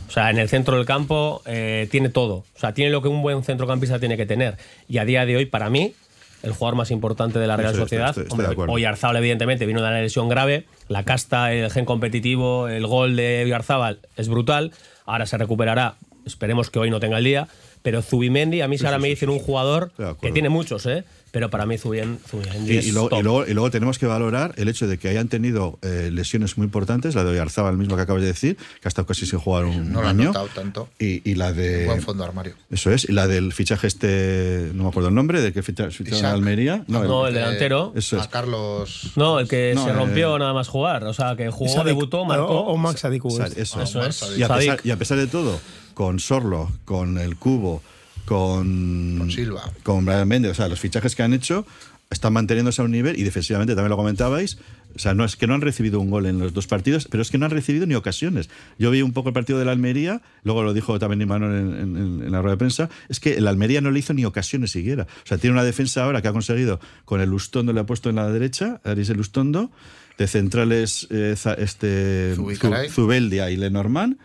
O 0.07 0.11
sea, 0.11 0.29
en 0.29 0.37
el 0.37 0.47
centro 0.47 0.77
del 0.77 0.85
campo 0.85 1.41
eh, 1.45 1.87
tiene 1.91 2.09
todo. 2.09 2.45
O 2.55 2.59
sea, 2.59 2.73
tiene 2.73 2.91
lo 2.91 3.01
que 3.01 3.07
un 3.07 3.21
buen 3.21 3.43
centrocampista 3.43 3.99
tiene 3.99 4.15
que 4.15 4.25
tener. 4.25 4.57
Y 4.87 4.99
a 4.99 5.05
día 5.05 5.25
de 5.25 5.37
hoy, 5.37 5.45
para 5.47 5.69
mí, 5.69 5.93
el 6.45 6.53
jugador 6.53 6.75
más 6.77 6.91
importante 6.91 7.39
de 7.39 7.47
la 7.47 7.57
Real 7.57 7.71
estoy- 7.71 7.83
Sociedad, 7.83 8.09
estoy- 8.09 8.23
estoy 8.27 8.45
hombre. 8.55 8.71
Oyarzábal 8.71 9.17
evidentemente 9.17 9.65
vino 9.65 9.81
de 9.81 9.87
una 9.89 9.99
lesión 10.01 10.29
grave, 10.29 10.65
la 10.87 11.03
casta, 11.03 11.51
el 11.53 11.69
gen 11.71 11.85
competitivo, 11.85 12.67
el 12.67 12.85
gol 12.87 13.15
de 13.15 13.43
Oyarzábal 13.45 13.99
es 14.15 14.29
brutal, 14.29 14.71
ahora 15.05 15.25
se 15.25 15.37
recuperará, 15.37 15.95
esperemos 16.25 16.69
que 16.69 16.79
hoy 16.79 16.89
no 16.89 16.99
tenga 16.99 17.17
el 17.17 17.23
día, 17.23 17.47
pero 17.81 18.01
Zubimendi, 18.01 18.61
a 18.61 18.67
mí 18.67 18.77
Sí, 18.77 18.85
ahora 18.85 18.97
me 18.99 19.07
dicen 19.09 19.29
un 19.29 19.39
jugador 19.39 19.91
que 20.21 20.31
tiene 20.31 20.49
muchos, 20.49 20.85
¿eh? 20.87 21.03
Pero 21.35 21.49
para 21.49 21.65
mí 21.65 21.75
Zubien- 21.77 22.17
Zubimendi 22.25 22.75
Y, 22.75 22.77
es 22.77 22.87
y 22.87 22.91
luego, 22.93 23.09
top. 23.09 23.19
y 23.19 23.23
luego- 23.23 23.45
y 23.45 23.53
luego 23.53 23.69
tenemos 23.69 23.99
que 23.99 24.05
valorar 24.05 24.53
el 24.55 24.69
hecho 24.69 24.87
de 24.87 24.97
que 24.97 25.09
hayan 25.09 25.27
tenido 25.27 25.77
eh, 25.81 26.09
lesiones 26.09 26.57
muy 26.57 26.63
importantes, 26.63 27.13
la 27.13 27.25
de 27.25 27.31
Oyarzábal 27.31 27.75
mismo 27.77 27.97
que 27.97 28.03
acabas 28.03 28.21
de 28.21 28.29
decir, 28.29 28.55
que 28.55 28.85
ha 28.85 28.87
estado 28.87 29.05
casi 29.05 29.25
sin 29.25 29.39
jugar 29.39 29.65
un 29.65 29.91
No 29.91 29.99
año. 29.99 30.27
notado 30.27 30.47
tanto. 30.55 30.87
Y, 30.97 31.29
y 31.29 31.35
la 31.35 31.51
de. 31.51 31.87
Buen 31.87 32.01
fondo 32.01 32.23
de 32.23 32.29
armario. 32.29 32.53
Eso 32.71 32.89
es, 32.89 33.03
y 33.09 33.11
la 33.11 33.27
del 33.27 33.51
fichaje 33.51 33.85
este, 33.85 34.71
no 34.75 34.83
me 34.83 34.89
acuerdo 34.91 35.09
el 35.09 35.15
nombre, 35.15 35.41
del 35.41 35.51
que 35.51 35.61
ficha- 35.61 35.91
ficharon 35.91 36.19
Isaac. 36.19 36.31
a 36.31 36.33
Almería. 36.35 36.85
No, 36.87 37.27
el 37.27 37.33
delantero. 37.33 37.91
Eso 37.97 38.17
A 38.17 38.21
es. 38.21 38.27
Carlos. 38.29 39.11
No, 39.17 39.37
el 39.41 39.49
que 39.49 39.73
No, 39.75 39.83
se 39.83 39.89
eh, 39.89 39.93
rompió 39.93 40.39
nada 40.39 40.53
más 40.53 40.69
jugar, 40.69 41.03
o 41.03 41.13
sea, 41.13 41.35
que 41.35 41.49
jugó, 41.49 41.69
Sadik- 41.75 41.83
debutó, 41.87 42.23
marcó. 42.23 42.45
O, 42.61 42.71
o 42.73 42.77
Max 42.77 43.03
este. 43.03 43.61
Eso, 43.61 43.81
Eso 43.81 44.05
es. 44.05 44.37
Y 44.37 44.43
a, 44.43 44.47
pesar, 44.47 44.79
y 44.85 44.91
a 44.91 44.95
pesar 44.97 45.17
de 45.17 45.27
todo, 45.27 45.59
con 45.93 46.19
Sorlo, 46.19 46.71
con 46.85 47.17
el 47.17 47.35
Cubo, 47.35 47.81
con, 48.25 49.15
Con 49.17 49.31
Silva. 49.31 49.71
con 49.83 50.05
Brian 50.05 50.27
Méndez, 50.27 50.51
o 50.51 50.55
sea, 50.55 50.67
los 50.67 50.79
fichajes 50.79 51.15
que 51.15 51.23
han 51.23 51.33
hecho 51.33 51.65
están 52.09 52.33
manteniéndose 52.33 52.81
a 52.81 52.85
un 52.85 52.91
nivel 52.91 53.17
y 53.19 53.23
defensivamente 53.23 53.73
también 53.73 53.89
lo 53.89 53.97
comentabais. 53.97 54.57
O 54.95 54.99
sea, 54.99 55.13
no 55.13 55.25
es 55.25 55.35
que 55.35 55.45
no 55.47 55.55
han 55.55 55.61
recibido 55.61 55.99
un 55.99 56.09
gol 56.09 56.25
en 56.25 56.39
los 56.39 56.53
dos 56.53 56.67
partidos, 56.67 57.07
pero 57.11 57.21
es 57.21 57.29
que 57.29 57.37
no 57.37 57.45
han 57.45 57.51
recibido 57.51 57.85
ni 57.85 57.95
ocasiones. 57.95 58.49
Yo 58.79 58.91
vi 58.91 59.01
un 59.01 59.11
poco 59.11 59.29
el 59.29 59.33
partido 59.33 59.59
de 59.59 59.65
la 59.65 59.71
Almería, 59.73 60.21
luego 60.43 60.63
lo 60.63 60.73
dijo 60.73 60.97
también 60.99 61.21
Imanol 61.21 61.53
en, 61.53 61.73
en- 61.97 62.23
en 62.23 62.31
la 62.31 62.41
rueda 62.41 62.53
de 62.53 62.57
prensa, 62.59 62.89
es 63.09 63.19
que 63.19 63.33
el 63.33 63.47
Almería 63.47 63.81
no 63.81 63.91
le 63.91 63.99
hizo 63.99 64.13
ni 64.13 64.23
ocasiones 64.23 64.71
siquiera. 64.71 65.03
O 65.03 65.27
sea, 65.27 65.37
tiene 65.37 65.53
una 65.53 65.63
defensa 65.65 66.05
ahora 66.05 66.21
que 66.21 66.29
ha 66.29 66.31
conseguido 66.31 66.79
con 67.03 67.19
el 67.19 67.29
Lustondo, 67.29 67.73
le 67.73 67.81
ha 67.81 67.85
puesto 67.85 68.09
en 68.09 68.15
la 68.15 68.29
derecha, 68.31 68.79
Aris 68.85 69.09
el 69.09 69.17
Lustondo, 69.17 69.69
de 70.17 70.27
centrales 70.27 71.07
eh, 71.09 71.35
este, 71.57 72.35
Zubeldia 72.89 73.51
y 73.51 73.57
Lenormand 73.57 74.17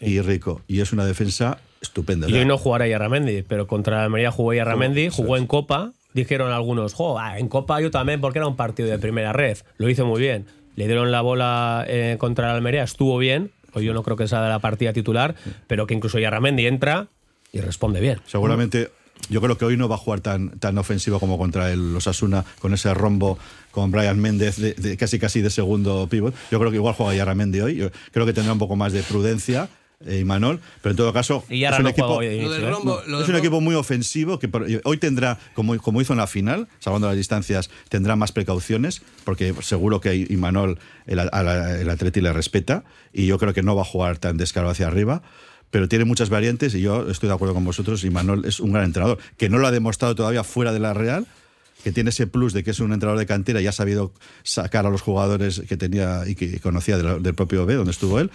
y 0.00 0.20
Rico. 0.20 0.60
Y 0.68 0.80
es 0.80 0.92
una 0.92 1.06
defensa 1.06 1.58
estupenda. 1.80 2.28
Y 2.28 2.34
hoy 2.34 2.44
no 2.44 2.58
jugará 2.58 2.86
Yarramendi, 2.86 3.42
pero 3.42 3.66
contra 3.66 3.98
la 3.98 4.04
Almería 4.04 4.30
jugó 4.30 4.52
Yarramendi, 4.54 5.08
jugó 5.10 5.36
en 5.36 5.46
Copa. 5.46 5.92
Dijeron 6.14 6.52
algunos, 6.52 6.94
jo, 6.94 7.18
ah, 7.18 7.38
en 7.38 7.48
Copa 7.48 7.80
yo 7.80 7.90
también, 7.90 8.20
porque 8.20 8.38
era 8.38 8.46
un 8.48 8.56
partido 8.56 8.88
de 8.88 8.98
primera 8.98 9.32
red. 9.32 9.58
Lo 9.76 9.88
hizo 9.88 10.06
muy 10.06 10.20
bien. 10.20 10.46
Le 10.74 10.86
dieron 10.86 11.12
la 11.12 11.20
bola 11.20 11.84
eh, 11.88 12.16
contra 12.18 12.48
la 12.48 12.54
Almería, 12.54 12.82
estuvo 12.82 13.18
bien. 13.18 13.50
Hoy 13.74 13.84
yo 13.84 13.92
no 13.92 14.02
creo 14.02 14.16
que 14.16 14.26
sea 14.26 14.42
de 14.42 14.48
la 14.48 14.58
partida 14.58 14.92
titular, 14.92 15.34
pero 15.66 15.86
que 15.86 15.94
incluso 15.94 16.18
Yarramendi 16.18 16.66
entra 16.66 17.08
y 17.52 17.60
responde 17.60 18.00
bien. 18.00 18.20
Seguramente, 18.26 18.90
yo 19.28 19.40
creo 19.42 19.58
que 19.58 19.64
hoy 19.66 19.76
no 19.76 19.88
va 19.88 19.96
a 19.96 19.98
jugar 19.98 20.20
tan, 20.20 20.58
tan 20.58 20.78
ofensivo 20.78 21.20
como 21.20 21.36
contra 21.36 21.70
el 21.70 21.94
Osasuna, 21.94 22.44
con 22.60 22.72
ese 22.72 22.92
rombo 22.94 23.38
con 23.70 23.90
Brian 23.90 24.18
Méndez, 24.18 24.56
de, 24.56 24.72
de- 24.74 24.96
casi 24.96 25.18
casi 25.18 25.42
de 25.42 25.50
segundo 25.50 26.06
pivot. 26.08 26.34
Yo 26.50 26.58
creo 26.58 26.70
que 26.70 26.76
igual 26.78 26.94
juega 26.94 27.14
Yarramendi 27.14 27.60
hoy. 27.60 27.76
Yo 27.76 27.90
creo 28.12 28.24
que 28.24 28.32
tendrá 28.32 28.52
un 28.54 28.58
poco 28.58 28.74
más 28.76 28.92
de 28.92 29.02
prudencia. 29.02 29.68
Eh, 30.06 30.18
Imanol, 30.20 30.60
pero 30.82 30.92
en 30.92 30.96
todo 30.96 31.12
caso 31.12 31.44
Y 31.48 31.64
es 31.64 31.76
un 31.76 31.84
no 31.84 31.88
equipo, 31.90 32.20
de 32.20 32.36
inicio, 32.36 32.54
¿eh? 32.68 32.70
rombo, 32.70 33.00
es 33.00 33.28
un 33.28 33.64
muy 33.64 33.74
ofensivo 33.74 34.38
que 34.38 34.46
por- 34.48 34.66
hoy 34.84 34.96
tendrá, 34.98 35.38
como, 35.54 35.76
como 35.78 36.00
hizo 36.00 36.12
en 36.12 36.18
la 36.18 36.26
final, 36.26 36.68
salvando 36.78 37.08
las 37.08 37.16
distancias, 37.16 37.68
tendrá 37.88 38.14
más 38.14 38.30
precauciones, 38.32 39.02
porque 39.24 39.54
seguro 39.60 40.00
que 40.00 40.14
Imanol, 40.14 40.78
el, 41.06 41.18
el 41.18 41.90
Atleti 41.90 42.20
le 42.20 42.32
respeta, 42.32 42.84
y 43.12 43.26
yo 43.26 43.38
creo 43.38 43.52
que 43.54 43.62
no 43.62 43.74
va 43.74 43.82
a 43.82 43.86
jugar 43.86 44.18
tan 44.18 44.36
descarado 44.36 44.70
hacia 44.70 44.86
arriba. 44.86 45.22
Pero 45.70 45.86
tiene 45.86 46.06
muchas 46.06 46.30
variantes 46.30 46.74
y 46.74 46.80
yo 46.80 47.10
estoy 47.10 47.28
de 47.28 47.34
acuerdo 47.34 47.52
con 47.52 47.62
vosotros. 47.62 48.02
Imanol 48.02 48.46
es 48.46 48.58
un 48.58 48.72
gran 48.72 48.84
entrenador, 48.86 49.18
que 49.36 49.50
no 49.50 49.58
lo 49.58 49.66
ha 49.66 49.70
demostrado 49.70 50.14
todavía 50.14 50.42
fuera 50.42 50.72
de 50.72 50.78
la 50.78 50.94
Real, 50.94 51.26
que 51.84 51.92
tiene 51.92 52.10
ese 52.10 52.26
plus 52.26 52.52
de 52.52 52.64
que 52.64 52.72
es 52.72 52.80
un 52.80 52.92
entrenador 52.92 53.18
de 53.18 53.26
cantera 53.26 53.60
y 53.60 53.66
ha 53.66 53.72
sabido 53.72 54.12
sacar 54.42 54.86
a 54.86 54.90
los 54.90 55.00
jugadores 55.02 55.62
que 55.68 55.76
tenía 55.76 56.22
y 56.26 56.34
que 56.34 56.58
conocía 56.60 56.98
del, 56.98 57.22
del 57.22 57.34
propio 57.34 57.64
B, 57.66 57.74
donde 57.74 57.92
estuvo 57.92 58.18
él, 58.20 58.30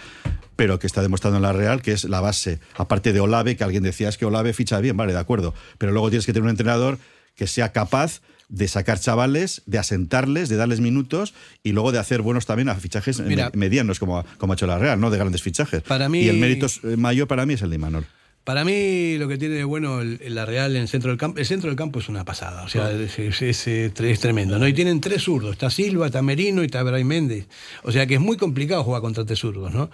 pero 0.56 0.78
que 0.78 0.86
está 0.86 1.02
demostrando 1.02 1.36
en 1.36 1.42
la 1.42 1.52
Real 1.52 1.82
que 1.82 1.92
es 1.92 2.04
la 2.04 2.20
base. 2.20 2.58
Aparte 2.76 3.12
de 3.12 3.20
Olave, 3.20 3.56
que 3.56 3.64
alguien 3.64 3.82
decía 3.82 4.08
es 4.08 4.16
que 4.18 4.24
Olave 4.24 4.52
ficha 4.52 4.80
bien, 4.80 4.96
vale, 4.96 5.12
de 5.12 5.18
acuerdo, 5.18 5.54
pero 5.78 5.92
luego 5.92 6.08
tienes 6.10 6.26
que 6.26 6.32
tener 6.32 6.44
un 6.44 6.50
entrenador 6.50 6.98
que 7.36 7.46
sea 7.46 7.72
capaz 7.72 8.20
de 8.48 8.68
sacar 8.68 9.00
chavales, 9.00 9.62
de 9.66 9.78
asentarles, 9.78 10.48
de 10.48 10.56
darles 10.56 10.80
minutos 10.80 11.34
y 11.62 11.72
luego 11.72 11.92
de 11.92 11.98
hacer 11.98 12.22
buenos 12.22 12.46
también 12.46 12.68
a 12.68 12.74
fichajes 12.76 13.18
Mira. 13.20 13.50
me- 13.54 13.58
medianos, 13.60 13.98
como, 13.98 14.24
como 14.38 14.52
ha 14.52 14.56
hecho 14.56 14.66
la 14.66 14.78
Real, 14.78 15.00
no 15.00 15.10
de 15.10 15.18
grandes 15.18 15.42
fichajes. 15.42 15.82
Para 15.82 16.08
mí- 16.08 16.20
Y 16.22 16.28
el 16.28 16.36
mérito 16.38 16.66
eh, 16.84 16.96
mayor 16.96 17.26
para 17.26 17.46
mí 17.46 17.54
es 17.54 17.62
el 17.62 17.70
de 17.70 17.76
Imanol. 17.76 18.06
Para 18.44 18.62
mí 18.62 19.16
lo 19.16 19.26
que 19.26 19.38
tiene 19.38 19.54
de 19.54 19.64
bueno 19.64 20.02
la 20.04 20.44
Real 20.44 20.76
en 20.76 20.82
el 20.82 20.88
centro 20.88 21.10
del 21.10 21.16
campo, 21.18 21.38
el 21.40 21.46
centro 21.46 21.70
del 21.70 21.78
campo 21.78 21.98
es 22.00 22.10
una 22.10 22.26
pasada, 22.26 22.62
o 22.64 22.68
sea, 22.68 22.90
es, 22.92 23.18
es- 23.18 23.40
es, 23.42 23.66
tre- 23.94 24.10
es 24.10 24.20
tremendo, 24.20 24.58
¿no? 24.58 24.68
Y 24.68 24.74
tienen 24.74 25.00
tres 25.00 25.22
zurdos, 25.22 25.52
está 25.52 25.70
Silva, 25.70 26.04
está 26.06 26.20
Merino 26.20 26.60
y 26.60 26.66
está 26.66 26.82
Bray 26.82 27.04
Méndez, 27.04 27.46
o 27.84 27.90
sea 27.90 28.06
que 28.06 28.14
es 28.16 28.20
muy 28.20 28.36
complicado 28.36 28.84
jugar 28.84 29.00
contra 29.00 29.24
tres 29.24 29.38
zurdos, 29.38 29.72
¿no? 29.72 29.90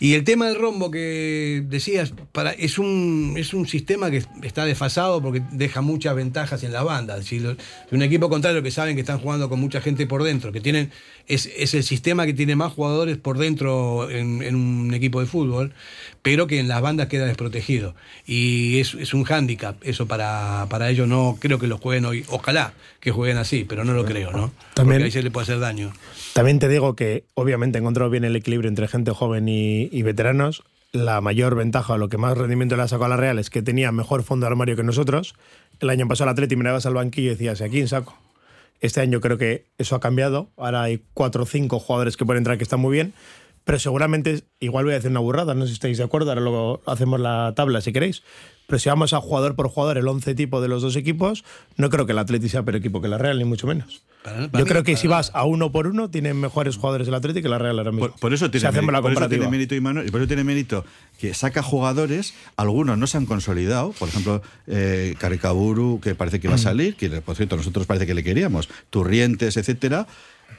Y 0.00 0.14
el 0.14 0.24
tema 0.24 0.46
del 0.46 0.56
rombo 0.56 0.90
que 0.90 1.62
decías, 1.68 2.14
para, 2.32 2.52
es, 2.52 2.78
un, 2.78 3.34
es 3.36 3.52
un 3.52 3.68
sistema 3.68 4.10
que 4.10 4.22
está 4.42 4.64
desfasado 4.64 5.20
porque 5.20 5.42
deja 5.52 5.82
muchas 5.82 6.14
ventajas 6.16 6.62
en 6.64 6.72
la 6.72 6.82
banda, 6.82 7.20
si, 7.22 7.42
un 7.90 8.02
equipo 8.02 8.30
contrario 8.30 8.62
que 8.62 8.70
saben 8.70 8.94
que 8.94 9.02
están 9.02 9.18
jugando 9.18 9.50
con 9.50 9.60
mucha 9.60 9.82
gente 9.82 10.06
por 10.06 10.22
dentro, 10.24 10.50
que 10.50 10.62
tienen, 10.62 10.90
es, 11.26 11.44
es 11.58 11.74
el 11.74 11.82
sistema 11.84 12.24
que 12.24 12.32
tiene 12.32 12.56
más 12.56 12.72
jugadores 12.72 13.18
por 13.18 13.36
dentro 13.36 14.08
en, 14.10 14.42
en 14.42 14.54
un 14.54 14.94
equipo 14.94 15.20
de 15.20 15.26
fútbol, 15.26 15.74
pero 16.22 16.46
que 16.46 16.58
en 16.58 16.68
las 16.68 16.80
bandas 16.80 17.08
queda 17.08 17.26
desprotegido. 17.26 17.81
Y 18.26 18.78
es, 18.80 18.94
es 18.94 19.14
un 19.14 19.24
hándicap, 19.24 19.76
eso 19.82 20.06
para, 20.06 20.66
para 20.70 20.88
ellos 20.90 21.06
no 21.08 21.36
creo 21.40 21.58
que 21.58 21.66
lo 21.66 21.78
jueguen 21.78 22.04
hoy. 22.04 22.24
Ojalá 22.28 22.72
que 23.00 23.10
jueguen 23.10 23.36
así, 23.38 23.64
pero 23.68 23.84
no 23.84 23.92
lo 23.92 24.04
creo, 24.04 24.30
¿no? 24.32 24.52
También- 24.74 24.98
Porque 25.00 25.04
ahí 25.04 25.10
se 25.10 25.22
le 25.22 25.30
puede 25.30 25.44
hacer 25.44 25.58
daño. 25.60 25.92
También 26.34 26.58
te 26.58 26.68
digo 26.68 26.94
que 26.96 27.24
obviamente 27.34 27.78
encontró 27.78 28.08
bien 28.10 28.24
el 28.24 28.36
equilibrio 28.36 28.68
entre 28.68 28.88
gente 28.88 29.10
joven 29.10 29.48
y, 29.48 29.88
y 29.92 30.02
veteranos. 30.02 30.62
La 30.92 31.20
mayor 31.22 31.54
ventaja, 31.54 31.94
o 31.94 31.98
lo 31.98 32.08
que 32.10 32.18
más 32.18 32.36
rendimiento 32.36 32.76
le 32.76 32.82
ha 32.82 32.88
sacado 32.88 33.06
a 33.06 33.08
la 33.08 33.16
Real 33.16 33.38
es 33.38 33.48
que 33.50 33.62
tenía 33.62 33.90
mejor 33.92 34.22
fondo 34.22 34.44
de 34.46 34.50
armario 34.52 34.76
que 34.76 34.82
nosotros. 34.82 35.34
El 35.80 35.88
año 35.90 36.06
pasado 36.06 36.28
el 36.30 36.34
Atleti 36.34 36.54
mirabas 36.56 36.84
al 36.86 36.94
banquillo 36.94 37.28
y 37.28 37.30
decías, 37.30 37.60
¿a 37.62 37.68
quién 37.68 37.88
saco? 37.88 38.16
Este 38.80 39.00
año 39.00 39.20
creo 39.20 39.38
que 39.38 39.64
eso 39.78 39.94
ha 39.96 40.00
cambiado. 40.00 40.50
Ahora 40.56 40.82
hay 40.82 41.00
cuatro 41.14 41.44
o 41.44 41.46
cinco 41.46 41.78
jugadores 41.78 42.16
que 42.16 42.26
pueden 42.26 42.38
entrar 42.40 42.58
que 42.58 42.64
están 42.64 42.80
muy 42.80 42.92
bien. 42.92 43.14
Pero 43.64 43.78
seguramente, 43.78 44.42
igual 44.60 44.84
voy 44.84 44.92
a 44.92 44.96
decir 44.96 45.10
una 45.10 45.20
burrada, 45.20 45.54
no 45.54 45.62
sé 45.62 45.68
si 45.68 45.74
estáis 45.74 45.98
de 45.98 46.04
acuerdo, 46.04 46.30
ahora 46.30 46.40
luego 46.40 46.82
hacemos 46.86 47.20
la 47.20 47.52
tabla 47.54 47.80
si 47.80 47.92
queréis. 47.92 48.22
Pero 48.66 48.78
si 48.78 48.88
vamos 48.88 49.12
a 49.12 49.20
jugador 49.20 49.54
por 49.54 49.68
jugador, 49.68 49.98
el 49.98 50.08
11 50.08 50.34
tipo 50.34 50.60
de 50.60 50.68
los 50.68 50.82
dos 50.82 50.96
equipos, 50.96 51.44
no 51.76 51.90
creo 51.90 52.06
que 52.06 52.12
el 52.12 52.18
Atleti 52.18 52.48
sea 52.48 52.62
peor 52.62 52.76
equipo 52.76 53.00
que 53.02 53.08
la 53.08 53.18
Real, 53.18 53.38
ni 53.38 53.44
mucho 53.44 53.66
menos. 53.66 54.02
Para- 54.22 54.48
para 54.48 54.58
Yo 54.60 54.64
mí, 54.64 54.70
creo 54.70 54.82
que 54.84 54.92
para 54.92 55.00
si 55.02 55.08
vas 55.08 55.30
a 55.34 55.44
uno 55.44 55.72
por 55.72 55.88
uno, 55.88 56.08
tienen 56.10 56.40
mejores 56.40 56.76
jugadores 56.76 57.06
el 57.08 57.14
Atlético 57.14 57.42
que 57.44 57.48
la 57.50 57.58
Real 57.58 57.76
ahora 57.78 57.90
mismo. 57.92 58.08
Por, 58.08 58.18
por 58.20 58.32
eso 58.32 58.50
tiene, 58.50 58.60
si 58.62 58.66
hacemos 58.66 58.86
mérito, 58.86 58.92
la 58.92 59.02
por 59.02 59.10
eso 59.12 59.16
comparativa. 59.20 59.40
tiene 59.44 59.50
mérito 59.50 59.74
Imanol, 59.74 60.06
y 60.06 60.10
por 60.10 60.20
eso 60.20 60.28
tiene 60.28 60.44
mérito 60.44 60.84
que 61.18 61.34
saca 61.34 61.62
jugadores, 61.62 62.34
algunos 62.56 62.96
no 62.98 63.06
se 63.06 63.16
han 63.18 63.26
consolidado, 63.26 63.92
por 63.98 64.08
ejemplo, 64.08 64.42
eh, 64.68 65.14
Caricaburu, 65.18 66.00
que 66.00 66.14
parece 66.14 66.40
que 66.40 66.48
va 66.48 66.54
a 66.54 66.58
salir, 66.58 66.94
que 66.96 67.10
por 67.20 67.36
cierto 67.36 67.56
nosotros 67.56 67.86
parece 67.86 68.06
que 68.06 68.14
le 68.14 68.22
queríamos, 68.24 68.68
Turrientes, 68.90 69.56
etcétera, 69.56 70.06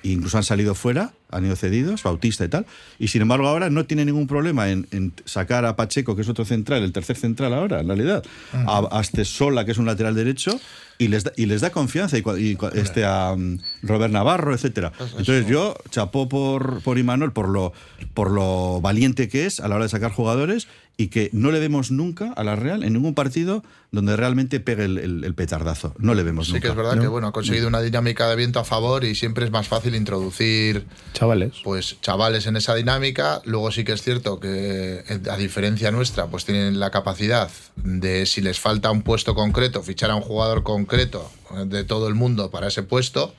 incluso 0.01 0.37
han 0.37 0.43
salido 0.43 0.75
fuera, 0.75 1.11
han 1.29 1.45
ido 1.45 1.55
cedidos, 1.55 2.03
Bautista 2.03 2.45
y 2.45 2.49
tal, 2.49 2.65
y 2.99 3.07
sin 3.09 3.21
embargo 3.21 3.47
ahora 3.47 3.69
no 3.69 3.85
tiene 3.85 4.05
ningún 4.05 4.27
problema 4.27 4.69
en, 4.69 4.87
en 4.91 5.13
sacar 5.25 5.65
a 5.65 5.75
Pacheco, 5.75 6.15
que 6.15 6.21
es 6.21 6.29
otro 6.29 6.45
central, 6.45 6.83
el 6.83 6.91
tercer 6.91 7.15
central 7.15 7.53
ahora, 7.53 7.81
en 7.81 7.87
realidad, 7.87 8.23
a, 8.53 8.87
a 8.91 9.01
este 9.01 9.25
Sola, 9.25 9.65
que 9.65 9.71
es 9.71 9.77
un 9.77 9.85
lateral 9.85 10.15
derecho, 10.15 10.59
y 10.97 11.07
les 11.07 11.23
da, 11.23 11.33
y 11.35 11.45
les 11.45 11.61
da 11.61 11.71
confianza, 11.71 12.17
y, 12.17 12.57
este 12.73 13.05
a 13.05 13.35
mm, 13.35 13.59
Robert 13.83 14.13
Navarro, 14.13 14.53
etcétera. 14.53 14.91
Entonces 14.99 15.47
yo 15.47 15.75
chapó 15.89 16.29
por, 16.29 16.81
por 16.81 16.97
Imanol 16.97 17.33
por 17.33 17.49
lo, 17.49 17.73
por 18.13 18.31
lo 18.31 18.79
valiente 18.81 19.27
que 19.27 19.45
es 19.45 19.59
a 19.59 19.67
la 19.67 19.75
hora 19.75 19.85
de 19.85 19.89
sacar 19.89 20.11
jugadores 20.11 20.67
y 20.95 21.07
que 21.07 21.31
no 21.33 21.49
le 21.51 21.59
vemos 21.59 21.89
nunca 21.89 22.31
a 22.33 22.43
la 22.43 22.55
Real 22.55 22.83
en 22.83 22.93
ningún 22.93 23.15
partido 23.15 23.63
donde 23.91 24.15
realmente 24.15 24.59
pegue 24.59 24.85
el, 24.85 24.99
el- 24.99 25.23
el 25.23 25.33
petardazo. 25.33 25.95
No 25.97 26.13
le 26.13 26.21
vemos 26.21 26.45
Sí 26.47 26.53
nunca. 26.53 26.61
que 26.61 26.67
es 26.69 26.75
verdad 26.75 26.95
¿no? 26.95 27.01
que 27.01 27.07
bueno, 27.07 27.27
ha 27.27 27.31
conseguido 27.31 27.67
una 27.67 27.81
dinámica 27.81 28.29
de 28.29 28.35
viento 28.35 28.59
a 28.59 28.63
favor 28.63 29.03
y 29.03 29.15
siempre 29.15 29.43
es 29.45 29.49
más 29.51 29.67
fácil 29.67 29.95
introducir 29.95 30.85
Chavales. 31.13 31.53
pues 31.63 31.99
chavales 32.01 32.45
en 32.45 32.57
esa 32.57 32.75
dinámica. 32.75 33.41
Luego 33.45 33.71
sí 33.71 33.83
que 33.83 33.93
es 33.93 34.03
cierto 34.03 34.39
que 34.39 35.03
eh, 35.07 35.19
a 35.31 35.37
diferencia 35.37 35.89
nuestra, 35.91 36.27
pues 36.27 36.45
tienen 36.45 36.79
la 36.79 36.91
capacidad 36.91 37.49
de 37.75 38.27
si 38.27 38.41
les 38.41 38.59
falta 38.59 38.91
un 38.91 39.01
puesto 39.01 39.33
concreto, 39.33 39.81
fichar 39.81 40.11
a 40.11 40.15
un 40.15 40.21
jugador 40.21 40.61
concreto 40.61 41.31
eh, 41.57 41.65
de 41.65 41.83
todo 41.83 42.07
el 42.07 42.13
mundo 42.13 42.51
para 42.51 42.67
ese 42.67 42.83
puesto. 42.83 43.33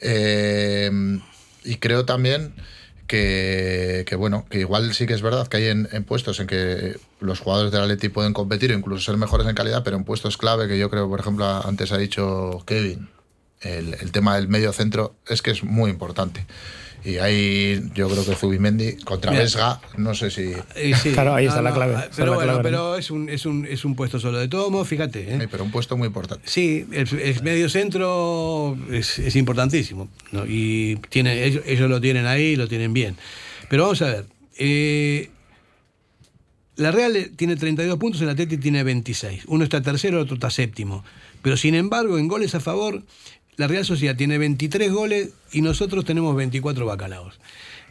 Eh, 0.00 0.90
y 1.64 1.76
creo 1.76 2.04
también 2.04 2.54
que, 3.06 4.04
que, 4.06 4.16
bueno, 4.16 4.46
que 4.50 4.60
igual 4.60 4.94
sí 4.94 5.06
que 5.06 5.14
es 5.14 5.22
verdad 5.22 5.46
que 5.48 5.58
hay 5.58 5.66
en, 5.66 6.04
puestos 6.04 6.40
en 6.40 6.46
que 6.46 6.98
los 7.20 7.40
jugadores 7.40 7.72
del 7.72 7.82
Atleti 7.82 8.08
pueden 8.08 8.32
competir 8.32 8.72
o 8.72 8.74
incluso 8.78 9.04
ser 9.04 9.16
mejores 9.16 9.46
en 9.46 9.54
calidad, 9.54 9.82
pero 9.84 9.96
en 9.96 10.04
puestos 10.04 10.36
clave 10.36 10.68
que 10.68 10.78
yo 10.78 10.90
creo, 10.90 11.08
por 11.08 11.20
ejemplo, 11.20 11.46
antes 11.46 11.92
ha 11.92 11.98
dicho 11.98 12.62
Kevin, 12.66 13.08
el, 13.60 13.94
el 13.94 14.12
tema 14.12 14.36
del 14.36 14.48
medio 14.48 14.72
centro 14.72 15.14
es 15.26 15.42
que 15.42 15.50
es 15.50 15.64
muy 15.64 15.90
importante. 15.90 16.46
Y 17.06 17.18
ahí 17.18 17.80
yo 17.94 18.08
creo 18.08 18.26
que 18.26 18.34
Zubimendi 18.34 18.96
contra 18.96 19.30
Mira. 19.30 19.44
Vesga, 19.44 19.80
no 19.96 20.12
sé 20.12 20.28
si... 20.28 20.52
Sí. 21.00 21.12
Claro, 21.12 21.34
ahí 21.36 21.46
está 21.46 21.62
la 21.62 21.72
clave, 21.72 21.94
está 21.94 22.10
Pero 22.16 22.32
la 22.32 22.36
bueno, 22.36 22.52
clave, 22.54 22.62
pero 22.64 22.96
es 22.96 23.12
un, 23.12 23.28
es, 23.28 23.46
un, 23.46 23.64
es 23.64 23.84
un 23.84 23.94
puesto 23.94 24.18
solo. 24.18 24.38
De 24.40 24.48
todos 24.48 24.72
modos, 24.72 24.88
fíjate. 24.88 25.20
¿eh? 25.34 25.38
Sí, 25.40 25.46
pero 25.48 25.62
un 25.62 25.70
puesto 25.70 25.96
muy 25.96 26.08
importante. 26.08 26.48
Sí, 26.48 26.84
el, 26.90 27.08
el 27.20 27.42
medio 27.44 27.68
centro 27.68 28.76
es, 28.90 29.20
es 29.20 29.36
importantísimo. 29.36 30.08
¿no? 30.32 30.44
Y 30.46 30.96
tiene, 31.08 31.44
ellos, 31.44 31.62
ellos 31.64 31.88
lo 31.88 32.00
tienen 32.00 32.26
ahí, 32.26 32.56
lo 32.56 32.66
tienen 32.66 32.92
bien. 32.92 33.16
Pero 33.70 33.84
vamos 33.84 34.02
a 34.02 34.06
ver. 34.06 34.24
eh, 34.58 35.30
la 36.76 36.90
Real 36.90 37.30
tiene 37.36 37.56
32 37.56 37.98
puntos, 37.98 38.20
el 38.20 38.28
Atleti 38.28 38.58
tiene 38.58 38.82
26. 38.82 39.44
Uno 39.46 39.64
está 39.64 39.80
tercero, 39.80 40.18
el 40.18 40.24
otro 40.24 40.34
está 40.34 40.50
séptimo. 40.50 41.04
Pero 41.40 41.56
sin 41.56 41.74
embargo, 41.74 42.18
en 42.18 42.28
goles 42.28 42.54
a 42.54 42.60
favor, 42.60 43.02
la 43.56 43.66
Real 43.66 43.84
Sociedad 43.84 44.16
tiene 44.16 44.38
23 44.38 44.92
goles 44.92 45.30
y 45.52 45.62
nosotros 45.62 46.04
tenemos 46.04 46.34
24 46.36 46.84
bacalaos. 46.86 47.38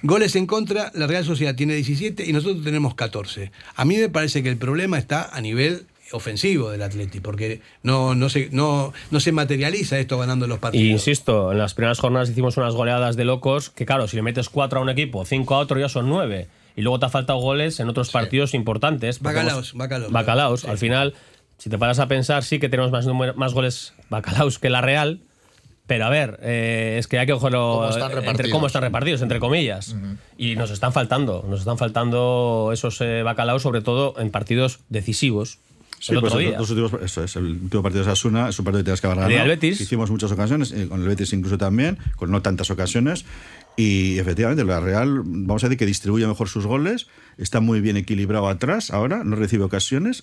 Goles 0.03 0.35
en 0.35 0.45
contra, 0.45 0.91
la 0.93 1.07
Real 1.07 1.25
Sociedad 1.25 1.55
tiene 1.55 1.73
17 1.75 2.25
y 2.25 2.33
nosotros 2.33 2.63
tenemos 2.63 2.95
14. 2.95 3.51
A 3.75 3.85
mí 3.85 3.97
me 3.97 4.09
parece 4.09 4.43
que 4.43 4.49
el 4.49 4.57
problema 4.57 4.97
está 4.97 5.29
a 5.35 5.41
nivel 5.41 5.85
ofensivo 6.11 6.69
del 6.69 6.83
Atleti, 6.83 7.19
porque 7.19 7.61
no, 7.81 8.13
no, 8.13 8.29
se, 8.29 8.49
no, 8.51 8.93
no 9.09 9.19
se 9.19 9.31
materializa 9.31 9.97
esto 9.97 10.19
ganando 10.19 10.45
los 10.45 10.57
Y 10.57 10.61
partidos. 10.61 10.85
insisto, 10.87 11.51
en 11.51 11.57
las 11.57 11.73
primeras 11.73 11.99
jornadas 11.99 12.29
hicimos 12.29 12.57
unas 12.57 12.75
goleadas 12.75 13.15
de 13.15 13.25
locos 13.25 13.71
que, 13.71 13.87
claro, 13.87 14.07
si 14.07 14.15
le 14.15 14.21
metes 14.21 14.49
cuatro 14.49 14.79
a 14.79 14.81
un 14.83 14.89
equipo, 14.89 15.25
cinco 15.25 15.55
a 15.55 15.59
otro, 15.59 15.79
ya 15.79 15.89
son 15.89 16.07
nueve. 16.07 16.47
Y 16.75 16.81
luego 16.81 16.99
te 16.99 17.07
ha 17.07 17.09
faltado 17.09 17.39
goles 17.39 17.79
en 17.79 17.89
otros 17.89 18.11
partidos 18.11 18.53
importantes. 18.53 19.19
Bacalaos, 19.21 19.73
bacalaos. 19.73 20.11
Bacalaos. 20.11 20.61
Sí. 20.61 20.67
Al 20.67 20.77
final, 20.77 21.13
si 21.57 21.69
te 21.69 21.77
paras 21.79 21.99
a 21.99 22.07
pensar, 22.07 22.43
sí 22.43 22.59
que 22.59 22.69
tenemos 22.69 22.91
más, 22.91 23.07
más 23.35 23.53
goles 23.53 23.93
bacalaos 24.09 24.59
que 24.59 24.69
la 24.69 24.81
Real. 24.81 25.21
Pero 25.87 26.05
a 26.05 26.09
ver, 26.09 26.39
eh, 26.41 26.95
es 26.97 27.07
que 27.07 27.19
hay 27.19 27.27
que 27.27 27.33
cogerlo 27.33 27.75
¿Cómo 27.75 27.89
están 27.89 28.03
entre 28.03 28.21
repartidos? 28.21 28.51
cómo 28.51 28.67
están 28.67 28.81
repartidos, 28.81 29.21
entre 29.21 29.39
comillas. 29.39 29.95
Y 30.37 30.55
nos 30.55 30.71
están 30.71 30.93
faltando, 30.93 31.45
nos 31.47 31.59
están 31.59 31.77
faltando 31.77 32.71
esos 32.73 32.99
eh, 33.01 33.21
bacalaos, 33.23 33.61
sobre 33.61 33.81
todo 33.81 34.15
en 34.17 34.31
partidos 34.31 34.79
decisivos. 34.89 35.59
Sí, 36.07 36.13
el 36.13 36.19
pues 36.19 36.33
otro 36.33 36.39
día. 36.39 36.57
dos 36.57 36.69
últimos- 36.69 36.93
eso 37.03 37.23
es, 37.23 37.35
el 37.35 37.45
último 37.45 37.81
partido 37.81 38.03
de 38.03 38.09
Sasuna 38.11 38.49
es 38.49 38.59
un 38.59 38.65
partido 38.65 38.81
que 38.81 38.85
tienes 38.85 39.01
que 39.01 39.07
haber 39.07 39.17
El 39.19 39.23
ganado. 39.23 39.39
del 39.49 39.57
Betis. 39.57 39.81
Hicimos 39.81 40.11
muchas 40.11 40.31
ocasiones, 40.31 40.71
eh, 40.71 40.87
con 40.87 41.01
el 41.01 41.07
Betis 41.07 41.33
incluso 41.33 41.57
también, 41.57 41.97
con 42.15 42.29
no 42.31 42.41
tantas 42.41 42.69
ocasiones. 42.69 43.25
Y 43.77 44.19
efectivamente, 44.19 44.63
la 44.63 44.79
Real, 44.79 45.21
vamos 45.25 45.61
a 45.63 45.67
decir 45.67 45.77
que 45.79 45.85
distribuye 45.85 46.25
mejor 46.27 46.47
sus 46.47 46.65
goles, 46.65 47.07
está 47.37 47.59
muy 47.59 47.81
bien 47.81 47.97
equilibrado 47.97 48.47
atrás 48.47 48.89
ahora, 48.91 49.23
no 49.25 49.35
recibe 49.35 49.65
ocasiones, 49.65 50.21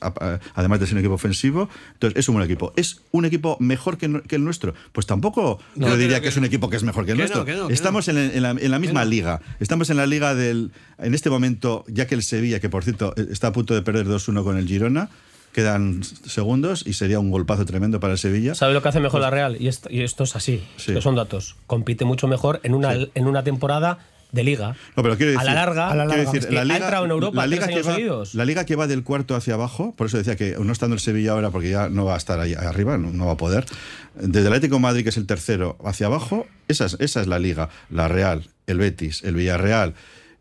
además 0.54 0.80
de 0.80 0.86
ser 0.86 0.94
un 0.94 1.00
equipo 1.00 1.14
ofensivo. 1.14 1.68
Entonces, 1.94 2.18
es 2.18 2.28
un 2.30 2.36
buen 2.36 2.46
equipo. 2.46 2.72
¿Es 2.76 3.02
un 3.10 3.26
equipo 3.26 3.58
mejor 3.60 3.98
que, 3.98 4.08
no- 4.08 4.22
que 4.22 4.36
el 4.36 4.44
nuestro? 4.44 4.72
Pues 4.92 5.06
tampoco 5.06 5.58
No, 5.76 5.88
yo 5.88 5.96
diría 5.98 6.16
que 6.18 6.22
que, 6.22 6.28
es 6.28 6.36
no. 6.36 6.40
un 6.40 6.46
equipo 6.46 6.70
que 6.70 6.76
es 6.76 6.82
mejor 6.82 7.04
que 7.04 7.10
el 7.12 7.18
Que 7.18 7.24
nuestro. 7.24 7.68
Estamos 7.68 8.08
en, 8.08 8.16
en 8.16 8.40
la, 8.42 8.50
en 8.52 8.70
la 8.70 8.78
misma 8.78 9.04
liga. 9.04 9.40
Estamos 9.60 9.90
en 9.90 9.98
la 9.98 10.06
liga 10.06 10.34
del. 10.34 10.70
En 10.98 11.12
este 11.12 11.28
momento, 11.28 11.84
ya 11.88 12.06
que 12.06 12.14
el 12.14 12.22
Sevilla, 12.22 12.58
que 12.60 12.70
por 12.70 12.84
cierto 12.84 13.12
eh, 13.16 13.26
está 13.30 13.48
a 13.48 13.52
punto 13.52 13.74
de 13.74 13.82
perder 13.82 14.06
2-1 14.06 14.44
con 14.44 14.56
el 14.56 14.66
Girona, 14.66 15.10
quedan 15.52 16.02
segundos 16.04 16.84
y 16.86 16.94
sería 16.94 17.18
un 17.20 17.30
golpazo 17.30 17.64
tremendo 17.64 18.00
para 18.00 18.14
el 18.14 18.18
Sevilla. 18.18 18.54
¿Sabe 18.54 18.72
lo 18.74 18.82
que 18.82 18.88
hace 18.88 19.00
mejor 19.00 19.20
la 19.20 19.30
Real? 19.30 19.56
Y 19.60 19.68
esto, 19.68 19.88
y 19.90 20.02
esto 20.02 20.24
es 20.24 20.34
así, 20.36 20.62
Pues 20.74 20.84
Sí. 20.84 20.94
que 20.94 21.00
son 21.02 21.14
datos. 21.14 21.56
Compite 21.66 22.04
mucho 22.04 22.26
mejor 22.28 22.60
en 22.62 22.74
una, 22.74 22.92
en 23.14 23.26
una 23.26 23.42
temporada 23.44 23.98
de 24.32 24.44
liga. 24.44 24.74
No, 24.96 25.02
pero 25.02 25.18
quiero 25.18 25.32
decir, 25.32 25.46
a 25.46 25.52
la 25.52 25.54
larga, 25.66 25.90
a 25.90 25.94
la 25.94 26.06
quiero 26.06 26.08
larga. 26.08 26.24
decir, 26.32 26.40
es 26.40 26.46
que 26.46 26.54
la 26.54 26.60
ha 26.62 26.64
liga, 26.64 26.76
entrado 26.78 27.04
en 27.04 27.10
Europa 27.10 27.36
la 27.36 27.46
liga 27.46 27.66
tres 27.66 27.68
que 27.68 27.74
años 27.80 27.88
va, 27.90 27.94
seguidos. 27.96 28.34
la 28.34 28.44
liga 28.46 28.64
que 28.64 28.76
va 28.76 28.86
del 28.86 29.04
cuarto 29.04 29.34
hacia 29.36 29.52
abajo, 29.52 29.94
por 29.94 30.06
eso 30.06 30.16
decía 30.16 30.36
que 30.36 30.56
no 30.58 30.72
estando 30.72 30.94
el 30.94 31.00
Sevilla 31.00 31.32
ahora, 31.32 31.50
porque 31.50 31.68
ya 31.68 31.90
no 31.90 32.06
va 32.06 32.14
a 32.14 32.16
estar 32.16 32.40
ahí 32.40 32.54
arriba, 32.54 32.96
no, 32.96 33.10
no 33.12 33.26
va 33.26 33.32
a 33.32 33.36
poder. 33.36 33.66
Desde 34.14 34.40
el 34.40 34.46
Atlético 34.46 34.76
de 34.76 34.80
Madrid, 34.80 35.02
que 35.02 35.10
es 35.10 35.18
el 35.18 35.26
tercero, 35.26 35.76
hacia 35.84 36.06
abajo, 36.06 36.46
esa 36.66 36.86
es, 36.86 36.96
esa 36.98 37.20
es 37.20 37.26
la 37.26 37.38
liga. 37.38 37.68
La 37.90 38.08
Real, 38.08 38.44
el 38.66 38.78
Betis, 38.78 39.22
el 39.22 39.34
Villarreal, 39.34 39.92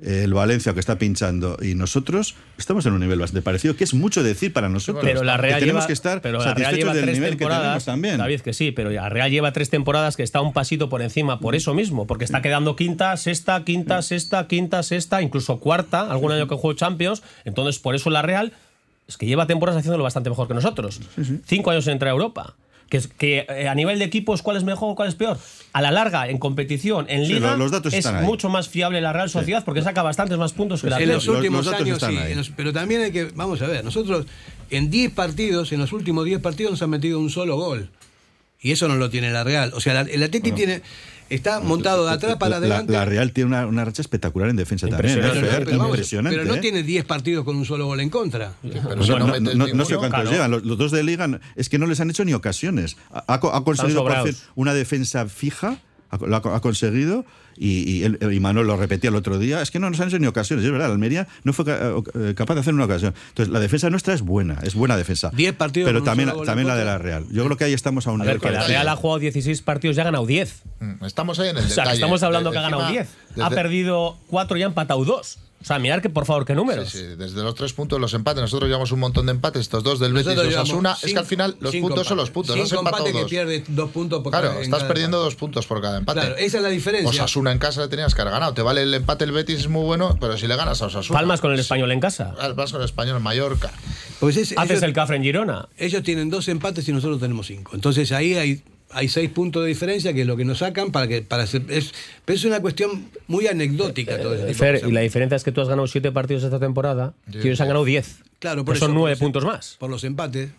el 0.01 0.33
Valencia 0.33 0.73
que 0.73 0.79
está 0.79 0.97
pinchando 0.97 1.57
y 1.61 1.75
nosotros 1.75 2.35
estamos 2.57 2.85
en 2.85 2.93
un 2.93 2.99
nivel 2.99 3.19
bastante 3.19 3.43
parecido, 3.43 3.75
que 3.75 3.83
es 3.83 3.93
mucho 3.93 4.23
decir 4.23 4.51
para 4.51 4.67
nosotros. 4.67 5.03
Pero 5.03 5.23
la 5.23 5.35
Que 5.35 5.41
Real 5.43 5.59
tenemos 5.59 5.81
lleva, 5.81 5.87
que 5.87 5.93
estar 5.93 6.21
pero 6.21 6.41
satisfechos 6.41 6.77
lleva 6.77 6.93
del 6.93 7.03
tres 7.03 7.19
nivel 7.19 7.37
que 7.37 7.45
tenemos 7.45 7.85
también. 7.85 8.17
David, 8.17 8.41
que 8.41 8.53
sí, 8.53 8.71
pero 8.71 8.89
la 8.89 9.09
Real 9.09 9.29
lleva 9.29 9.51
tres 9.53 9.69
temporadas 9.69 10.17
que 10.17 10.23
está 10.23 10.41
un 10.41 10.53
pasito 10.53 10.89
por 10.89 11.01
encima, 11.01 11.39
por 11.39 11.55
eso 11.55 11.73
mismo, 11.73 12.07
porque 12.07 12.25
está 12.25 12.41
quedando 12.41 12.75
quinta, 12.75 13.15
sexta, 13.17 13.63
quinta, 13.63 14.01
sexta, 14.01 14.47
quinta, 14.47 14.83
sexta, 14.83 15.21
incluso 15.21 15.59
cuarta, 15.59 16.11
algún 16.11 16.31
año 16.31 16.47
que 16.47 16.55
juego 16.55 16.73
Champions. 16.73 17.21
Entonces, 17.45 17.79
por 17.79 17.95
eso 17.95 18.09
la 18.09 18.21
Real 18.21 18.53
es 19.07 19.17
que 19.17 19.25
lleva 19.25 19.45
temporadas 19.45 19.79
haciéndolo 19.79 20.03
bastante 20.03 20.29
mejor 20.29 20.47
que 20.47 20.53
nosotros. 20.53 20.99
Cinco 21.45 21.71
años 21.71 21.85
en 21.87 21.93
entrar 21.93 22.09
a 22.09 22.13
Europa. 22.13 22.55
Que, 22.99 23.45
eh, 23.47 23.67
a 23.69 23.73
nivel 23.73 23.99
de 23.99 24.05
equipos, 24.05 24.41
¿cuál 24.41 24.57
es 24.57 24.65
mejor, 24.65 24.95
cuál 24.95 25.07
es 25.07 25.15
peor? 25.15 25.37
A 25.71 25.81
la 25.81 25.91
larga, 25.91 26.27
en 26.27 26.37
competición, 26.37 27.05
en 27.09 27.25
liga, 27.27 27.51
lo- 27.51 27.57
los 27.57 27.71
datos 27.71 27.93
es 27.93 28.05
ahí. 28.05 28.25
mucho 28.25 28.49
más 28.49 28.67
fiable 28.67 28.99
la 28.99 29.13
Real 29.13 29.29
Sociedad 29.29 29.63
porque 29.63 29.81
saca 29.81 30.03
bastantes 30.03 30.37
más 30.37 30.51
puntos 30.51 30.81
que 30.81 30.89
la 30.89 30.99
en 30.99 31.07
los 31.07 31.25
los- 31.25 31.35
últimos 31.37 31.59
los 31.65 31.71
datos 31.71 31.85
años 31.87 31.95
están 32.03 32.11
sí, 32.11 32.49
en 32.49 32.55
pero 32.57 32.73
también 32.73 33.01
hay 33.03 33.11
que, 33.11 33.31
vamos 33.33 33.61
a 33.61 33.67
ver, 33.67 33.85
nosotros 33.85 34.25
en 34.69 34.89
10 34.91 35.11
partidos, 35.13 35.71
en 35.71 35.79
los 35.79 35.93
últimos 35.93 36.25
10 36.25 36.41
partidos 36.41 36.71
nos 36.71 36.81
han 36.81 36.89
metido 36.89 37.17
un 37.19 37.29
solo 37.29 37.55
gol. 37.55 37.89
Y 38.59 38.71
eso 38.73 38.87
no 38.89 38.95
lo 38.97 39.09
tiene 39.09 39.31
la 39.31 39.43
Real. 39.45 39.71
O 39.73 39.79
sea, 39.79 39.93
la- 39.93 40.01
el 40.11 40.21
Atleti 40.21 40.51
tiene, 40.51 40.81
está 41.35 41.59
montado 41.59 42.05
de 42.05 42.11
atrás 42.11 42.37
para 42.37 42.51
La- 42.51 42.57
adelante. 42.57 42.93
La, 42.93 43.05
Real 43.05 43.31
tiene 43.31 43.47
una, 43.49 43.65
una 43.65 43.85
racha 43.85 44.01
espectacular 44.01 44.49
en 44.49 44.55
defensa 44.55 44.87
también. 44.87 45.17
Impresionante. 45.17 45.55
¿eh, 45.55 45.65
pero, 45.65 45.77
vamos, 45.77 45.95
impresionante. 45.95 46.37
pero 46.37 46.49
no 46.49 46.55
¿eh? 46.55 46.61
tiene 46.61 46.83
10 46.83 47.05
partidos 47.05 47.45
con 47.45 47.55
un 47.55 47.65
solo 47.65 47.85
gol 47.85 47.99
en 47.99 48.09
contra. 48.09 48.53
Pero 48.61 49.03
si 49.03 49.09
No, 49.09 49.19
no, 49.19 49.27
no, 49.39 49.53
no- 49.55 49.67
no 49.73 49.85
sé 49.85 49.95
cuántos 49.97 50.21
claro. 50.21 50.31
llevan. 50.31 50.51
Los, 50.51 50.63
los 50.65 50.77
dos 50.77 50.91
de 50.91 51.03
liga 51.03 51.39
es 51.55 51.69
que 51.69 51.77
no 51.77 51.87
les 51.87 51.99
han 51.99 52.09
hecho 52.09 52.25
ni 52.25 52.33
ocasiones. 52.33 52.97
Ha, 53.11 53.23
ha 53.27 53.33
ha 53.35 53.39
conseguido 53.63 54.01
por 54.03 54.11
sobrados. 54.11 54.29
fin 54.29 54.37
una 54.55 54.73
defensa 54.73 55.25
fija, 55.27 55.77
ha, 56.09 56.17
lo 56.17 56.35
ha, 56.35 56.55
ha 56.57 56.59
conseguido. 56.61 57.25
Y, 57.57 57.89
y, 57.89 58.03
él- 58.03 58.17
y 58.31 58.39
Manuel 58.39 58.67
lo 58.67 58.77
repetía 58.77 59.09
el 59.09 59.15
otro 59.15 59.37
día, 59.39 59.61
es 59.61 59.71
que 59.71 59.79
no 59.79 59.89
nos 59.89 59.99
han 59.99 60.07
hecho 60.07 60.19
ni 60.19 60.27
ocasiones, 60.27 60.65
es 60.65 60.71
verdad, 60.71 60.87
la 60.87 60.93
Almería 60.93 61.27
no 61.43 61.53
fue 61.53 61.65
ca- 61.65 61.93
eh, 62.15 62.33
capaz 62.35 62.55
de 62.55 62.61
hacer 62.61 62.73
una 62.73 62.85
ocasión. 62.85 63.13
Entonces, 63.29 63.51
la 63.53 63.59
defensa 63.59 63.89
nuestra 63.89 64.13
es 64.13 64.21
buena, 64.21 64.59
es 64.63 64.73
buena 64.75 64.97
defensa. 64.97 65.31
10 65.35 65.55
partidos 65.55 65.87
Pero 65.89 66.03
también, 66.03 66.29
gol 66.31 66.45
también 66.45 66.67
la 66.67 66.75
de 66.75 66.85
la 66.85 66.97
Real. 66.97 67.25
Yo 67.31 67.43
creo 67.45 67.57
que 67.57 67.65
ahí 67.65 67.73
estamos 67.73 68.07
a 68.07 68.11
un 68.11 68.21
A 68.21 68.25
ver, 68.25 68.37
nivel 68.37 68.51
que 68.53 68.57
la. 68.59 68.67
Real 68.67 68.87
ha 68.87 68.95
jugado 68.95 69.19
16 69.19 69.61
partidos 69.61 69.97
y 69.97 69.99
ha 69.99 70.03
ganado 70.05 70.25
10. 70.25 70.61
Mm, 70.79 71.05
Estamos 71.05 71.39
ahí 71.39 71.49
en 71.49 71.57
el 71.57 71.65
O 71.65 71.67
sea, 71.69 71.83
que 71.85 71.93
estamos 71.93 72.23
hablando 72.23 72.51
que 72.51 72.57
ha 72.57 72.61
ganado 72.61 72.83
encima, 72.87 73.05
10. 73.35 73.45
Ha 73.45 73.49
perdido 73.49 74.17
4 74.27 74.57
y 74.57 74.63
ha 74.63 74.65
empatado 74.67 75.03
2. 75.05 75.37
O 75.61 75.63
sea, 75.65 75.77
mirar 75.77 76.01
que 76.01 76.09
por 76.09 76.25
favor, 76.25 76.43
qué 76.45 76.55
números. 76.55 76.89
Sí, 76.89 76.97
sí, 76.97 77.05
desde 77.17 77.43
los 77.43 77.53
tres 77.53 77.71
puntos, 77.73 77.99
los 77.99 78.13
empates. 78.15 78.41
Nosotros 78.41 78.67
llevamos 78.67 78.91
un 78.91 78.99
montón 78.99 79.27
de 79.27 79.33
empates, 79.33 79.61
estos 79.61 79.83
dos 79.83 79.99
del 79.99 80.11
Betis 80.11 80.25
y 80.33 80.35
Nosotros 80.35 80.45
los 80.45 80.53
llevamos 80.53 80.69
Asuna. 80.71 80.97
Es 81.07 81.13
que 81.13 81.19
al 81.19 81.25
final 81.25 81.55
los 81.59 81.75
puntos 81.75 82.07
son 82.07 82.17
los 82.17 82.31
puntos. 82.31 82.57
No 82.57 82.65
se 82.65 82.75
empates 82.75 83.13
que 83.13 83.21
dos. 83.21 83.29
pierde 83.29 83.63
dos 83.67 83.91
puntos 83.91 84.23
por 84.23 84.31
Claro, 84.31 84.49
cada- 84.49 84.61
estás 84.61 84.83
perdiendo 84.85 85.17
empate. 85.17 85.25
dos 85.25 85.35
puntos 85.35 85.67
por 85.67 85.81
cada 85.81 85.97
empate. 85.99 86.19
Claro, 86.19 86.35
esa 86.37 86.57
es 86.57 86.63
la 86.63 86.69
diferencia. 86.69 87.09
Osasuna 87.09 87.51
en 87.51 87.59
casa 87.59 87.81
le 87.81 87.87
tenías 87.89 88.15
que 88.15 88.21
haber 88.21 88.33
ganado. 88.33 88.53
Te 88.53 88.61
vale 88.63 88.81
el 88.81 88.93
empate 88.93 89.23
el 89.25 89.31
Betis, 89.31 89.59
es 89.59 89.67
muy 89.67 89.83
bueno, 89.85 90.17
pero 90.19 90.37
si 90.37 90.47
le 90.47 90.55
ganas 90.55 90.81
a 90.81 90.87
Osasuna. 90.87 91.19
Palmas 91.19 91.41
con 91.41 91.51
el 91.53 91.59
español 91.59 91.91
en 91.91 91.99
casa. 91.99 92.33
Palmas 92.35 92.71
con 92.71 92.81
el 92.81 92.85
español 92.85 93.17
en 93.17 93.23
Mallorca. 93.23 93.71
Pues 94.19 94.37
es- 94.37 94.53
Haces 94.57 94.71
ellos, 94.71 94.83
el 94.83 94.93
cafre 94.93 95.17
en 95.17 95.23
Girona. 95.23 95.69
ellos 95.77 96.01
tienen 96.03 96.29
dos 96.29 96.47
empates 96.47 96.87
y 96.87 96.91
nosotros 96.91 97.19
tenemos 97.19 97.45
cinco. 97.47 97.71
Entonces 97.75 98.11
ahí 98.11 98.33
hay, 98.35 98.63
hay 98.93 99.07
seis 99.09 99.29
puntos 99.29 99.63
de 99.63 99.69
diferencia, 99.69 100.13
que 100.13 100.21
es 100.21 100.27
lo 100.27 100.35
que 100.37 100.45
nos 100.45 100.59
sacan 100.59 100.91
para 100.91 101.07
que 101.07 101.21
para 101.21 101.43
hacer- 101.43 101.65
es, 101.69 101.93
pero 102.25 102.35
es 102.37 102.45
una 102.45 102.59
cuestión 102.61 103.05
muy 103.27 103.47
anecdótica 103.47 104.17
todo 104.21 104.33
ese 104.35 104.45
tipo 104.47 104.63
de 104.65 104.79
Fer, 104.79 104.87
y 104.87 104.91
la 104.91 105.01
diferencia 105.01 105.35
es 105.35 105.43
que 105.43 105.51
tú 105.51 105.61
has 105.61 105.67
ganado 105.67 105.87
siete 105.87 106.11
partidos 106.11 106.43
esta 106.43 106.59
temporada 106.59 107.13
y 107.31 107.39
ellos 107.39 107.61
han 107.61 107.67
ganado 107.67 107.85
10. 107.85 108.17
Claro, 108.39 108.65
por 108.65 108.73
que 108.75 108.79
son 108.79 108.91
eso, 108.91 108.99
nueve 108.99 109.15
por 109.15 109.25
puntos 109.25 109.45
más. 109.45 109.75
Por 109.79 109.89
los 109.89 110.03
empates. 110.03 110.49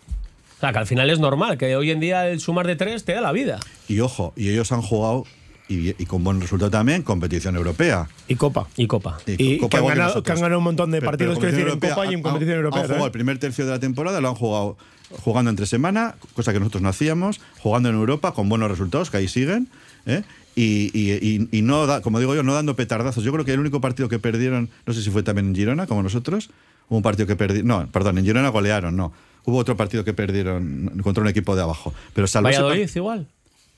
O 0.57 0.59
sea, 0.59 0.71
que 0.71 0.79
al 0.79 0.87
final 0.87 1.09
es 1.09 1.19
normal, 1.19 1.57
que 1.57 1.75
hoy 1.75 1.91
en 1.91 1.99
día 1.99 2.29
el 2.29 2.39
sumar 2.39 2.65
de 2.65 2.75
tres 2.77 3.03
te 3.03 3.13
da 3.13 3.19
la 3.21 3.31
vida. 3.33 3.59
Y 3.89 3.99
ojo, 3.99 4.31
y 4.37 4.49
ellos 4.49 4.71
han 4.71 4.81
jugado, 4.81 5.25
y, 5.67 5.89
y 6.01 6.05
con 6.05 6.23
buen 6.23 6.39
resultado 6.39 6.71
también, 6.71 7.03
competición 7.03 7.55
europea. 7.57 8.07
Y 8.29 8.35
Copa. 8.35 8.67
Y 8.77 8.87
Copa. 8.87 9.17
Y 9.27 9.59
que 9.59 9.77
han, 9.77 9.85
ganado, 9.85 10.23
que 10.23 10.31
han 10.31 10.39
ganado 10.39 10.59
un 10.59 10.63
montón 10.63 10.91
de 10.91 11.01
partidos, 11.01 11.37
quiero 11.39 11.51
decir, 11.51 11.67
en 11.67 11.79
Copa 11.79 12.05
y 12.09 12.13
en 12.13 12.21
competición 12.21 12.55
europea. 12.57 12.81
Han 12.83 12.87
jugado 12.87 13.05
el 13.07 13.11
primer 13.11 13.37
tercio 13.39 13.65
de 13.65 13.71
la 13.71 13.79
temporada, 13.79 14.21
lo 14.21 14.29
han 14.29 14.35
jugado 14.35 14.77
jugando 15.21 15.49
entre 15.49 15.65
semana, 15.65 16.15
cosa 16.35 16.53
que 16.53 16.59
nosotros 16.59 16.81
no 16.81 16.89
hacíamos, 16.89 17.39
jugando 17.59 17.89
en 17.89 17.95
Europa 17.95 18.33
con 18.33 18.49
buenos 18.49 18.69
resultados, 18.69 19.09
que 19.09 19.17
ahí 19.17 19.27
siguen. 19.27 19.67
¿eh? 20.05 20.23
Y, 20.55 20.91
y- 20.93 21.47
y- 21.51 21.61
no, 21.61 21.85
da- 21.87 22.01
como 22.01 22.19
digo 22.19 22.35
yo, 22.35 22.43
no 22.43 22.53
dando 22.53 22.75
petardazos. 22.75 23.23
Yo 23.23 23.31
creo 23.31 23.43
que 23.45 23.53
el 23.53 23.59
único 23.59 23.81
partido 23.81 24.09
que 24.09 24.19
perdieron, 24.19 24.69
no 24.85 24.93
sé 24.93 25.01
si 25.01 25.09
fue 25.09 25.23
también 25.23 25.47
en 25.47 25.55
Girona, 25.55 25.87
como 25.87 26.03
nosotros, 26.03 26.49
hubo 26.89 26.97
un 26.97 27.03
partido 27.03 27.25
que 27.27 27.35
perdieron, 27.35 27.67
no, 27.67 27.87
perdón, 27.91 28.17
en 28.19 28.25
Girona 28.25 28.49
golearon, 28.49 28.95
no. 28.95 29.13
Hubo 29.45 29.57
otro 29.57 29.75
partido 29.75 30.03
que 30.05 30.13
perdieron 30.13 30.91
contra 31.03 31.21
un 31.21 31.27
equipo 31.27 31.55
de 31.55 31.63
abajo. 31.63 31.93
Pero 32.13 32.27
Valladolid 32.67 32.89
igual. 32.95 33.27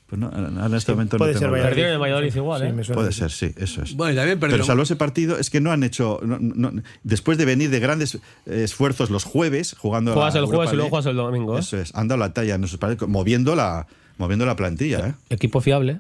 Pues 0.08 0.20
no, 0.22 0.32
en 0.32 0.74
este 0.76 0.92
momento 0.92 1.18
puede 1.18 1.34
no 1.34 1.40
ser 1.40 1.48
tengo 1.50 1.56
la- 1.58 1.64
Valladolid. 1.64 1.70
Perdieron 1.70 1.94
en 1.96 2.00
Valladolid 2.00 2.36
igual, 2.36 2.62
Sí, 2.62 2.92
¿eh? 2.92 2.94
Puede 2.94 3.12
ser, 3.12 3.32
sí, 3.32 3.52
eso 3.58 3.82
es. 3.82 3.96
Bueno, 3.96 4.14
y 4.14 4.16
también 4.16 4.40
Pero 4.40 4.64
salvo 4.64 4.84
ese 4.84 4.96
partido, 4.96 5.40
es 5.40 5.50
que 5.50 5.62
no 5.62 5.72
han 5.72 5.84
hecho. 5.84 6.20
no- 6.24 6.38
no- 6.40 6.72
después 7.04 7.40
de 7.40 7.46
venir 7.46 7.72
de 7.72 7.80
grandes 7.80 8.16
eh, 8.16 8.20
esfuerzos 8.64 9.10
los 9.10 9.24
jueves, 9.24 9.76
jugando. 9.78 10.14
Juegas 10.14 10.36
la 10.36 10.42
el 10.42 10.46
jueves 10.46 10.72
y 10.74 10.76
luego 10.76 10.90
juegas 10.92 11.06
el 11.08 11.16
domingo. 11.16 11.58
¿eh? 11.58 11.62
Eso 11.62 11.78
es, 11.80 11.94
han 11.96 12.08
dado 12.08 12.20
la 12.20 12.34
talla 12.34 12.60
moviendo 13.08 13.56
la, 13.56 13.88
moviendo 14.20 14.46
la 14.46 14.56
plantilla, 14.56 15.08
¿eh? 15.08 15.14
Equipo 15.30 15.60
fiable. 15.60 16.00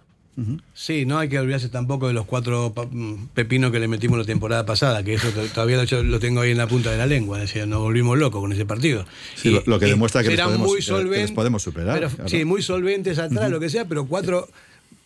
Sí, 0.74 1.06
no 1.06 1.18
hay 1.18 1.30
que 1.30 1.40
olvidarse 1.40 1.70
tampoco 1.70 2.08
de 2.08 2.14
los 2.14 2.26
cuatro 2.26 2.74
mm, 2.92 3.28
pepinos 3.34 3.72
que 3.72 3.80
le 3.80 3.88
metimos 3.88 4.18
la 4.20 4.26
temporada 4.26 4.66
pasada, 4.66 5.02
que 5.04 5.14
eso 5.14 5.30
to- 5.30 5.46
todavía 5.54 5.78
lo, 6.04 6.20
tengo 6.20 6.42
ahí 6.42 6.52
en 6.52 6.58
la 6.58 6.68
punta 6.68 6.92
de 6.92 6.98
la 6.98 7.06
lengua. 7.06 7.42
Es 7.42 7.54
decir, 7.54 7.68
nos 7.68 7.80
volvimos 7.80 8.18
locos 8.18 8.42
con 8.42 8.52
ese 8.52 8.66
partido. 8.66 9.06
Sí, 9.36 9.50
lo- 9.52 9.64
lo 9.66 9.80
que 9.80 9.86
demuestra 9.86 10.24
que 10.24 10.30
les 10.32 10.42
podemos- 10.42 10.68
muy 10.68 10.80
que 10.82 11.18
les 11.18 11.32
podemos 11.32 11.64
superar, 11.64 11.96
pero- 12.00 12.10
claro. 12.10 12.30
Sí, 12.30 12.44
muy 12.44 12.62
solventes 12.62 13.18
atrás, 13.18 13.50
lo 13.50 13.60
que 13.60 13.70
sea, 13.70 13.86
pero 13.86 14.06
cuatro. 14.08 14.48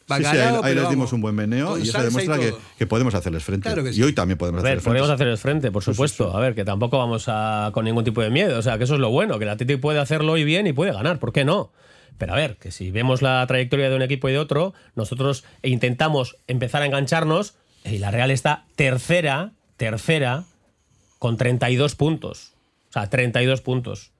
Sí, 0.07 0.15
sí, 0.17 0.25
ahí, 0.25 0.55
ahí 0.63 0.73
les 0.73 0.89
dimos 0.89 0.95
vamos, 0.95 1.13
un 1.13 1.21
buen 1.21 1.35
meneo 1.35 1.77
y 1.77 1.83
eso 1.83 1.99
y 1.99 2.03
demuestra 2.05 2.39
que, 2.79 2.87
podemos 2.87 3.13
hacerles 3.13 3.43
frente. 3.43 3.69
Claro 3.69 3.83
que 3.83 3.93
sí. 3.93 3.99
Y 3.99 4.03
hoy 4.03 4.13
también 4.13 4.39
podemos 4.39 4.61
A 4.61 4.63
ver, 4.63 4.69
hacerles 4.79 4.83
frente. 4.83 4.99
podemos 4.99 5.13
hacerles 5.13 5.39
frente, 5.39 5.71
por 5.71 5.83
supuesto. 5.83 6.35
A 6.35 6.39
ver, 6.39 6.55
que 6.55 6.65
tampoco 6.65 6.97
vamos 6.97 7.25
a 7.27 7.69
con 7.75 7.85
ningún 7.85 8.03
tipo 8.03 8.19
de 8.23 8.31
miedo. 8.31 8.57
O 8.57 8.61
sea, 8.63 8.79
que 8.79 8.85
eso 8.85 8.95
es 8.95 8.99
lo 8.99 9.11
bueno, 9.11 9.37
que 9.37 9.43
el 9.43 9.51
Atlético 9.51 9.79
puede 9.79 9.99
hacerlo 9.99 10.31
hoy 10.31 10.43
bien 10.43 10.65
y 10.65 10.73
puede 10.73 10.91
ganar. 10.93 11.19
¿Por 11.19 11.31
qué 11.31 11.45
no? 11.45 11.69
Pero 12.19 12.33
a 12.33 12.35
ver, 12.35 12.57
que 12.57 12.69
si 12.69 12.91
vemos 12.91 13.23
la 13.23 13.47
trayectoria 13.47 13.89
de 13.89 13.95
un 13.95 14.01
equipo 14.03 14.29
y 14.29 14.33
de 14.33 14.37
otro, 14.37 14.75
nosotros 14.93 15.45
intentamos 15.63 16.35
empezar 16.47 16.83
a 16.83 16.85
engancharnos 16.85 17.55
y 17.85 17.97
la 17.97 18.11
Real 18.11 18.29
está 18.29 18.65
tercera, 18.75 19.53
tercera, 19.77 20.43
con 21.17 21.37
32 21.37 21.95
puntos. 21.95 22.53
O 22.89 22.93
sea, 22.93 23.09
32 23.09 23.61
puntos. 23.61 24.11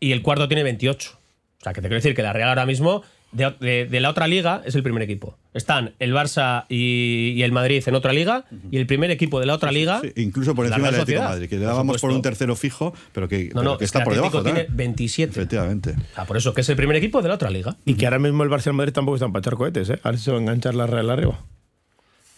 Y 0.00 0.12
el 0.12 0.22
cuarto 0.22 0.48
tiene 0.48 0.62
28. 0.62 1.10
O 1.12 1.62
sea, 1.62 1.74
que 1.74 1.82
te 1.82 1.88
quiero 1.88 1.96
decir 1.96 2.14
que 2.14 2.22
la 2.22 2.32
Real 2.32 2.48
ahora 2.48 2.66
mismo, 2.66 3.02
de, 3.36 3.54
de- 3.60 3.86
de 3.86 4.00
la 4.00 4.10
otra 4.10 4.26
liga, 4.26 4.62
es 4.64 4.74
el 4.74 4.82
primer 4.82 5.02
equipo. 5.02 5.36
Están 5.54 5.92
el 5.98 6.12
Barça 6.12 6.64
y, 6.68 7.32
y 7.36 7.42
el 7.42 7.52
Madrid 7.52 7.82
en 7.86 7.94
otra 7.94 8.12
liga, 8.12 8.44
y 8.70 8.76
el 8.78 8.86
primer 8.86 9.10
equipo 9.10 9.40
de 9.40 9.46
la 9.46 9.54
otra 9.54 9.72
liga. 9.72 10.00
Sí, 10.02 10.12
incluso 10.16 10.54
por 10.54 10.64
la 10.68 10.70
encima 10.74 10.90
del 10.90 11.00
Atlético 11.00 11.22
de 11.22 11.28
Madrid, 11.28 11.48
que 11.48 11.56
le 11.58 11.64
dábamos 11.64 12.00
por 12.00 12.10
un 12.10 12.22
tercero 12.22 12.56
fijo, 12.56 12.94
pero 13.12 13.28
que, 13.28 13.44
No, 13.44 13.50
pero 13.54 13.62
no, 13.62 13.78
que 13.78 13.84
es 13.84 13.88
está 13.88 14.00
que 14.00 14.04
por 14.04 14.12
el 14.14 14.18
debajo. 14.18 14.42
Tiene 14.42 14.64
también. 14.64 14.76
27. 14.76 15.30
Efectivamente. 15.30 15.94
Ah, 16.16 16.24
por 16.24 16.36
eso, 16.36 16.52
que 16.54 16.60
es 16.62 16.68
el 16.68 16.76
primer 16.76 16.96
equipo 16.96 17.22
de 17.22 17.28
la 17.28 17.34
otra 17.34 17.50
liga. 17.50 17.76
Y 17.84 17.94
que 17.94 18.06
ahora 18.06 18.18
mismo 18.18 18.42
el 18.42 18.50
Barça 18.50 18.66
y 18.66 18.68
el 18.70 18.74
Madrid 18.74 18.92
tampoco 18.92 19.16
están 19.16 19.32
para 19.32 19.40
echar 19.40 19.54
cohetes, 19.54 19.90
¿eh? 19.90 19.98
A 20.02 20.10
ver 20.10 20.18
si 20.18 20.24
se 20.24 20.30
va 20.32 20.38
a 20.38 20.40
enganchar 20.40 20.74
la 20.74 20.86
Real 20.86 21.10
arriba. 21.10 21.38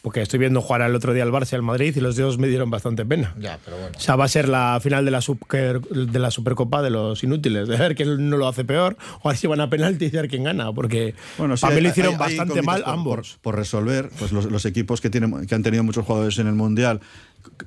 Porque 0.02 0.22
estoy 0.22 0.38
viendo 0.38 0.60
jugar 0.62 0.80
el 0.82 0.94
otro 0.94 1.12
día 1.12 1.24
al 1.24 1.32
Barça 1.32 1.52
y 1.52 1.56
al 1.56 1.62
Madrid 1.62 1.92
y 1.96 2.00
los 2.00 2.14
dos 2.16 2.38
me 2.38 2.46
dieron 2.46 2.70
bastante 2.70 3.04
pena. 3.04 3.34
Ya, 3.38 3.58
pero 3.64 3.76
bueno. 3.78 3.92
O 3.96 4.00
sea, 4.00 4.14
va 4.16 4.24
a 4.24 4.28
ser 4.28 4.48
la 4.48 4.78
final 4.80 5.04
de 5.04 5.10
la, 5.10 5.20
super, 5.20 5.80
de 5.80 6.18
la 6.20 6.30
Supercopa 6.30 6.82
de 6.82 6.90
los 6.90 7.22
inútiles. 7.24 7.66
De 7.68 7.76
ver 7.76 7.96
quién 7.96 8.30
no 8.30 8.36
lo 8.36 8.46
hace 8.46 8.64
peor 8.64 8.96
o 9.22 9.28
a 9.28 9.32
ver 9.32 9.38
si 9.38 9.48
van 9.48 9.60
a 9.60 9.68
penalti 9.68 10.06
y 10.06 10.10
ver 10.10 10.28
quién 10.28 10.44
gana. 10.44 10.72
Porque 10.72 11.14
Bueno, 11.36 11.56
sí, 11.56 11.66
lo 11.68 11.88
hicieron 11.88 12.14
hay- 12.14 12.30
hay 12.32 12.36
bastante 12.38 12.62
mal 12.62 12.82
por- 12.84 12.92
ambos. 12.94 13.38
Por, 13.42 13.52
por 13.52 13.56
resolver, 13.56 14.08
pues 14.18 14.30
los, 14.32 14.44
los 14.46 14.64
equipos 14.66 15.00
que, 15.00 15.10
tienen, 15.10 15.46
que 15.46 15.54
han 15.54 15.62
tenido 15.64 15.82
muchos 15.82 16.06
jugadores 16.06 16.38
en 16.38 16.46
el 16.46 16.54
Mundial 16.54 17.00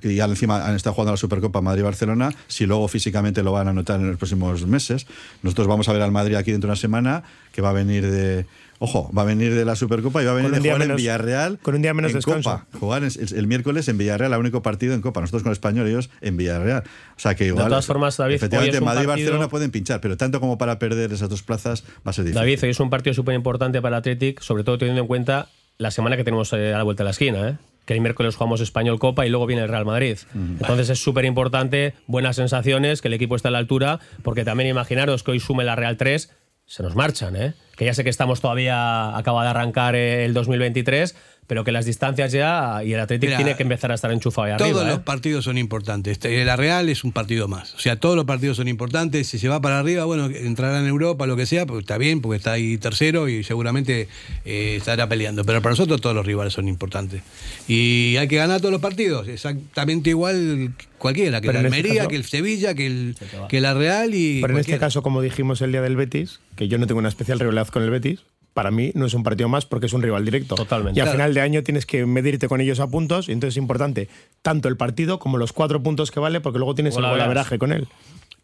y 0.01 0.15
ya 0.15 0.25
encima 0.25 0.65
han 0.65 0.75
estado 0.75 0.93
jugando 0.93 1.11
la 1.11 1.17
Supercopa 1.17 1.59
Madrid-Barcelona, 1.59 2.31
si 2.47 2.65
luego 2.65 2.87
físicamente 2.87 3.43
lo 3.43 3.51
van 3.51 3.67
a 3.67 3.73
notar 3.73 3.99
en 3.99 4.07
los 4.07 4.17
próximos 4.17 4.65
meses. 4.65 5.05
Nosotros 5.43 5.67
vamos 5.67 5.89
a 5.89 5.93
ver 5.93 6.01
al 6.01 6.11
Madrid 6.11 6.35
aquí 6.35 6.51
dentro 6.51 6.67
de 6.67 6.71
una 6.71 6.79
semana, 6.79 7.23
que 7.51 7.61
va 7.61 7.71
a 7.71 7.73
venir 7.73 8.09
de... 8.09 8.45
Ojo, 8.83 9.11
va 9.15 9.21
a 9.21 9.25
venir 9.25 9.53
de 9.53 9.63
la 9.63 9.75
Supercopa 9.75 10.23
y 10.23 10.25
va 10.25 10.31
a 10.31 10.33
venir 10.33 10.49
Con 10.49 10.53
de 10.53 10.57
un 10.59 10.63
día 10.63 10.71
jugar 10.73 10.81
en 10.81 10.87
menos- 10.87 10.97
Villarreal. 10.97 11.59
con 11.59 11.75
un 11.75 11.81
día 11.83 11.93
menos 11.93 12.11
en 12.11 12.17
descanso. 12.17 12.49
Copa. 12.49 12.65
Jugar 12.79 13.03
el, 13.03 13.11
el 13.35 13.45
miércoles 13.47 13.87
en 13.87 13.97
Villarreal, 13.99 14.33
el 14.33 14.39
único 14.39 14.63
partido 14.63 14.95
en 14.95 15.01
Copa. 15.01 15.21
Nosotros 15.21 15.43
con 15.43 15.51
Español, 15.51 15.87
ellos 15.87 16.09
en 16.21 16.35
Villarreal. 16.35 16.83
O 17.15 17.19
sea 17.19 17.35
que 17.35 17.45
igual. 17.45 17.67
todas 17.67 17.85
formas, 17.85 18.17
David, 18.17 18.31
hoy 18.31 18.35
efectivamente, 18.37 18.77
es 18.77 18.81
un 18.81 18.85
Madrid 18.85 19.03
y 19.03 19.07
partido- 19.07 19.25
Barcelona 19.27 19.49
pueden 19.49 19.69
pinchar, 19.69 20.01
pero 20.01 20.17
tanto 20.17 20.39
como 20.39 20.57
para 20.57 20.79
perder 20.79 21.13
esas 21.13 21.29
dos 21.29 21.43
plazas 21.43 21.83
va 22.05 22.09
a 22.09 22.13
ser 22.13 22.25
difícil. 22.25 22.41
David, 22.41 22.59
hoy 22.63 22.69
es 22.71 22.79
un 22.79 22.89
partido 22.89 23.13
súper 23.13 23.35
importante 23.35 23.81
para 23.83 23.97
el 23.97 23.99
Athletic, 23.99 24.39
sobre 24.41 24.63
todo 24.63 24.79
teniendo 24.79 25.01
en 25.01 25.07
cuenta 25.07 25.49
la 25.77 25.91
semana 25.91 26.17
que 26.17 26.23
tenemos 26.23 26.51
eh, 26.53 26.73
a 26.73 26.77
la 26.77 26.83
vuelta 26.83 27.03
de 27.03 27.05
la 27.05 27.11
esquina, 27.11 27.49
¿eh? 27.49 27.57
que 27.85 27.93
el 27.93 28.01
miércoles 28.01 28.35
jugamos 28.35 28.61
Español 28.61 28.97
Copa 28.97 29.25
y 29.27 29.29
luego 29.29 29.45
viene 29.45 29.61
el 29.61 29.69
Real 29.69 29.85
Madrid. 29.85 30.17
Entonces 30.33 30.89
es 30.89 31.03
súper 31.03 31.25
importante, 31.25 31.93
buenas 32.07 32.35
sensaciones, 32.35 33.01
que 33.01 33.09
el 33.09 33.13
equipo 33.13 33.35
esté 33.35 33.47
a 33.47 33.51
la 33.51 33.57
altura, 33.59 33.99
porque 34.23 34.43
también 34.43 34.69
imaginaros 34.69 35.21
que 35.23 35.31
hoy 35.31 35.39
sume 35.39 35.63
la 35.63 35.75
Real 35.75 35.97
3, 35.97 36.31
se 36.67 36.83
nos 36.83 36.95
marchan, 36.95 37.35
¿eh? 37.35 37.53
Que 37.81 37.85
ya 37.85 37.95
sé 37.95 38.03
que 38.03 38.11
estamos 38.11 38.41
todavía, 38.41 39.17
acaba 39.17 39.41
de 39.41 39.49
arrancar 39.49 39.95
eh, 39.95 40.23
el 40.23 40.35
2023, 40.35 41.15
pero 41.47 41.63
que 41.65 41.71
las 41.73 41.85
distancias 41.85 42.31
ya 42.31 42.81
y 42.83 42.93
el 42.93 42.99
Athletic 43.01 43.27
Mira, 43.29 43.37
tiene 43.37 43.55
que 43.57 43.63
empezar 43.63 43.91
a 43.91 43.95
estar 43.95 44.09
enchufado 44.11 44.47
ahí 44.47 44.57
Todos 44.57 44.71
arriba. 44.71 44.87
los 44.89 44.99
¿eh? 44.99 45.01
partidos 45.03 45.43
son 45.43 45.57
importantes. 45.57 46.13
Este, 46.13 46.45
La 46.45 46.55
Real 46.55 46.87
es 46.87 47.03
un 47.03 47.11
partido 47.11 47.47
más. 47.49 47.73
O 47.75 47.79
sea, 47.79 47.97
todos 47.99 48.15
los 48.15 48.23
partidos 48.25 48.55
son 48.57 48.69
importantes. 48.69 49.27
Si 49.27 49.37
se 49.37 49.49
va 49.49 49.59
para 49.59 49.79
arriba, 49.79 50.05
bueno, 50.05 50.27
entrará 50.27 50.79
en 50.79 50.87
Europa, 50.87 51.27
lo 51.27 51.35
que 51.35 51.45
sea, 51.45 51.65
pues 51.65 51.81
está 51.81 51.97
bien, 51.97 52.21
porque 52.21 52.37
está 52.37 52.53
ahí 52.53 52.77
tercero 52.77 53.27
y 53.27 53.43
seguramente 53.43 54.07
eh, 54.45 54.75
estará 54.77 55.09
peleando. 55.09 55.43
Pero 55.43 55.61
para 55.61 55.71
nosotros 55.73 55.99
todos 55.99 56.15
los 56.15 56.25
rivales 56.25 56.53
son 56.53 56.69
importantes. 56.69 57.21
Y 57.67 58.15
hay 58.17 58.27
que 58.29 58.37
ganar 58.37 58.59
todos 58.61 58.71
los 58.71 58.81
partidos. 58.81 59.27
Exactamente 59.27 60.09
igual 60.11 60.73
cualquiera, 60.97 61.41
que 61.41 61.47
Pero 61.47 61.59
el 61.59 61.65
este 61.65 61.77
Almería, 61.77 61.97
caso- 62.03 62.09
que 62.09 62.15
el 62.15 62.23
Sevilla, 62.25 62.73
que 62.75 62.85
el, 62.85 63.15
que 63.49 63.59
la 63.59 63.73
Real 63.73 64.15
y. 64.15 64.39
Pero 64.41 64.53
en 64.53 64.59
este 64.61 64.77
caso, 64.77 65.01
como 65.03 65.21
dijimos 65.21 65.61
el 65.61 65.71
día 65.73 65.81
del 65.81 65.97
Betis, 65.97 66.39
que 66.55 66.69
yo 66.69 66.77
no 66.77 66.87
tengo 66.87 66.99
una 66.99 67.09
especial 67.09 67.39
rivalidad 67.39 67.67
con 67.67 67.83
el 67.83 67.89
Betis, 67.89 68.19
para 68.53 68.71
mí 68.71 68.91
no 68.95 69.05
es 69.05 69.13
un 69.13 69.23
partido 69.23 69.47
más 69.49 69.65
porque 69.65 69.85
es 69.85 69.93
un 69.93 70.01
rival 70.01 70.25
directo. 70.25 70.55
Totalmente. 70.55 70.97
Y 70.97 71.01
a 71.01 71.05
Claro. 71.05 71.17
final 71.17 71.33
de 71.33 71.41
año 71.41 71.63
tienes 71.63 71.85
que 71.85 72.05
medirte 72.05 72.47
con 72.47 72.59
ellos 72.61 72.79
a 72.79 72.87
puntos, 72.87 73.29
y 73.29 73.31
entonces 73.31 73.53
es 73.55 73.61
importante 73.61 74.09
tanto 74.41 74.67
el 74.67 74.77
partido 74.77 75.19
como 75.19 75.37
los 75.37 75.53
cuatro 75.53 75.81
puntos 75.81 76.11
que 76.11 76.19
vale, 76.19 76.41
porque 76.41 76.59
luego 76.59 76.75
tienes 76.75 76.95
el 76.97 77.03
Golaveraje. 77.03 77.57
con 77.57 77.71
él. 77.71 77.87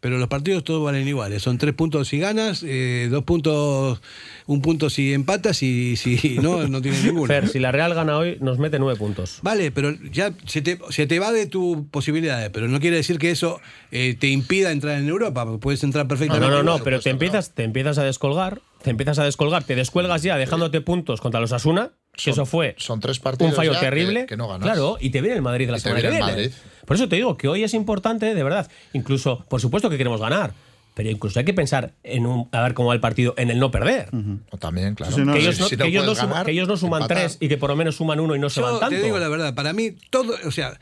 Pero 0.00 0.16
los 0.18 0.28
partidos 0.28 0.62
todos 0.62 0.84
valen 0.84 1.08
iguales. 1.08 1.42
Son 1.42 1.58
tres 1.58 1.74
puntos 1.74 2.06
si 2.06 2.20
ganas, 2.20 2.62
eh, 2.64 3.08
dos 3.10 3.24
puntos, 3.24 4.00
un 4.46 4.62
punto 4.62 4.90
si 4.90 5.12
empatas 5.12 5.60
y 5.64 5.96
si 5.96 6.38
no, 6.40 6.68
no 6.68 6.80
tienes 6.80 7.02
ninguno. 7.02 7.26
Fer, 7.26 7.48
si 7.48 7.58
la 7.58 7.72
Real 7.72 7.94
gana 7.94 8.16
hoy, 8.16 8.38
nos 8.40 8.60
mete 8.60 8.78
nueve 8.78 8.96
puntos. 8.96 9.40
Vale, 9.42 9.72
pero 9.72 9.90
ya 10.12 10.32
se 10.46 10.62
te, 10.62 10.78
se 10.90 11.08
te 11.08 11.18
va 11.18 11.32
de 11.32 11.46
tus 11.46 11.78
posibilidades, 11.90 12.48
pero 12.50 12.68
no 12.68 12.78
quiere 12.78 12.94
decir 12.96 13.18
que 13.18 13.32
eso 13.32 13.60
eh, 13.90 14.16
te 14.16 14.28
impida 14.28 14.70
entrar 14.70 15.00
en 15.00 15.08
Europa, 15.08 15.44
puedes 15.58 15.82
entrar 15.82 16.04
No, 16.04 16.08
perfectamente. 16.08 16.48
no, 16.48 16.62
no, 16.62 16.70
igual. 16.76 16.82
pero 16.84 17.00
te 17.00 17.10
empiezas, 17.10 17.50
te 17.54 17.64
empiezas 17.64 17.98
a 17.98 18.04
descolgar, 18.04 18.60
te 18.82 18.90
empiezas 18.90 19.18
a 19.18 19.24
descolgar, 19.24 19.64
te 19.64 19.74
descuelgas 19.74 20.22
ya 20.22 20.36
dejándote 20.36 20.80
puntos 20.80 21.20
contra 21.20 21.40
los 21.40 21.52
Asuna, 21.52 21.90
que 22.12 22.22
Son- 22.24 22.32
eso 22.32 22.46
fue 22.46 22.74
son 22.78 23.00
tres 23.00 23.18
partidos 23.18 23.52
un 23.52 23.56
fallo 23.56 23.72
ya 23.72 23.80
terrible. 23.80 24.20
que- 24.20 24.26
que 24.26 24.36
no 24.36 24.48
ganas. 24.48 24.62
Claro, 24.66 24.96
y 25.00 25.10
te 25.10 25.20
viene 25.20 25.36
el 25.36 25.42
Madrid 25.42 25.68
la 25.70 25.78
Y 25.78 25.80
te 25.80 25.88
semana 25.88 26.00
que 26.02 26.10
viene. 26.10 26.50
Por 26.86 26.96
eso 26.96 27.08
te 27.08 27.16
digo 27.16 27.36
que 27.36 27.48
hoy 27.48 27.62
es 27.64 27.74
importante, 27.74 28.34
de 28.34 28.42
verdad. 28.42 28.68
Incluso, 28.92 29.44
por 29.48 29.60
supuesto 29.60 29.90
que 29.90 29.98
queremos 29.98 30.20
ganar, 30.20 30.52
pero 30.94 31.10
incluso 31.10 31.38
hay 31.38 31.44
que 31.44 31.54
pensar 31.54 31.92
en 32.02 32.26
un, 32.26 32.48
a 32.50 32.62
ver 32.62 32.74
cómo 32.74 32.88
va 32.88 32.94
el 32.94 33.00
partido, 33.00 33.34
en 33.36 33.50
el 33.50 33.58
no 33.60 33.70
perder. 33.70 34.08
O 34.50 34.56
también, 34.58 34.94
claro. 34.94 35.12
Sí, 35.14 35.20
sí, 35.20 35.26
no, 35.26 35.32
que, 35.32 35.38
ellos 35.40 35.60
no, 35.60 35.68
si 35.68 35.76
que 35.76 35.84
ellos 35.84 36.02
no 36.04 36.06
puedes 36.12 36.18
suma- 36.18 36.30
ganar, 36.32 36.46
que 36.46 36.52
ellos 36.52 36.66
no 36.68 36.76
suman 36.76 37.02
empatar. 37.02 37.18
tres 37.24 37.36
y 37.40 37.48
que 37.48 37.56
por 37.56 37.70
lo 37.70 37.76
menos 37.76 37.96
suman 37.96 38.18
uno 38.20 38.34
y 38.34 38.38
no 38.40 38.50
se 38.50 38.60
van 38.60 38.74
Yo 38.74 38.78
tanto. 38.80 38.96
te 38.96 39.02
digo 39.02 39.18
la 39.18 39.28
verdad, 39.28 39.54
para 39.54 39.72
mí 39.72 39.92
todo, 40.10 40.34
o 40.44 40.50
sea, 40.50 40.78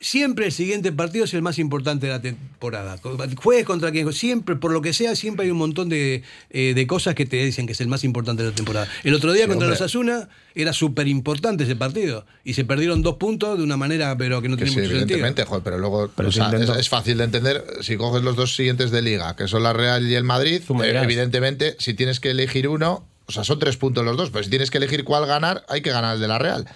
siempre 0.00 0.46
el 0.46 0.52
siguiente 0.52 0.92
partido 0.92 1.24
es 1.24 1.34
el 1.34 1.42
más 1.42 1.58
importante 1.58 2.06
de 2.06 2.12
la 2.12 2.20
temporada. 2.22 2.96
Juegues 3.36 3.64
contra 3.64 3.90
quien, 3.90 4.12
siempre, 4.12 4.56
por 4.56 4.72
lo 4.72 4.82
que 4.82 4.92
sea, 4.92 5.16
siempre 5.16 5.44
hay 5.46 5.50
un 5.50 5.58
montón 5.58 5.88
de, 5.88 6.22
eh, 6.50 6.72
de 6.74 6.86
cosas 6.86 7.14
que 7.14 7.26
te 7.26 7.44
dicen 7.44 7.66
que 7.66 7.72
es 7.72 7.80
el 7.80 7.88
más 7.88 8.04
importante 8.04 8.42
de 8.42 8.50
la 8.50 8.54
temporada. 8.54 8.88
El 9.04 9.14
otro 9.14 9.32
día 9.32 9.44
Sí, 9.44 9.48
contra 9.48 9.66
hombre. 9.66 9.78
los 9.80 9.86
Asuna 9.86 10.28
era 10.54 10.72
súper 10.72 11.06
importante 11.08 11.64
ese 11.64 11.76
partido 11.76 12.24
y 12.44 12.54
se 12.54 12.64
perdieron 12.64 13.02
dos 13.02 13.16
puntos 13.16 13.58
de 13.58 13.64
una 13.64 13.76
manera, 13.76 14.16
pero 14.16 14.40
que 14.42 14.48
no 14.48 14.56
Que 14.56 14.64
tiene 14.64 14.70
sí, 14.72 14.78
mucho 14.80 14.98
sentido. 14.98 15.16
evidentemente, 15.18 15.44
joder, 15.44 15.62
pero 15.62 15.78
luego 15.78 16.10
Pero 16.16 16.28
o 16.28 16.32
se 16.32 16.38
sea, 16.38 16.50
es, 16.50 16.68
es 16.70 16.88
fácil 16.88 17.18
de 17.18 17.24
entender 17.24 17.64
si 17.82 17.96
coges 17.96 18.22
los 18.22 18.36
dos 18.36 18.54
siguientes 18.56 18.90
de 18.90 19.02
liga, 19.02 19.36
que 19.36 19.48
son 19.48 19.62
la 19.62 19.72
Real 19.72 20.06
y 20.08 20.14
el 20.14 20.24
Madrid, 20.24 20.62
eh, 20.82 21.00
evidentemente, 21.02 21.76
si 21.78 21.94
tienes 21.94 22.20
que 22.20 22.30
elegir 22.30 22.68
uno, 22.68 23.06
o 23.26 23.32
sea, 23.32 23.44
son 23.44 23.58
tres 23.58 23.76
puntos 23.76 24.04
los 24.04 24.16
dos, 24.16 24.30
pero 24.30 24.44
si 24.44 24.50
tienes 24.50 24.70
que 24.70 24.78
elegir 24.78 25.04
cuál 25.04 25.26
ganar, 25.26 25.64
hay 25.68 25.80
que 25.82 25.90
ganar 25.90 26.14
el 26.14 26.20
de 26.20 26.28
la 26.28 26.38
Real, 26.38 26.66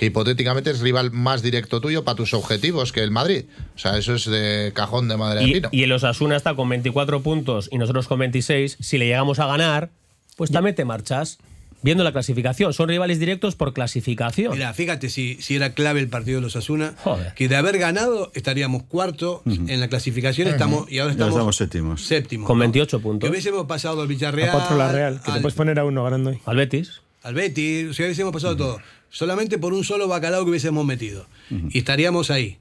que 0.00 0.06
hipotéticamente 0.06 0.70
es 0.70 0.80
rival 0.80 1.10
más 1.12 1.42
directo 1.42 1.78
tuyo 1.82 2.04
para 2.04 2.16
tus 2.16 2.32
objetivos 2.32 2.90
que 2.90 3.02
el 3.02 3.10
Madrid. 3.10 3.44
O 3.76 3.78
sea, 3.78 3.98
eso 3.98 4.14
es 4.14 4.24
de 4.24 4.72
cajón 4.74 5.08
de 5.08 5.18
madre 5.18 5.40
de 5.40 5.46
Y, 5.48 5.52
pino. 5.52 5.68
y 5.72 5.82
el 5.82 5.92
Osasuna 5.92 6.36
está 6.36 6.54
con 6.54 6.70
24 6.70 7.20
puntos 7.20 7.68
y 7.70 7.76
nosotros 7.76 8.08
con 8.08 8.18
26. 8.18 8.78
Si 8.80 8.96
le 8.96 9.04
llegamos 9.06 9.40
a 9.40 9.46
ganar, 9.46 9.90
pues 10.38 10.50
también 10.50 10.74
te 10.74 10.86
marchas. 10.86 11.36
viendo 11.82 12.02
la 12.02 12.12
clasificación. 12.12 12.72
Son 12.72 12.88
rivales 12.88 13.18
directos 13.18 13.56
por 13.56 13.74
clasificación. 13.74 14.52
Mira, 14.54 14.72
fíjate 14.72 15.10
si, 15.10 15.36
si 15.42 15.56
era 15.56 15.74
clave 15.74 16.00
el 16.00 16.08
partido 16.08 16.36
de 16.38 16.42
los 16.42 16.56
Asuna, 16.56 16.94
Joder. 17.04 17.34
que 17.34 17.48
de 17.48 17.56
haber 17.56 17.76
ganado 17.78 18.30
estaríamos 18.34 18.82
cuarto 18.84 19.42
en 19.44 19.80
la 19.80 19.88
clasificación 19.88 20.48
estamos 20.48 20.90
y 20.90 20.94
ahora 20.94 20.94
Y 20.94 20.98
ahora 20.98 21.12
estamos, 21.12 21.34
estamos 21.34 21.56
séptimos. 21.56 22.04
séptimos. 22.06 22.46
Con 22.46 22.56
¿no? 22.56 22.60
28 22.60 22.96
Que 22.98 23.02
puntos. 23.02 23.28
hubiésemos 23.30 23.66
pasado 23.66 24.00
al 24.00 24.06
A 24.06 24.08
Villarreal, 24.08 24.50
cuatro 24.50 24.78
la 24.78 24.90
Real, 24.92 25.20
que 25.22 25.30
te 25.30 25.40
puedes 25.40 25.54
poner 25.56 25.78
a 25.78 25.84
uno 25.84 26.04
ganando 26.04 26.30
hoy. 26.30 26.38
Al 26.46 26.56
Betis. 26.56 27.02
al 27.22 27.34
Betis, 27.34 27.88
o 27.90 27.92
sea, 27.92 28.06
hubiésemos 28.06 28.32
pasado 28.32 28.56
todo. 28.56 28.78
Solamente 29.10 29.58
por 29.58 29.72
un 29.74 29.84
solo 29.84 30.08
bacalao 30.08 30.44
que 30.44 30.50
hubiésemos 30.50 30.84
metido. 30.84 31.26
Y 31.50 31.78
estaríamos 31.78 32.30
ahí. 32.30 32.58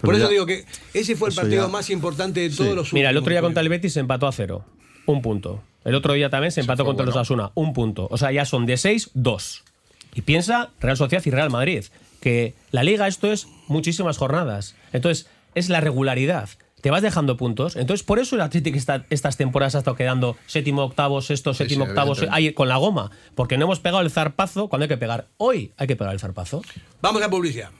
por 0.00 0.14
eso 0.16 0.28
digo 0.28 0.46
que 0.46 0.64
ese 0.94 1.14
fue 1.16 1.28
el 1.28 1.34
partido 1.34 1.66
ya- 1.66 1.68
más 1.72 1.90
importante 1.90 2.40
de 2.40 2.50
todos 2.50 2.74
los 2.74 2.92
Mira, 2.92 3.10
el 3.10 3.16
otro 3.16 3.30
día 3.30 3.40
contra 3.40 3.62
el 3.62 3.68
Betis 3.68 3.92
se 3.92 4.00
empató 4.00 4.26
a 4.26 4.32
cero. 4.32 4.64
Un 5.06 5.20
punto. 5.22 5.62
El 5.84 5.94
otro 5.94 6.12
día 6.14 6.30
también 6.30 6.50
se 6.52 6.60
empató 6.60 6.84
contra 6.84 7.04
los 7.06 7.16
Asuna. 7.16 7.50
Un 7.54 7.72
punto. 7.72 8.08
O 8.10 8.16
sea, 8.16 8.32
ya 8.32 8.44
son 8.44 8.66
de 8.66 8.76
seis, 8.76 9.10
dos. 9.14 9.62
Y 10.14 10.22
piensa 10.22 10.70
Real 10.80 10.96
Sociedad 10.96 11.22
y 11.26 11.30
Real 11.30 11.50
Madrid. 11.50 11.84
Que 12.20 12.54
la 12.70 12.84
liga 12.84 13.08
esto 13.08 13.32
es 13.32 13.48
muchísimas 13.66 14.16
jornadas. 14.16 14.76
Entonces, 14.92 15.26
es 15.54 15.68
la 15.68 15.80
regularidad. 15.80 16.48
Te 16.82 16.90
vas 16.90 17.00
dejando 17.00 17.38
puntos. 17.38 17.76
Entonces, 17.76 18.04
por 18.04 18.18
eso 18.18 18.34
el 18.36 18.42
Athletic 18.42 18.76
está- 18.76 19.06
estas 19.08 19.38
temporadas 19.38 19.74
ha 19.76 19.78
estado 19.78 19.96
quedando 19.96 20.36
séptimo, 20.46 20.82
octavo, 20.82 21.22
sexto, 21.22 21.54
séptimo, 21.54 21.84
sí, 21.86 21.90
octavo, 21.90 22.12
evidentemente. 22.12 22.36
ahí 22.48 22.52
con 22.52 22.68
la 22.68 22.76
goma. 22.76 23.10
Porque 23.34 23.56
no 23.56 23.64
hemos 23.64 23.80
pegado 23.80 24.02
el 24.02 24.10
zarpazo 24.10 24.68
cuando 24.68 24.82
hay 24.84 24.88
que 24.88 24.98
pegar. 24.98 25.28
Hoy 25.38 25.72
hay 25.78 25.86
que 25.86 25.96
pegar 25.96 26.12
el 26.12 26.20
zarpazo. 26.20 26.60
Vamos 27.00 27.22
a 27.22 27.30
publicidad. 27.30 27.70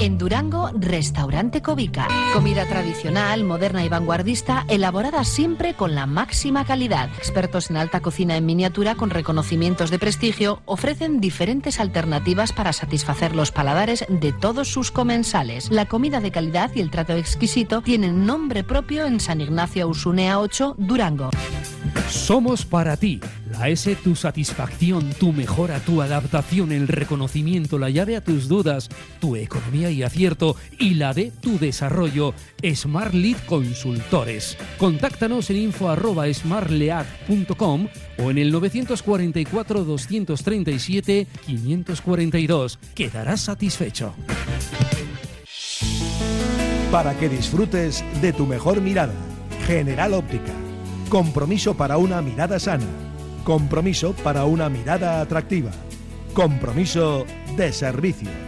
En 0.00 0.16
Durango, 0.16 0.70
Restaurante 0.74 1.60
Covica. 1.60 2.06
Comida 2.32 2.66
tradicional, 2.66 3.42
moderna 3.42 3.84
y 3.84 3.88
vanguardista, 3.88 4.64
elaborada 4.68 5.24
siempre 5.24 5.74
con 5.74 5.94
la 5.94 6.06
máxima 6.06 6.64
calidad. 6.64 7.08
Expertos 7.18 7.70
en 7.70 7.78
alta 7.78 8.00
cocina 8.00 8.36
en 8.36 8.46
miniatura 8.46 8.94
con 8.94 9.10
reconocimientos 9.10 9.90
de 9.90 9.98
prestigio 9.98 10.62
ofrecen 10.66 11.20
diferentes 11.20 11.80
alternativas 11.80 12.52
para 12.52 12.72
satisfacer 12.72 13.34
los 13.34 13.50
paladares 13.50 14.04
de 14.08 14.32
todos 14.32 14.68
sus 14.68 14.92
comensales. 14.92 15.70
La 15.70 15.86
comida 15.86 16.20
de 16.20 16.30
calidad 16.30 16.70
y 16.74 16.80
el 16.80 16.90
trato 16.90 17.14
exquisito 17.14 17.82
tienen 17.82 18.24
nombre 18.24 18.62
propio 18.62 19.04
en 19.04 19.18
San 19.18 19.40
Ignacio 19.40 19.88
Usunea 19.88 20.38
8, 20.38 20.76
Durango. 20.78 21.30
Somos 22.08 22.64
para 22.64 22.96
ti. 22.96 23.20
La 23.50 23.68
S, 23.68 23.96
tu 23.96 24.14
satisfacción, 24.14 25.10
tu 25.18 25.32
mejora, 25.32 25.80
tu 25.80 26.00
adaptación, 26.00 26.72
el 26.72 26.86
reconocimiento, 26.86 27.78
la 27.78 27.90
llave 27.90 28.16
a 28.16 28.22
tus 28.22 28.48
dudas, 28.48 28.88
tu 29.20 29.36
economía 29.36 29.77
y 29.78 30.02
acierto 30.02 30.56
y 30.78 30.94
la 30.94 31.14
de 31.14 31.30
tu 31.30 31.58
desarrollo. 31.58 32.34
Smart 32.74 33.14
Lead 33.14 33.38
Consultores. 33.46 34.56
Contáctanos 34.78 35.50
en 35.50 35.56
info 35.56 35.88
arroba 35.88 36.32
smartlead.com 36.32 37.88
o 38.18 38.30
en 38.30 38.38
el 38.38 38.50
944 38.50 39.84
237 39.84 41.26
542. 41.46 42.78
Quedarás 42.94 43.40
satisfecho. 43.42 44.14
Para 46.90 47.16
que 47.18 47.28
disfrutes 47.28 48.04
de 48.20 48.32
tu 48.32 48.46
mejor 48.46 48.80
mirada. 48.80 49.14
General 49.66 50.14
Óptica. 50.14 50.52
Compromiso 51.08 51.76
para 51.76 51.98
una 51.98 52.22
mirada 52.22 52.58
sana. 52.58 52.86
Compromiso 53.44 54.14
para 54.14 54.44
una 54.44 54.68
mirada 54.68 55.20
atractiva. 55.20 55.70
Compromiso 56.34 57.26
de 57.56 57.72
servicio. 57.72 58.47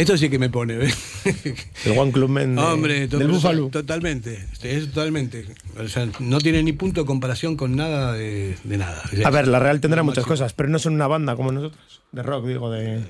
Esto 0.00 0.16
sí 0.16 0.28
que 0.30 0.38
me 0.38 0.48
pone. 0.48 0.76
¿ves? 0.76 0.96
El 1.84 1.98
One 1.98 2.12
Club 2.12 2.30
Men 2.30 2.54
de- 2.54 2.62
Hombre, 2.62 3.08
to- 3.08 3.18
del 3.18 3.28
Búfalo. 3.28 3.68
totalmente. 3.68 4.46
Es 4.62 4.86
totalmente. 4.88 5.44
O 5.78 5.88
sea, 5.88 6.08
no 6.20 6.38
tiene 6.38 6.62
ni 6.62 6.72
punto 6.72 7.00
de 7.02 7.06
comparación 7.06 7.56
con 7.56 7.74
nada 7.76 8.12
de, 8.12 8.56
de 8.64 8.78
nada. 8.78 9.02
A 9.24 9.30
ver, 9.30 9.48
la 9.48 9.58
Real 9.58 9.80
tendrá 9.80 10.02
muchas 10.02 10.18
máximo. 10.22 10.34
cosas, 10.34 10.52
pero 10.52 10.68
no 10.68 10.78
son 10.78 10.94
una 10.94 11.06
banda 11.08 11.34
como 11.36 11.50
nosotros. 11.52 12.00
De 12.12 12.22
rock, 12.22 12.46
digo, 12.46 12.70
de. 12.70 13.02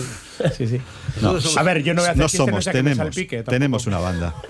sí, 0.56 0.66
sí. 0.68 0.80
A 1.56 1.62
ver, 1.64 1.82
yo 1.82 1.92
no 1.94 2.02
voy 2.02 2.08
a 2.08 2.12
hacer 2.12 2.16
no 2.18 2.22
no 2.24 2.28
somos, 2.28 2.66
me 2.66 2.72
tenemos, 2.72 3.16
tenemos 3.44 3.86
una 3.86 3.98
banda. 3.98 4.34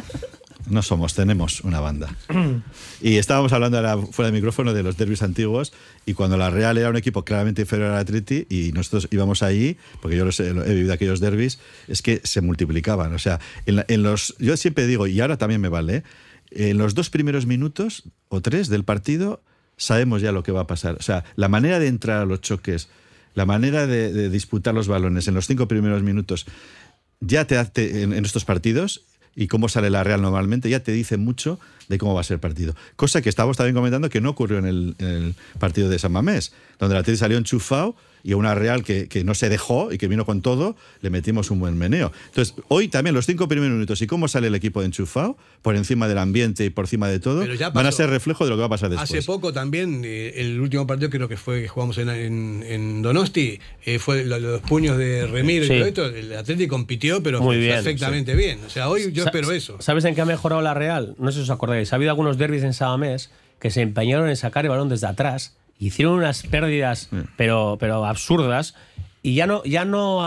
No 0.71 0.83
somos, 0.83 1.15
tenemos 1.15 1.61
una 1.63 1.81
banda. 1.81 2.15
Y 3.01 3.17
estábamos 3.17 3.53
hablando 3.53 3.77
ahora 3.79 3.97
fuera 4.11 4.31
de 4.31 4.37
micrófono 4.37 4.75
de 4.75 4.83
los 4.83 4.97
derbis 4.97 5.23
antiguos 5.23 5.73
y 6.05 6.15
cuando 6.15 6.37
la 6.37 6.51
Real 6.51 6.77
era 6.79 6.91
un 6.91 6.97
equipo 6.97 7.25
claramente 7.25 7.63
inferior 7.63 7.93
al 7.93 7.99
Atleti 7.99 8.47
y 8.51 8.73
nosotros 8.73 9.07
íbamos 9.13 9.43
allí, 9.45 9.77
porque 10.03 10.17
yo 10.17 10.25
los 10.25 10.41
he, 10.41 10.49
he 10.49 10.75
vivido 10.75 10.93
aquellos 10.93 11.21
derbis, 11.21 11.61
es 11.87 12.03
que 12.03 12.21
se 12.25 12.41
multiplicaban. 12.41 13.15
O 13.15 13.19
sea, 13.21 13.39
en, 13.67 13.77
la- 13.77 13.85
en 13.89 14.03
los, 14.03 14.35
yo 14.41 14.57
siempre 14.57 14.87
digo, 14.89 15.07
y 15.07 15.21
ahora 15.21 15.37
también 15.39 15.61
me 15.61 15.69
vale, 15.69 15.97
¿eh? 15.99 16.03
en 16.51 16.77
los 16.79 16.95
dos 16.95 17.09
primeros 17.11 17.47
minutos 17.47 18.05
o 18.29 18.41
tres 18.41 18.69
del 18.69 18.83
partido 18.85 19.43
sabemos 19.77 20.21
ya 20.23 20.33
lo 20.33 20.43
que 20.43 20.51
va 20.51 20.63
a 20.63 20.67
pasar. 20.67 20.97
O 20.99 21.03
sea, 21.03 21.25
la 21.37 21.49
manera 21.49 21.79
de 21.79 21.87
entrar 21.87 22.21
a 22.21 22.25
los 22.27 22.41
choques, 22.41 22.89
la 23.35 23.47
manera 23.47 23.87
de, 23.87 24.13
de 24.13 24.29
disputar 24.29 24.75
los 24.75 24.89
balones 24.89 25.29
en 25.29 25.35
los 25.35 25.47
cinco 25.47 25.69
primeros 25.69 26.03
minutos, 26.03 26.47
ya 27.21 27.45
te 27.47 27.57
hace 27.59 28.03
en, 28.03 28.13
en 28.13 28.25
estos 28.25 28.45
partidos 28.45 29.05
y 29.39 29.47
cómo 29.47 29.69
sale 29.69 29.89
la 29.89 30.03
Real 30.03 30.21
normalmente, 30.21 30.69
ya 30.69 30.81
te 30.81 30.91
dice 30.91 31.17
mucho 31.17 31.61
de 31.87 31.97
cómo 31.97 32.13
va 32.13 32.23
a 32.23 32.25
ser 32.25 32.35
el 32.35 32.41
partido. 32.41 32.75
Cosa 32.97 33.23
que 33.23 33.29
estábamos 33.29 33.57
también 33.57 33.77
comentando 33.77 34.11
que 34.11 34.21
no 34.21 34.31
ocurrió 34.31 34.59
en 34.59 34.67
el, 34.67 35.35
partido 35.61 35.89
de 35.89 36.01
San 36.01 36.11
Mamés, 36.11 36.53
donde 36.81 36.97
el 36.97 37.01
Atleti 37.01 37.19
salió 37.19 37.39
enchufado 37.39 37.95
y 38.29 38.33
a 38.33 38.37
una 38.37 38.55
Real 38.55 38.85
que, 38.85 39.09
que 39.09 39.25
no 39.25 39.33
se 39.35 39.49
dejó 39.49 39.91
y 39.91 39.97
que 39.97 40.07
vino 40.07 40.27
con 40.27 40.43
todo, 40.43 40.77
le 41.01 41.09
metimos 41.09 41.51
un 41.51 41.61
buen 41.61 41.79
meneo. 41.79 42.13
Entonces, 42.27 42.55
hoy 42.69 42.89
también 42.89 43.15
los 43.15 43.25
cinco 43.25 43.49
primeros 43.49 43.73
minutos 43.73 44.03
y 44.03 44.07
cómo 44.07 44.29
sale 44.29 44.49
el 44.49 44.55
equipo 44.55 44.81
de 44.81 44.87
enchufado, 44.87 45.39
por 45.63 45.77
encima 45.77 46.07
del 46.09 46.19
ambiente 46.19 46.67
y 46.67 46.69
por 46.71 46.85
encima 46.85 47.09
de 47.09 47.21
todo, 47.21 47.43
van 47.73 47.87
a 47.87 47.91
ser 47.93 48.11
reflejo 48.11 48.45
de 48.45 48.51
lo 48.51 48.57
que 48.57 48.61
va 48.61 48.67
a 48.67 48.69
pasar 48.69 48.91
después. 48.91 49.11
Hace 49.11 49.23
poco 49.23 49.55
también, 49.55 50.03
eh, 50.05 50.35
el 50.37 50.61
último 50.61 50.87
partido 50.87 51.09
creo 51.09 51.27
que 51.27 51.39
fue 51.39 51.63
que 51.63 51.69
jugamos 51.69 51.97
en, 51.97 52.11
en- 52.11 52.63
en 52.69 53.01
Donosti, 53.01 53.59
eh, 53.87 53.99
fue 53.99 54.27
lo- 54.27 54.39
los 54.39 54.61
puños 54.61 54.99
de 54.99 55.27
Remiro 55.27 55.65
Sí. 55.65 55.73
y 55.73 55.79
todo 55.79 55.87
esto. 55.89 56.07
El 56.07 56.37
Atlético 56.37 56.77
compitió, 56.77 57.23
pero 57.23 57.41
Muy 57.41 57.57
bien, 57.57 57.77
perfectamente 57.77 58.35
bien. 58.35 58.61
O 58.67 58.69
sea, 58.69 58.91
hoy 58.91 59.11
yo 59.11 59.23
Sa- 59.25 59.31
espero 59.31 59.53
eso. 59.53 59.77
¿Sabes 59.81 60.05
en 60.05 60.15
qué 60.15 60.21
ha 60.21 60.27
mejorado 60.27 60.61
la 60.61 60.75
Real? 60.75 61.15
No 61.19 61.33
sé 61.33 61.39
si 61.39 61.43
os 61.45 61.51
acordáis. 61.51 61.93
Ha 61.95 61.97
habido 61.97 62.11
algunos 62.11 62.37
derbis 62.37 62.63
en 62.63 62.75
Sabamés 62.75 63.31
que 63.59 63.71
se 63.71 63.81
empeñaron 63.81 64.29
en 64.29 64.37
sacar 64.37 64.67
el 64.67 64.71
balón 64.71 64.89
desde 64.91 65.07
atrás. 65.07 65.57
Hicieron 65.79 66.15
unas 66.15 66.43
pérdidas, 66.43 67.09
pero, 67.37 67.77
pero 67.79 68.05
absurdas. 68.05 68.75
Y 69.23 69.35
ya 69.35 69.47
no, 69.47 69.65
ya 69.65 69.85
no, 69.85 70.19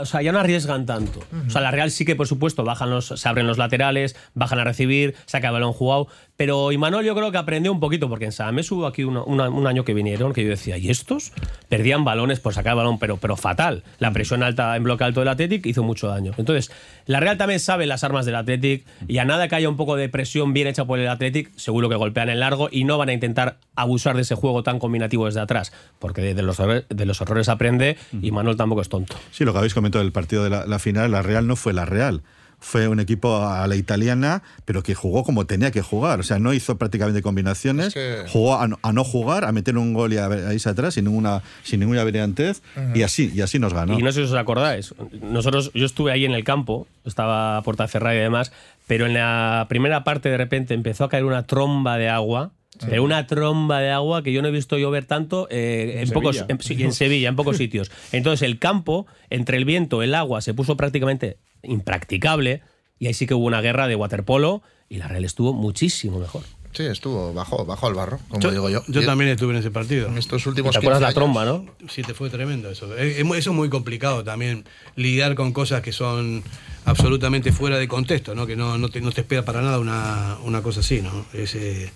o 0.00 0.06
sea, 0.06 0.22
ya 0.22 0.32
no 0.32 0.38
arriesgan 0.38 0.86
tanto. 0.86 1.20
O 1.46 1.50
sea, 1.50 1.60
la 1.60 1.70
Real 1.70 1.90
sí 1.90 2.04
que, 2.04 2.16
por 2.16 2.26
supuesto, 2.26 2.64
bajan 2.64 2.90
los, 2.90 3.06
se 3.06 3.28
abren 3.28 3.46
los 3.46 3.58
laterales, 3.58 4.16
bajan 4.34 4.58
a 4.58 4.64
recibir, 4.64 5.14
saca 5.26 5.48
el 5.48 5.52
balón 5.52 5.72
jugado, 5.72 6.08
Pero 6.40 6.72
Imanol 6.72 7.04
yo 7.04 7.14
creo 7.14 7.30
que 7.30 7.36
aprendió 7.36 7.70
un 7.70 7.80
poquito, 7.80 8.08
porque 8.08 8.24
en 8.24 8.32
Samamés 8.32 8.72
hubo 8.72 8.86
aquí 8.86 9.04
una- 9.04 9.20
un 9.50 9.66
año 9.66 9.84
que 9.84 9.92
vinieron 9.92 10.32
que 10.32 10.42
yo 10.42 10.48
decía, 10.48 10.78
¿y 10.78 10.88
estos? 10.88 11.32
Perdían 11.68 12.02
balones 12.02 12.40
por 12.40 12.54
sacar 12.54 12.70
el 12.72 12.76
balón, 12.78 12.98
pero, 12.98 13.18
pero 13.18 13.36
fatal. 13.36 13.82
La 13.98 14.10
presión 14.10 14.42
alta 14.42 14.74
en 14.74 14.82
bloque 14.82 15.04
alto 15.04 15.20
del 15.20 15.28
Athletic 15.28 15.66
hizo 15.66 15.82
mucho 15.82 16.08
daño. 16.08 16.32
Entonces, 16.38 16.72
la 17.04 17.20
Real 17.20 17.36
también 17.36 17.60
sabe 17.60 17.84
las 17.84 18.04
armas 18.04 18.24
del 18.24 18.36
Athletic 18.36 18.86
y 19.06 19.18
a 19.18 19.26
nada 19.26 19.48
que 19.48 19.54
haya 19.56 19.68
un 19.68 19.76
poco 19.76 19.96
de 19.96 20.08
presión 20.08 20.54
bien 20.54 20.66
hecha 20.66 20.86
por 20.86 20.98
el 20.98 21.08
Athletic, 21.08 21.50
seguro 21.56 21.90
que 21.90 21.96
golpean 21.96 22.30
en 22.30 22.40
largo 22.40 22.70
y 22.72 22.84
no 22.84 22.96
van 22.96 23.10
a 23.10 23.12
intentar 23.12 23.58
abusar 23.76 24.16
de 24.16 24.22
ese 24.22 24.34
juego 24.34 24.62
tan 24.62 24.78
combinativo 24.78 25.26
desde 25.26 25.40
atrás, 25.40 25.74
porque 25.98 26.22
de, 26.22 26.32
de 26.32 26.40
los, 26.40 26.56
de 26.56 27.04
los 27.04 27.20
errores 27.20 27.50
aprende 27.50 27.98
y 28.22 28.30
Manuel 28.30 28.56
tampoco 28.56 28.80
es 28.80 28.88
tonto. 28.88 29.14
Sí, 29.30 29.44
lo 29.44 29.52
que 29.52 29.58
habéis 29.58 29.74
comentado 29.74 30.02
del 30.02 30.12
partido 30.12 30.42
de 30.42 30.48
la, 30.48 30.64
la 30.64 30.78
final, 30.78 31.10
la 31.10 31.20
Real 31.20 31.46
no 31.46 31.54
fue 31.54 31.74
la 31.74 31.84
Real. 31.84 32.22
Fue 32.62 32.88
un 32.88 33.00
equipo 33.00 33.44
a 33.46 33.66
la 33.66 33.74
italiana, 33.74 34.42
pero 34.66 34.82
que 34.82 34.94
jugó 34.94 35.24
como 35.24 35.46
tenía 35.46 35.70
que 35.70 35.80
jugar. 35.82 36.20
O 36.20 36.22
sea, 36.22 36.38
no 36.38 36.52
hizo 36.52 36.76
prácticamente 36.76 37.22
combinaciones. 37.22 37.86
Es 37.88 37.94
que- 37.94 38.24
Jugó 38.28 38.58
a, 38.60 38.68
no- 38.68 38.78
a 38.82 38.92
no 38.92 39.02
jugar, 39.02 39.44
a 39.46 39.52
meter 39.52 39.78
un 39.78 39.94
gol 39.94 40.12
y 40.12 40.18
a, 40.18 40.26
a 40.26 40.52
irse 40.54 40.68
atrás 40.68 40.94
sin 40.94 41.04
ninguna, 41.06 41.42
sin 41.62 41.80
ninguna 41.80 42.04
brillantez. 42.04 42.62
Y 42.94 43.02
así, 43.02 43.32
y 43.34 43.40
así 43.40 43.58
nos 43.58 43.72
ganó. 43.72 43.98
Y 43.98 44.02
no 44.02 44.12
sé 44.12 44.20
si 44.26 44.32
os 44.32 44.38
acordáis, 44.38 44.94
nosotros, 45.22 45.70
yo 45.74 45.86
estuve 45.86 46.12
ahí 46.12 46.24
en 46.24 46.32
el 46.32 46.44
campo, 46.44 46.86
estaba 47.04 47.56
a 47.56 47.62
puerta 47.62 47.88
cerrada 47.88 48.14
y 48.14 48.18
demás, 48.18 48.52
pero 48.86 49.06
en 49.06 49.14
la 49.14 49.66
primera 49.68 50.04
parte 50.04 50.28
de 50.28 50.36
repente 50.36 50.74
empezó 50.74 51.04
a 51.04 51.08
caer 51.08 51.24
una 51.24 51.46
tromba 51.46 51.96
de 51.96 52.08
agua. 52.10 52.50
Pero 52.88 53.02
una 53.04 53.26
tromba 53.26 53.80
de 53.80 53.90
agua 53.90 54.22
que 54.22 54.32
yo 54.32 54.40
no 54.42 54.48
he 54.48 54.50
visto 54.50 54.78
llover 54.78 55.04
tanto 55.04 55.46
eh, 55.50 55.92
en, 55.96 56.08
En 56.08 56.10
pocos 56.10 56.36
Sevilla. 56.36 56.54
en, 56.54 56.60
sí, 56.62 56.82
en 56.82 56.92
Sevilla, 56.92 57.28
en 57.28 57.36
pocos 57.36 57.56
sitios. 57.58 57.90
Entonces 58.12 58.42
el 58.46 58.58
campo, 58.58 59.06
entre 59.28 59.56
el 59.58 59.64
viento, 59.64 60.02
el 60.02 60.14
agua, 60.14 60.40
se 60.40 60.54
puso 60.54 60.76
prácticamente 60.76 61.36
impracticable 61.62 62.62
y 62.98 63.06
ahí 63.06 63.14
sí 63.14 63.26
que 63.26 63.34
hubo 63.34 63.46
una 63.46 63.60
guerra 63.60 63.88
de 63.88 63.96
waterpolo 63.96 64.62
y 64.88 64.96
la 64.98 65.08
Real 65.08 65.24
estuvo 65.24 65.52
muchísimo 65.52 66.18
mejor. 66.18 66.42
Sí, 66.72 66.84
estuvo, 66.84 67.32
bajó, 67.34 67.64
bajó 67.64 67.88
al 67.88 67.94
barro, 67.94 68.20
como 68.28 68.40
Yo, 68.42 68.50
digo 68.52 68.70
yo. 68.70 68.84
yo 68.86 69.04
también 69.04 69.28
estuve 69.30 69.52
en 69.54 69.58
ese 69.58 69.72
partido. 69.72 70.06
En 70.06 70.16
estos 70.18 70.46
últimos 70.46 70.70
¿Te 70.72 70.78
acuerdas 70.78 71.00
15 71.00 71.02
la 71.02 71.08
años- 71.08 71.14
tromba, 71.14 71.44
no? 71.44 71.88
Sí, 71.88 72.02
te 72.02 72.14
fue 72.14 72.30
tremendo 72.30 72.70
eso. 72.70 72.96
Eso 72.96 73.34
es 73.34 73.46
muy 73.48 73.68
complicado 73.68 74.22
también, 74.22 74.64
lidiar 74.94 75.34
con 75.34 75.52
cosas 75.52 75.82
que 75.82 75.90
son 75.90 76.44
absolutamente 76.84 77.50
fuera 77.52 77.76
de 77.76 77.88
contexto, 77.88 78.36
¿no? 78.36 78.46
que 78.46 78.54
no, 78.54 78.78
no, 78.78 78.88
te, 78.88 79.00
no 79.00 79.10
te 79.10 79.22
espera 79.22 79.44
para 79.44 79.62
nada 79.62 79.80
una, 79.80 80.38
una 80.44 80.62
cosa 80.62 80.78
así. 80.78 81.02
¿no? 81.02 81.26
Es, 81.32 81.56
eh, 81.56 81.90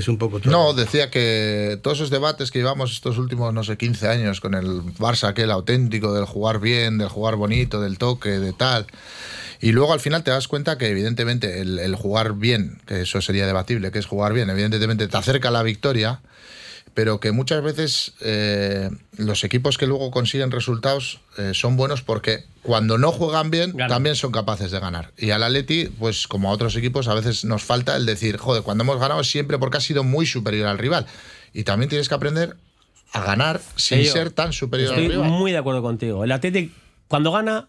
es 0.00 0.08
un 0.08 0.16
poco... 0.16 0.40
No, 0.44 0.72
decía 0.74 1.10
que 1.10 1.78
todos 1.82 1.98
esos 1.98 2.10
debates 2.10 2.50
que 2.50 2.60
llevamos 2.60 2.92
estos 2.92 3.18
últimos, 3.18 3.52
no 3.52 3.64
sé, 3.64 3.76
15 3.76 4.08
años 4.08 4.40
con 4.40 4.54
el 4.54 4.82
Barça, 4.96 5.28
aquel 5.28 5.50
auténtico, 5.50 6.14
del 6.14 6.24
jugar 6.24 6.60
bien, 6.60 6.98
del 6.98 7.08
jugar 7.08 7.34
bonito, 7.34 7.80
del 7.80 7.98
toque, 7.98 8.30
de 8.38 8.52
tal. 8.52 8.86
Y 9.60 9.72
luego 9.72 9.92
al 9.92 9.98
final 9.98 10.22
te 10.22 10.30
das 10.30 10.46
cuenta 10.46 10.78
que 10.78 10.86
evidentemente 10.86 11.60
el, 11.60 11.80
el 11.80 11.96
jugar 11.96 12.34
bien, 12.34 12.80
que 12.86 13.02
eso 13.02 13.20
sería 13.20 13.46
debatible, 13.46 13.90
que 13.90 13.98
es 13.98 14.06
jugar 14.06 14.32
bien, 14.32 14.48
evidentemente 14.50 15.08
te 15.08 15.16
acerca 15.16 15.48
a 15.48 15.50
la 15.50 15.64
victoria, 15.64 16.20
pero 16.98 17.20
que 17.20 17.30
muchas 17.30 17.62
veces 17.62 18.14
eh, 18.22 18.90
los 19.18 19.44
equipos 19.44 19.78
que 19.78 19.86
luego 19.86 20.10
consiguen 20.10 20.50
resultados 20.50 21.20
eh, 21.36 21.52
son 21.54 21.76
buenos 21.76 22.02
porque 22.02 22.42
cuando 22.62 22.98
no 22.98 23.12
juegan 23.12 23.52
bien 23.52 23.76
también 23.76 24.16
son 24.16 24.32
capaces 24.32 24.72
de 24.72 24.80
ganar. 24.80 25.12
Y 25.16 25.30
al 25.30 25.44
Atleti, 25.44 25.84
pues 25.96 26.26
como 26.26 26.50
a 26.50 26.52
otros 26.52 26.74
equipos, 26.74 27.06
a 27.06 27.14
veces 27.14 27.44
nos 27.44 27.62
falta 27.62 27.94
el 27.94 28.04
decir, 28.04 28.36
joder, 28.36 28.64
cuando 28.64 28.82
hemos 28.82 28.98
ganado 28.98 29.22
siempre 29.22 29.58
porque 29.58 29.76
has 29.76 29.84
sido 29.84 30.02
muy 30.02 30.26
superior 30.26 30.66
al 30.66 30.76
rival. 30.76 31.06
Y 31.52 31.62
también 31.62 31.88
tienes 31.88 32.08
que 32.08 32.16
aprender 32.16 32.56
a 33.12 33.20
ganar 33.20 33.60
sin 33.76 34.00
Ello, 34.00 34.10
ser 34.10 34.32
tan 34.32 34.52
superior 34.52 34.92
al 34.92 34.98
Estoy 34.98 35.14
rival. 35.14 35.30
muy 35.30 35.52
de 35.52 35.58
acuerdo 35.58 35.82
contigo. 35.82 36.24
El 36.24 36.32
Athletic, 36.32 36.72
cuando 37.06 37.30
gana, 37.30 37.68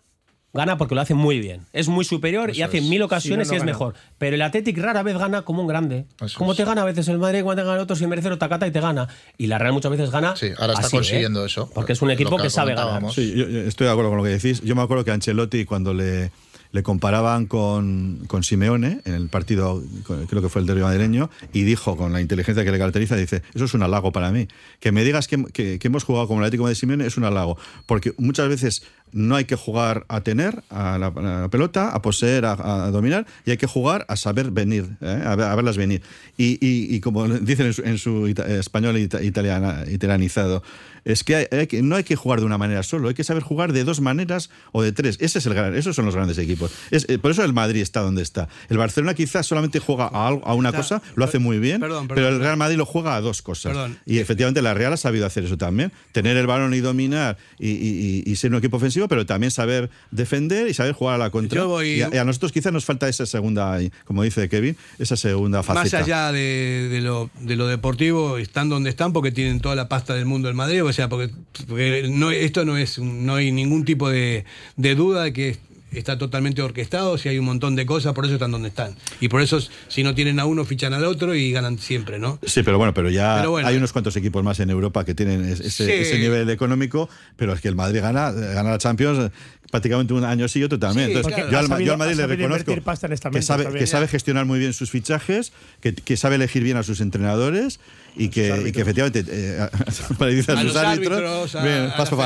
gana 0.54 0.78
porque 0.78 0.96
lo 0.96 1.02
hace 1.02 1.14
muy 1.14 1.40
bien. 1.40 1.62
Es 1.74 1.88
muy 1.88 2.04
superior 2.06 2.56
y 2.56 2.62
hace 2.64 2.80
es. 2.80 2.84
mil 2.84 3.02
ocasiones 3.04 3.48
Si 3.48 3.54
no, 3.54 3.54
no 3.54 3.56
y 3.56 3.58
es 3.58 3.62
gana. 3.64 3.72
mejor. 3.72 3.94
Pero 4.18 4.36
el 4.36 4.42
Athletic 4.42 4.78
rara 4.80 5.04
vez 5.04 5.18
gana 5.18 5.44
como 5.44 5.62
un 5.62 5.68
grande. 5.68 6.06
Eso 6.22 6.38
como 6.38 6.52
es. 6.52 6.58
te 6.58 6.66
gana 6.66 6.82
a 6.82 6.86
veces 6.86 7.08
el 7.08 7.20
Madrid, 7.20 7.44
cuando 7.44 7.62
te 7.62 7.66
gana 7.68 7.78
el 7.78 7.84
otro 7.84 7.96
sin 7.96 8.10
merecer 8.10 8.36
tacata 8.38 8.66
y 8.68 8.72
te 8.72 8.80
gana. 8.82 9.08
Y 9.38 9.48
la 9.48 9.58
Real 9.60 9.74
muchas 9.74 9.92
veces 9.92 10.10
gana. 10.12 10.36
Sí, 10.36 10.48
ahora 10.58 10.74
está 10.74 10.88
así, 10.88 10.96
¿eh? 10.96 11.00
consiguiendo 11.00 11.46
eso. 11.46 11.70
Porque 11.74 11.94
es 11.94 12.02
un 12.02 12.12
equipo 12.12 12.38
que 12.38 12.44
que, 12.44 12.50
sabe 12.50 12.74
ganar. 12.76 13.04
Sí, 13.14 13.34
yo, 13.36 13.48
yo 13.48 13.60
estoy 13.62 13.86
de 13.86 13.92
acuerdo 13.92 14.10
con 14.10 14.18
lo 14.18 14.24
que 14.24 14.30
decís. 14.32 14.62
Yo 14.62 14.76
me 14.76 14.82
acuerdo 14.82 15.04
que 15.06 15.12
Ancelotti, 15.12 15.66
cuando 15.66 15.94
le, 15.94 16.32
le 16.72 16.84
comparaban 16.84 17.46
con, 17.46 18.24
con 18.28 18.44
Simeone 18.44 19.02
en 19.06 19.14
el 19.14 19.30
partido, 19.30 19.84
creo 20.30 20.42
que 20.42 20.50
fue 20.50 20.62
el 20.62 20.68
derbi 20.68 20.82
madrileño, 20.82 21.30
y 21.54 21.64
dijo 21.64 21.96
con 21.98 22.12
la 22.14 22.22
inteligencia 22.22 22.64
que 22.64 22.72
le 22.72 22.78
caracteriza, 22.80 23.16
dice, 23.16 23.42
eso 23.54 23.66
es 23.66 23.74
un 23.74 23.84
halago 23.84 24.12
para 24.12 24.32
mí. 24.32 24.48
Que 24.80 24.92
me 24.92 25.04
digas 25.04 25.28
que, 25.28 25.44
que- 25.54 25.78
que 25.80 25.88
hemos 25.88 26.04
jugado 26.04 26.28
como 26.28 26.40
el 26.40 26.46
Atlético 26.46 26.68
de 26.68 26.76
Simeone 26.76 27.06
es 27.06 27.18
un 27.18 27.24
halago. 27.26 27.58
Porque 27.86 28.14
muchas 28.18 28.48
veces 28.50 28.84
no 29.12 29.36
hay 29.36 29.46
que 29.46 29.56
jugar 29.56 30.06
a 30.10 30.22
tener 30.22 30.64
a 30.70 30.98
la, 30.98 31.08
a 31.08 31.42
la 31.42 31.50
pelota, 31.50 31.90
a 31.90 32.02
poseer, 32.02 32.46
a, 32.46 32.86
a 32.86 32.92
dominar, 32.92 33.26
y 33.46 33.52
hay 33.52 33.58
que 33.58 33.68
jugar 33.68 34.06
a 34.08 34.16
saber 34.16 34.52
venir, 34.52 34.88
¿eh? 35.02 35.24
a, 35.26 35.36
ver- 35.36 35.48
a 35.48 35.56
verlas 35.56 35.78
venir. 35.78 36.02
Y, 36.38 36.58
y- 36.66 36.94
y 36.96 37.00
como 37.00 37.28
dicen 37.28 37.68
en 37.68 37.74
su, 37.74 37.82
en 37.84 37.98
su 37.98 38.28
ita- 38.28 38.48
español 38.48 38.98
ita- 38.98 39.22
italiana, 39.24 39.84
italianizado, 39.90 40.64
es 41.06 41.24
que, 41.24 41.36
hay- 41.36 41.46
hay 41.52 41.68
que- 41.68 41.82
no 41.82 41.96
hay 41.96 42.04
que 42.04 42.16
jugar 42.16 42.40
de 42.40 42.46
una 42.46 42.58
manera 42.58 42.84
solo, 42.84 43.08
hay 43.08 43.14
que 43.14 43.24
saber 43.24 43.44
jugar 43.44 43.74
de 43.74 43.84
dos 43.84 44.02
maneras 44.02 44.50
o 44.72 44.82
de 44.82 44.92
tres. 44.92 45.18
Ese 45.22 45.40
es 45.40 45.46
el 45.46 45.54
gran, 45.54 45.76
esos 45.76 45.96
son 45.96 46.06
los 46.06 46.16
grandes 46.16 46.38
equipos. 46.38 46.72
Es, 46.92 47.06
eh, 47.10 47.18
por 47.20 47.32
eso 47.32 47.44
el 47.44 47.54
Madrid 47.54 47.82
está 47.82 48.02
donde 48.02 48.22
está. 48.22 48.50
El 48.70 48.78
Barcelona 48.78 49.14
quizás 49.14 49.46
solamente 49.48 49.80
juega 49.80 50.06
a, 50.08 50.28
algo- 50.28 50.46
a 50.46 50.54
una 50.54 50.72
cosa, 50.74 51.02
lo 51.16 51.26
hace 51.26 51.40
muy 51.40 51.60
bien, 51.60 51.80
Perdón, 51.80 52.08
perdón, 52.08 52.16
pero 52.16 52.28
el. 52.36 52.40
Real 52.40 52.58
Madrid 52.58 52.78
lo 52.78 52.86
juega 52.86 53.16
a 53.16 53.22
dos 53.22 53.42
cosas. 53.42 53.72
Perdón. 53.74 53.98
Y 54.06 54.20
efectivamente 54.20 54.62
la 54.62 54.74
Real 54.74 54.94
ha 54.94 54.98
sabido 54.98 55.26
hacer 55.26 55.44
eso 55.46 55.58
también. 55.58 55.92
Tener 56.12 56.36
el 56.38 56.48
balón 56.48 56.74
y 56.74 56.80
dominar 56.80 57.38
y- 57.58 58.24
y 58.30 58.36
ser 58.36 58.52
un 58.52 58.58
equipo 58.58 58.78
ofensivo, 58.78 58.99
pero 59.08 59.26
también 59.26 59.52
saber 59.52 59.90
defender 60.12 60.68
y 60.68 60.74
saber 60.74 60.94
jugar 60.94 61.16
a 61.16 61.18
la 61.18 61.30
contra. 61.30 61.56
Yo 61.62 61.68
voy- 61.68 61.90
Y, 61.98 62.02
a, 62.02 62.10
y 62.14 62.18
a 62.18 62.24
nosotros 62.26 62.52
quizás 62.52 62.74
nos 62.74 62.86
falta 62.86 63.08
esa 63.08 63.26
segunda, 63.26 63.80
como 64.06 64.24
dice 64.24 64.50
Kevin, 64.50 64.76
esa 64.98 65.16
segunda 65.16 65.64
faceta. 65.64 66.00
Más 66.00 66.08
allá 66.08 66.32
de, 66.32 66.88
de 66.92 67.02
lo, 67.02 67.30
de 67.42 67.56
lo 67.56 67.68
deportivo, 67.68 68.38
están 68.38 68.70
donde 68.70 68.90
están 68.90 69.14
porque 69.14 69.32
tienen 69.32 69.60
toda 69.60 69.76
la 69.76 69.88
pasta 69.88 70.14
del 70.14 70.26
mundo 70.26 70.48
del 70.48 70.56
Madrid. 70.56 70.84
O 70.84 70.92
sea, 70.94 71.08
porque, 71.10 71.34
porque 71.68 72.08
no, 72.10 72.32
esto 72.32 72.66
no 72.66 72.78
es 72.78 73.00
no 73.00 73.36
hay 73.36 73.52
ningún 73.52 73.86
tipo 73.86 74.10
de, 74.10 74.46
de 74.76 74.96
duda 74.96 75.24
de 75.24 75.34
que 75.34 75.58
está 75.92 76.18
totalmente 76.18 76.62
orquestado, 76.62 77.18
si 77.18 77.30
hay 77.30 77.40
un 77.40 77.46
montón 77.46 77.76
de 77.76 77.86
cosas, 77.86 78.14
por 78.14 78.26
eso 78.26 78.36
están 78.36 78.52
donde 78.52 78.70
están. 78.70 78.96
Y 79.20 79.28
por 79.30 79.42
eso, 79.42 79.60
si 79.88 80.04
no 80.04 80.14
tienen 80.16 80.40
a 80.40 80.46
uno, 80.46 80.66
fichan 80.66 80.94
al 80.94 81.04
otro 81.06 81.34
y 81.36 81.52
ganan 81.52 81.80
siempre, 81.80 82.20
¿no? 82.20 82.40
Sí, 82.46 82.64
pero 82.64 82.78
bueno, 82.78 82.94
pero 82.94 83.10
ya 83.10 83.38
Pero 83.40 83.52
bueno. 83.52 83.68
hay 83.68 83.76
unos 83.78 83.92
cuantos 83.92 84.16
equipos 84.16 84.44
más 84.44 84.60
en 84.60 84.70
Europa 84.70 85.04
que 85.06 85.16
tienen 85.16 85.44
es- 85.46 85.60
ese, 85.60 85.86
Sí. 85.86 85.92
ese 85.92 86.20
nivel 86.20 86.50
económico, 86.50 87.10
pero 87.36 87.54
es 87.54 87.62
que 87.62 87.68
el 87.68 87.76
Madrid 87.76 88.02
gana, 88.02 88.32
gana 88.32 88.72
la 88.72 88.78
Champions 88.78 89.20
eh, 89.20 89.32
prácticamente 89.72 90.14
un 90.14 90.24
año 90.24 90.48
sí 90.48 90.60
y 90.60 90.64
otro 90.64 90.80
también. 90.80 91.08
Sí, 91.10 91.16
Entonces, 91.16 91.34
claro. 91.36 91.52
yo, 91.52 91.60
al, 91.60 91.68
sabido- 91.68 91.86
yo 91.88 91.92
al 91.94 91.98
Madrid 92.00 92.16
le 92.18 92.28
reconozco 92.28 92.72
invertir 92.72 92.84
pasta 92.84 93.08
en 93.08 93.14
que 93.32 93.42
sabe, 93.42 93.64
también. 93.66 93.84
que 93.84 93.88
sabe 93.88 94.08
gestionar 94.08 94.46
muy 94.46 94.58
bien 94.60 94.74
sus 94.74 94.90
fichajes, 94.90 95.54
que, 95.82 95.94
que 95.94 96.18
sabe 96.18 96.36
elegir 96.36 96.64
bien 96.64 96.78
a 96.78 96.84
sus 96.84 97.02
entrenadores 97.02 97.80
y 98.16 98.30
que, 98.30 98.64
y 98.68 98.72
que 98.72 98.82
efectivamente 98.82 99.24
eh, 99.28 99.68
para 100.18 100.32
a, 100.32 100.60
A 100.60 100.62
sus 100.64 100.76
árbitros, 100.76 101.56
a- 101.56 101.64
bien, 101.64 101.92
paso, 101.98 102.18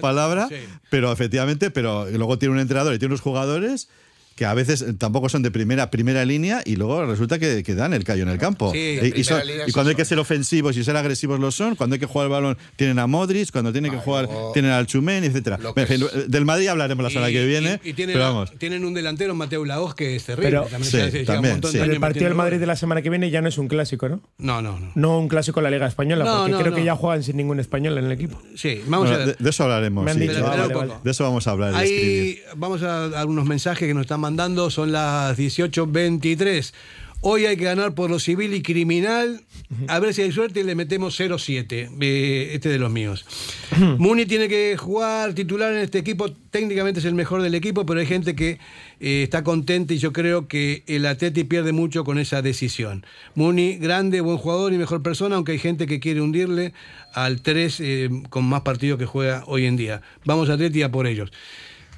palabra, 0.00 0.48
sí. 0.48 0.56
pero 0.90 1.12
efectivamente, 1.12 1.70
pero 1.70 2.08
luego 2.10 2.38
tiene 2.38 2.54
un 2.54 2.60
entrenador 2.60 2.94
y 2.94 2.98
tiene 2.98 3.12
unos 3.12 3.20
jugadores 3.20 3.88
que 4.34 4.44
a 4.44 4.54
veces 4.54 4.82
eh, 4.82 4.92
tampoco 4.94 5.28
son 5.28 5.42
de 5.42 5.50
primera 5.50 5.90
primera 5.90 6.24
línea 6.24 6.62
y 6.64 6.76
luego 6.76 7.04
resulta 7.06 7.38
que, 7.38 7.62
que 7.62 7.74
dan 7.74 7.92
el 7.94 8.04
callo 8.04 8.22
en 8.24 8.28
el 8.30 8.38
campo. 8.38 8.72
Sí, 8.72 8.98
y, 9.14 9.24
son- 9.24 9.40
cuando 9.72 9.90
hay 9.90 9.96
que 9.96 10.04
ser 10.04 10.18
ofensivos 10.18 10.76
y 10.76 10.84
ser 10.84 10.96
agresivos 10.96 11.38
lo 11.40 11.50
son, 11.50 11.76
cuando 11.76 11.94
hay 11.94 12.00
que 12.00 12.06
jugar 12.06 12.26
el 12.26 12.32
balón 12.32 12.58
tienen 12.76 12.98
a 12.98 13.06
Modric, 13.06 13.50
cuando 13.52 13.72
tienen 13.72 13.90
que 13.92 13.98
jugar 13.98 14.28
tienen 14.52 14.70
al 14.72 14.86
Chumén, 14.86 15.24
etcétera. 15.24 15.58
Del 16.28 16.44
Madrid 16.44 16.68
hablaremos 16.68 17.02
la 17.04 17.10
semana 17.10 17.30
que 17.30 17.44
viene, 17.46 17.80
y- 17.84 17.90
y 17.90 17.92
tienen, 17.92 18.14
pero 18.14 18.24
vamos. 18.26 18.52
tienen 18.58 18.84
un 18.84 18.94
delantero, 18.94 19.34
Mateo 19.34 19.64
Laos, 19.64 19.94
que 19.94 20.16
es 20.16 20.24
terrible. 20.24 20.48
Pero- 20.50 20.62
también 20.62 20.84
Sí, 20.84 20.90
se 20.98 21.10
sí. 21.10 21.18
de 21.18 21.24
Pero 21.24 21.92
el 21.92 22.00
partido 22.00 22.26
del 22.26 22.34
Madrid 22.34 22.58
de 22.58 22.66
la 22.66 22.76
semana 22.76 23.02
que 23.02 23.10
viene 23.10 23.30
ya 23.30 23.40
no 23.40 23.48
es 23.48 23.58
un 23.58 23.68
clásico, 23.68 24.08
¿no? 24.08 24.20
No, 24.38 24.62
no, 24.62 24.78
no. 24.80 24.92
No 24.94 25.18
un 25.18 25.28
clásico 25.28 25.60
en 25.60 25.64
la 25.64 25.70
Liga 25.70 25.86
Española, 25.86 26.24
No, 26.24 26.36
porque 26.38 26.52
no, 26.52 26.58
creo 26.58 26.70
no. 26.70 26.76
que 26.76 26.84
ya 26.84 26.96
juegan 26.96 27.22
sin 27.22 27.36
ningún 27.36 27.60
español 27.60 27.96
en 27.98 28.04
el 28.06 28.12
equipo. 28.12 28.40
Sí, 28.56 28.80
vamos 28.86 29.08
Bueno, 29.08 29.22
a 29.22 29.26
de, 29.26 29.36
de 29.38 29.50
eso 29.50 29.62
hablaremos. 29.64 30.04
Me 30.04 30.10
han 30.10 30.16
sí. 30.16 30.22
dicho, 30.22 30.32
Espera, 30.32 30.48
vale, 30.50 30.62
espera 30.62 30.78
un 30.78 30.80
vale. 30.88 30.92
poco. 30.94 31.04
De 31.04 31.10
eso 31.10 31.24
vamos 31.24 31.46
a 31.46 31.50
hablar. 31.50 31.72
de. 31.72 31.78
Ahí 31.78 32.38
vamos 32.56 32.82
a 32.82 33.08
dar 33.08 33.26
unos 33.26 33.44
mensajes 33.46 33.86
que 33.86 33.94
nos 33.94 34.02
están 34.02 34.20
mandando. 34.24 34.70
Son 34.70 34.90
las 34.90 35.38
18.23. 35.38 36.72
Hoy 37.26 37.46
hay 37.46 37.56
que 37.56 37.64
ganar 37.64 37.94
por 37.94 38.10
lo 38.10 38.18
civil 38.18 38.52
y 38.54 38.62
criminal. 38.62 39.42
A 39.88 39.98
ver 39.98 40.12
si 40.14 40.22
hay 40.22 40.30
suerte 40.30 40.60
y 40.60 40.62
le 40.62 40.74
metemos 40.74 41.18
0-7. 41.18 41.90
Eh, 42.00 42.50
este 42.52 42.68
de 42.68 42.78
los 42.78 42.90
míos. 42.90 43.24
Muni 43.98 44.24
tiene 44.26 44.46
que 44.48 44.76
jugar 44.78 45.32
titular 45.34 45.72
en 45.72 45.80
este 45.80 45.98
equipo. 45.98 46.30
Técnicamente 46.50 47.00
es 47.00 47.06
el 47.06 47.14
mejor 47.14 47.42
del 47.42 47.54
equipo, 47.54 47.84
pero 47.86 48.00
hay 48.00 48.06
gente 48.06 48.34
que 48.34 48.58
eh, 49.00 49.22
está 49.24 49.42
contenta 49.42 49.94
y 49.94 49.98
yo 49.98 50.12
creo 50.12 50.48
que 50.48 50.84
el 50.86 51.04
Atleti 51.06 51.44
pierde 51.44 51.72
mucho 51.72 52.04
con 52.04 52.18
esa 52.18 52.40
decisión. 52.42 53.04
Muni, 53.34 53.76
grande, 53.76 54.20
buen 54.20 54.36
jugador 54.38 54.72
y 54.72 54.78
mejor 54.78 55.02
persona, 55.02 55.36
aunque 55.36 55.52
hay 55.52 55.58
gente 55.58 55.86
que 55.86 56.00
quiere 56.00 56.20
hundirle 56.20 56.72
al 57.14 57.40
3 57.40 57.80
eh, 57.80 58.08
con 58.30 58.44
más 58.44 58.62
partidos 58.62 58.98
que 58.98 59.06
juega 59.06 59.44
hoy 59.46 59.64
en 59.66 59.76
día. 59.76 60.02
Vamos 60.24 60.48
a 60.50 60.54
Atleti 60.54 60.82
a 60.82 60.90
por 60.90 61.06
ellos. 61.06 61.30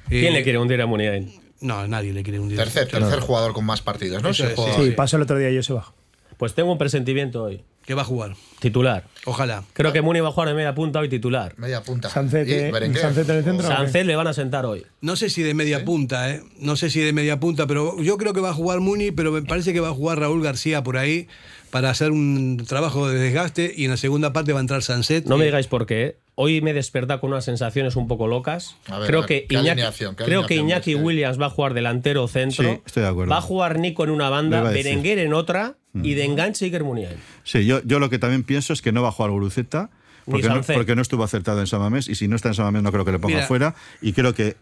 ¿Quién 0.07 0.25
Eh, 0.25 0.31
le 0.31 0.43
quiere 0.43 0.57
hundir 0.57 0.81
a 0.81 0.85
Muniain? 0.85 1.46
No, 1.61 1.87
nadie 1.87 2.13
le 2.13 2.23
quiere 2.23 2.39
hundir. 2.39 2.57
Tercer, 2.57 2.87
tercer 2.87 3.19
jugador 3.19 3.53
con 3.53 3.65
más 3.65 3.81
partidos, 3.81 4.21
¿no? 4.21 4.29
Eso 4.29 4.45
Sí, 4.77 4.91
pasó 4.91 5.17
el 5.17 5.23
otro 5.23 5.37
día 5.37 5.49
Joseba. 5.55 5.91
Pues 6.37 6.53
tengo 6.53 6.71
un 6.71 6.77
presentimiento 6.77 7.43
hoy. 7.43 7.63
que 7.85 7.93
va 7.93 8.01
a 8.01 8.05
jugar. 8.05 8.35
Titular. 8.59 9.05
Ojalá. 9.25 9.63
Creo 9.71 9.93
que 9.93 10.01
Muni 10.01 10.19
va 10.19 10.27
a 10.27 10.31
jugar 10.33 10.49
de 10.49 10.55
media 10.55 10.75
punta 10.75 10.99
hoy 10.99 11.07
titular. 11.07 11.53
Media 11.57 11.81
punta. 11.81 12.09
Sánchez, 12.09 12.45
Y 12.47 12.51
eh. 12.53 12.71
Sánchez 12.99 13.29
en 13.29 13.35
el 13.37 13.43
centro. 13.45 13.65
¿o 13.65 13.69
qué? 13.69 13.75
Sánchez 13.77 14.05
le 14.05 14.15
van 14.17 14.27
a 14.27 14.33
sentar 14.33 14.65
hoy. 14.65 14.85
No 14.99 15.15
sé 15.15 15.29
si 15.29 15.41
de 15.41 15.53
media 15.53 15.85
punta, 15.85 16.29
¿eh? 16.29 16.43
No 16.59 16.75
sé 16.75 16.89
si 16.89 16.99
de 16.99 17.13
media 17.13 17.39
punta, 17.39 17.65
pero 17.65 17.99
yo 18.03 18.17
creo 18.17 18.33
que 18.33 18.41
va 18.41 18.49
a 18.49 18.53
jugar 18.53 18.81
Muni, 18.81 19.11
pero 19.11 19.31
me 19.31 19.41
parece 19.41 19.71
que 19.71 19.79
va 19.79 19.87
a 19.87 19.93
jugar 19.93 20.19
Raúl 20.19 20.43
García 20.43 20.83
por 20.83 20.97
ahí 20.97 21.27
para 21.71 21.89
hacer 21.89 22.11
un 22.11 22.61
trabajo 22.67 23.07
de 23.09 23.17
desgaste 23.19 23.73
y 23.75 23.85
en 23.85 23.91
la 23.91 23.97
segunda 23.97 24.33
parte 24.33 24.51
va 24.51 24.59
a 24.59 24.61
entrar 24.61 24.83
Sanset. 24.83 25.25
No 25.25 25.37
me 25.37 25.45
Eh, 25.45 25.47
digáis 25.47 25.67
por 25.67 25.85
qué. 25.85 26.17
Hoy 26.39 26.61
me 26.61 26.69
he 26.69 26.73
despertado 26.75 27.19
con 27.19 27.31
unas 27.31 27.45
sensaciones 27.45 27.95
un 27.95 28.07
poco 28.07 28.27
locas. 28.27 28.75
A 28.87 28.99
ver, 28.99 29.07
creo 29.07 29.19
a 29.19 29.21
ver, 29.23 29.27
que 29.27 29.47
¿qué 29.47 29.55
Iñaki, 29.55 29.81
creo 30.17 30.45
que 30.45 30.55
Iñaki 30.55 30.93
Williams 30.93 31.41
va 31.41 31.47
a 31.47 31.49
jugar 31.49 31.73
delantero 31.73 32.23
o 32.23 32.27
centro. 32.27 32.63
Sí, 32.73 32.79
estoy 32.85 33.01
de 33.03 33.09
acuerdo. 33.09 33.31
Va 33.31 33.39
a 33.39 33.41
jugar 33.41 33.79
Nico 33.79 34.03
en 34.03 34.11
una 34.11 34.29
banda. 34.29 34.61
Mm. 34.63 34.73
Berenguer 34.73 35.17
en 35.17 35.33
otra 35.33 35.77
y 35.95 36.13
de 36.13 36.25
enganche 36.25 36.65
Iker 36.65 36.83
Muniain. 36.83 37.17
Sí, 37.43 37.65
yo, 37.65 37.81
yo 37.83 37.97
lo 37.97 38.11
que 38.11 38.19
también 38.19 38.43
pienso 38.43 38.71
es 38.71 38.83
que 38.83 38.91
no 38.91 39.01
va 39.01 39.07
a 39.09 39.11
jugar 39.11 39.31
Guruceta 39.31 39.89
porque 40.25 40.47
no, 40.47 40.53
Sancet. 40.55 40.75
porque 40.75 40.95
no 40.95 41.01
estuvo 41.01 41.23
acertado 41.23 41.59
en 41.59 41.65
Samamés 41.65 42.07
y 42.07 42.13
si 42.13 42.27
no 42.27 42.35
está 42.35 42.49
en 42.49 42.53
Samamés 42.53 42.83
no 42.83 42.91
creo 42.91 43.03
que 43.03 43.13
le 43.13 43.17
ponga 43.19 43.35
Mira. 43.37 43.47
fuera 43.47 43.75
y 44.01 44.13
creo 44.13 44.35
que 44.35 44.57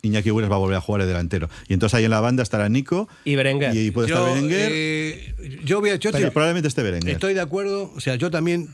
Iñaki 0.00 0.30
Williams 0.30 0.50
va 0.50 0.56
a 0.56 0.60
volver 0.60 0.76
a 0.78 0.80
jugar 0.80 1.02
de 1.02 1.08
delantero. 1.08 1.50
Y 1.68 1.74
entonces 1.74 1.94
ahí 1.98 2.04
en 2.06 2.10
la 2.10 2.20
banda 2.20 2.42
estará 2.42 2.70
Nico 2.70 3.06
Y 3.26 3.34
Berenguer. 3.36 3.76
y 3.76 3.90
puede 3.90 4.08
yo, 4.08 4.14
estar 4.16 4.32
Berenguer. 4.32 4.70
eh, 4.72 5.34
yo 5.64 5.80
voy 5.80 5.90
a- 5.90 5.96
yo 5.96 6.10
pero 6.10 6.24
te- 6.28 6.30
probablemente 6.30 6.68
esté 6.68 6.82
Berenguer. 6.82 7.14
Estoy 7.16 7.34
de 7.34 7.40
acuerdo, 7.42 7.92
o 7.94 8.00
sea, 8.00 8.14
yo 8.14 8.30
también 8.30 8.68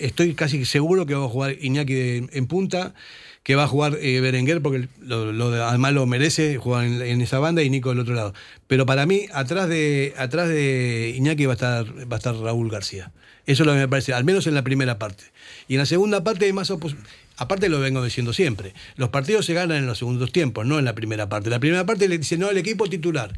estoy 0.00 0.34
casi 0.34 0.64
seguro 0.64 1.06
que 1.06 1.14
va 1.14 1.24
a 1.24 1.28
jugar 1.28 1.56
Iñaki 1.60 2.26
en 2.30 2.46
punta, 2.46 2.94
que 3.42 3.56
va 3.56 3.64
a 3.64 3.68
jugar 3.68 3.98
eh, 4.00 4.20
Berenguer, 4.20 4.62
porque 4.62 4.88
lo, 5.00 5.32
lo 5.32 5.50
de- 5.50 5.62
además 5.62 5.92
lo 5.94 6.06
merece 6.06 6.56
jugar 6.58 6.84
en, 6.84 7.20
esa 7.20 7.38
banda 7.40 7.62
y 7.62 7.70
Nico 7.70 7.88
del 7.90 7.98
otro 7.98 8.14
lado. 8.14 8.34
Pero 8.68 8.86
para 8.86 9.04
mí, 9.06 9.26
atrás 9.32 9.68
de, 9.68 10.14
atrás 10.16 10.48
de 10.48 11.14
Iñaki 11.16 11.46
va 11.46 11.52
a 11.52 11.54
estar, 11.54 11.86
va 12.10 12.16
a 12.16 12.18
estar 12.18 12.36
Raúl 12.36 12.70
García. 12.70 13.10
Eso 13.44 13.64
es 13.64 13.66
lo 13.66 13.72
que 13.72 13.80
me 13.80 13.88
parece, 13.88 14.12
al 14.14 14.24
menos 14.24 14.46
en 14.46 14.54
la 14.54 14.62
primera 14.62 14.98
parte. 14.98 15.24
Y 15.66 15.74
en 15.74 15.80
la 15.80 15.86
segunda 15.86 16.22
parte 16.22 16.44
hay 16.44 16.52
más 16.52 16.70
opos- 16.70 16.94
Aparte 17.36 17.68
lo 17.68 17.80
vengo 17.80 18.04
diciendo 18.04 18.32
siempre, 18.32 18.74
los 18.94 19.08
partidos 19.08 19.46
se 19.46 19.54
ganan 19.54 19.78
en 19.78 19.86
los 19.86 19.98
segundos 19.98 20.30
tiempos, 20.30 20.64
no 20.66 20.78
en 20.78 20.84
la 20.84 20.94
primera 20.94 21.28
parte. 21.28 21.50
La 21.50 21.58
primera 21.58 21.84
parte 21.84 22.06
le 22.08 22.18
dice, 22.18 22.36
no, 22.36 22.50
el 22.50 22.58
equipo 22.58 22.88
titular. 22.88 23.32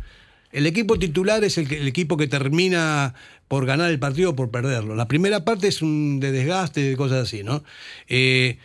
El 0.55 0.67
equipo 0.67 0.99
titular 0.99 1.45
es 1.45 1.59
el, 1.59 1.69
que- 1.69 1.79
el 1.81 1.89
equipo 1.89 2.17
que 2.17 2.27
termina 2.29 3.15
por 3.49 3.67
ganar 3.67 3.91
el 3.91 3.99
partido 3.99 4.31
o 4.31 4.37
por 4.37 4.51
perderlo. 4.51 4.95
La 4.95 5.07
primera 5.09 5.45
parte 5.45 5.69
es 5.69 5.83
un 5.83 6.21
de 6.21 6.33
desgaste, 6.33 6.81
de 6.81 6.97
cosas 6.97 7.25
así, 7.29 7.43
¿no? 7.43 7.63
Eh, 8.09 8.57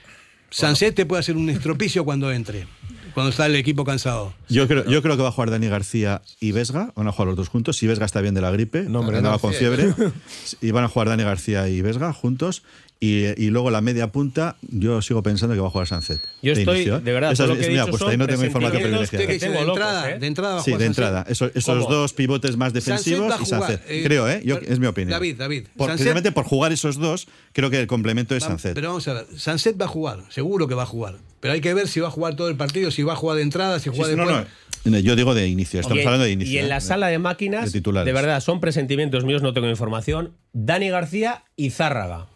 Sancet 0.51 0.95
te 0.95 1.05
puede 1.05 1.19
hacer 1.19 1.35
un 1.35 1.49
estropicio 1.49 2.05
cuando 2.05 2.31
entre, 2.31 2.65
cuando 3.13 3.29
está 3.29 3.45
el 3.45 3.55
equipo 3.55 3.83
cansado. 3.83 4.33
Yo 4.47 4.67
creo, 4.67 4.83
yo 4.89 5.01
creo 5.03 5.15
que 5.15 5.21
va 5.23 5.29
a 5.29 5.31
jugar 5.31 5.51
Dani 5.51 5.67
García 5.67 6.21
y 6.39 6.51
Vesga. 6.53 6.91
Van 6.95 7.07
a 7.07 7.11
jugar 7.11 7.27
los 7.27 7.35
dos 7.37 7.49
juntos. 7.49 7.77
Si 7.77 7.85
Vesga 7.85 8.05
está 8.05 8.21
bien 8.21 8.33
de 8.33 8.41
la 8.41 8.49
gripe, 8.49 8.83
No, 8.83 9.01
hombre, 9.01 9.17
andaba 9.17 9.35
no. 9.35 9.41
con 9.41 9.53
fiebre. 9.53 9.93
y 10.61 10.71
van 10.71 10.85
a 10.85 10.87
jugar 10.87 11.09
Dani 11.09 11.23
García 11.23 11.67
y 11.69 11.81
Vesga 11.81 12.13
juntos. 12.13 12.63
Y, 13.02 13.28
y 13.41 13.50
luego 13.50 13.72
la 13.72 13.80
media 13.80 14.12
punta, 14.12 14.58
yo 14.62 15.02
sigo 15.02 15.24
pensando 15.24 15.56
que 15.56 15.62
va 15.62 15.68
a 15.68 15.72
jugar 15.72 15.88
Sánchez. 15.88 16.20
Yo 16.41 16.54
de 16.54 16.60
estoy, 16.60 16.76
inicio, 16.80 16.97
¿eh? 16.97 17.00
de 17.02 17.14
verdad, 17.14 17.32
Esa 17.32 17.45
todo 17.45 17.54
es, 17.54 17.56
lo 17.56 17.56
que 17.56 17.62
es 17.62 17.68
he 17.68 17.70
mi 17.70 17.74
dicho 17.76 17.84
apuesta 17.86 18.06
son 18.08 18.14
y 18.14 18.18
no 18.18 18.28
tengo 18.28 18.43
información 18.43 18.82
privilegiada. 18.84 19.28
que 19.28 19.39
tengo 19.39 19.54
de, 19.54 19.60
locos, 19.66 19.78
entrada, 19.78 20.12
¿eh? 20.12 20.20
de 20.20 20.28
entrada 20.28 20.54
va 20.56 20.60
a 20.60 20.64
Sí, 20.64 20.72
jugar 20.72 20.80
de 20.80 20.86
Sancet. 20.88 21.04
entrada. 21.06 21.26
Esos, 21.56 21.88
dos 21.89 22.12
pivotes 22.14 22.58
más 22.58 22.74
Sancet 22.74 22.86
defensivos 22.86 23.36
y 23.41 23.45
jugar, 23.45 23.62
Sánchez. 23.70 23.82
eh, 23.88 24.02
creo, 24.04 24.28
¿eh? 24.30 24.41
Yo, 24.43 24.60
pero- 24.60 24.74
es 24.74 24.80
mi 24.80 24.88
opinión. 24.88 25.12
David, 25.12 25.36
David, 25.38 25.68
Por, 25.78 25.88
precisamente 25.91 26.34
por 26.34 26.43
jugar 26.43 26.74
esos 26.74 26.97
dos, 26.97 27.30
creo 27.54 27.70
que 27.70 27.80
el 27.80 27.88
complemento 27.88 28.36
es 28.36 28.43
Va- 28.43 28.47
Sánchez. 28.47 28.74
Pero 28.76 28.89
vamos 28.89 29.08
a 29.08 29.14
ver, 29.14 29.26
Sanset 29.38 29.80
va 29.80 29.86
a 29.86 29.88
jugar, 29.88 30.20
seguro 30.28 30.68
que 30.68 30.76
va 30.76 30.84
a 30.84 30.86
jugar. 30.86 31.16
Pero 31.39 31.54
hay 31.54 31.62
que 31.62 31.74
ver 31.74 31.88
si 31.88 32.02
va 32.02 32.10
a 32.10 32.12
jugar 32.12 32.36
todo 32.36 32.50
el 32.50 32.58
partido, 32.58 32.91
si 32.91 33.04
va 33.04 33.14
a 33.14 33.16
jugar 33.16 33.38
de 33.38 33.43
entrada, 33.43 33.80
si 33.80 33.89
Sí, 33.91 33.95
juega 33.95 34.12
sí, 34.12 34.18
no, 34.18 34.28
después. 34.28 34.47
no. 34.84 35.00
Yo 35.00 35.16
digo 35.16 35.34
de 35.36 35.47
inicio, 35.47 35.80
estamos 35.80 36.04
Y 36.04 36.06
hablando 36.06 36.26
de 36.26 36.32
inicio. 36.32 36.54
Y 36.54 36.58
en 36.58 36.66
¿eh? 36.66 36.68
la 36.68 36.82
sala 36.82 37.08
de 37.08 37.18
máquinas, 37.18 37.72
de 37.72 37.80
de, 37.80 38.12
verdad, 38.12 38.41
son 38.41 38.60
presentimientos 38.60 39.24
míos, 39.24 39.41
no 39.41 39.54
tengo 39.54 39.70
información. 39.70 40.34
Dani 40.52 40.89
García 40.89 41.45
y 41.56 41.70
Zárraga. 41.70 42.28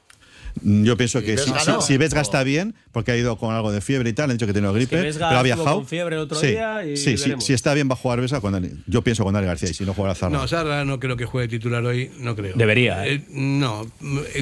Yo 0.62 0.96
pienso 0.98 1.22
que 1.22 1.38
si, 1.38 1.52
Vesga 1.52 1.82
si, 1.82 1.98
Vesga 1.98 2.22
está 2.22 2.44
bien, 2.44 2.76
porque 2.92 3.12
ha 3.12 3.18
ido 3.18 3.38
con 3.38 3.54
algo 3.54 3.72
de 3.72 3.82
fiebre 3.82 4.10
y 4.10 4.14
tal, 4.14 4.30
han 4.30 4.38
dicho 4.38 4.46
que 4.46 4.54
tiene 4.54 4.72
gripe, 4.72 4.96
que 5.02 5.12
pero 5.14 5.26
ha 5.26 5.42
viajado. 5.44 5.78
con 5.78 5.88
fiebre 5.88 6.16
el 6.16 6.22
otro 6.22 6.40
sí, 6.40 6.48
día 6.48 6.86
y 6.86 6.96
sí, 6.96 7.18
sí, 7.18 7.24
veremos. 7.24 7.46
si 7.46 7.54
está 7.54 7.74
bien 7.74 7.90
va 7.90 7.94
a 7.94 7.98
jugar 7.98 8.22
Vesga 8.22 8.40
con 8.40 8.54
Dani. 8.54 8.70
Yo 8.86 9.02
pienso 9.04 9.24
con 9.24 9.34
Dani 9.34 9.48
García 9.48 9.70
y 9.70 9.74
si 9.74 9.84
no 9.84 9.94
juega 9.94 10.14
Zarra. 10.16 10.38
No, 10.38 10.48
Sarra 10.48 10.86
no 10.86 11.00
creo 11.00 11.18
que 11.18 11.26
juegue 11.26 11.48
titular 11.48 11.84
hoy, 11.84 12.12
no 12.20 12.36
creo. 12.36 12.54
Debería, 12.56 13.06
¿eh? 13.08 13.16
Eh, 13.16 13.26
no, 13.30 13.88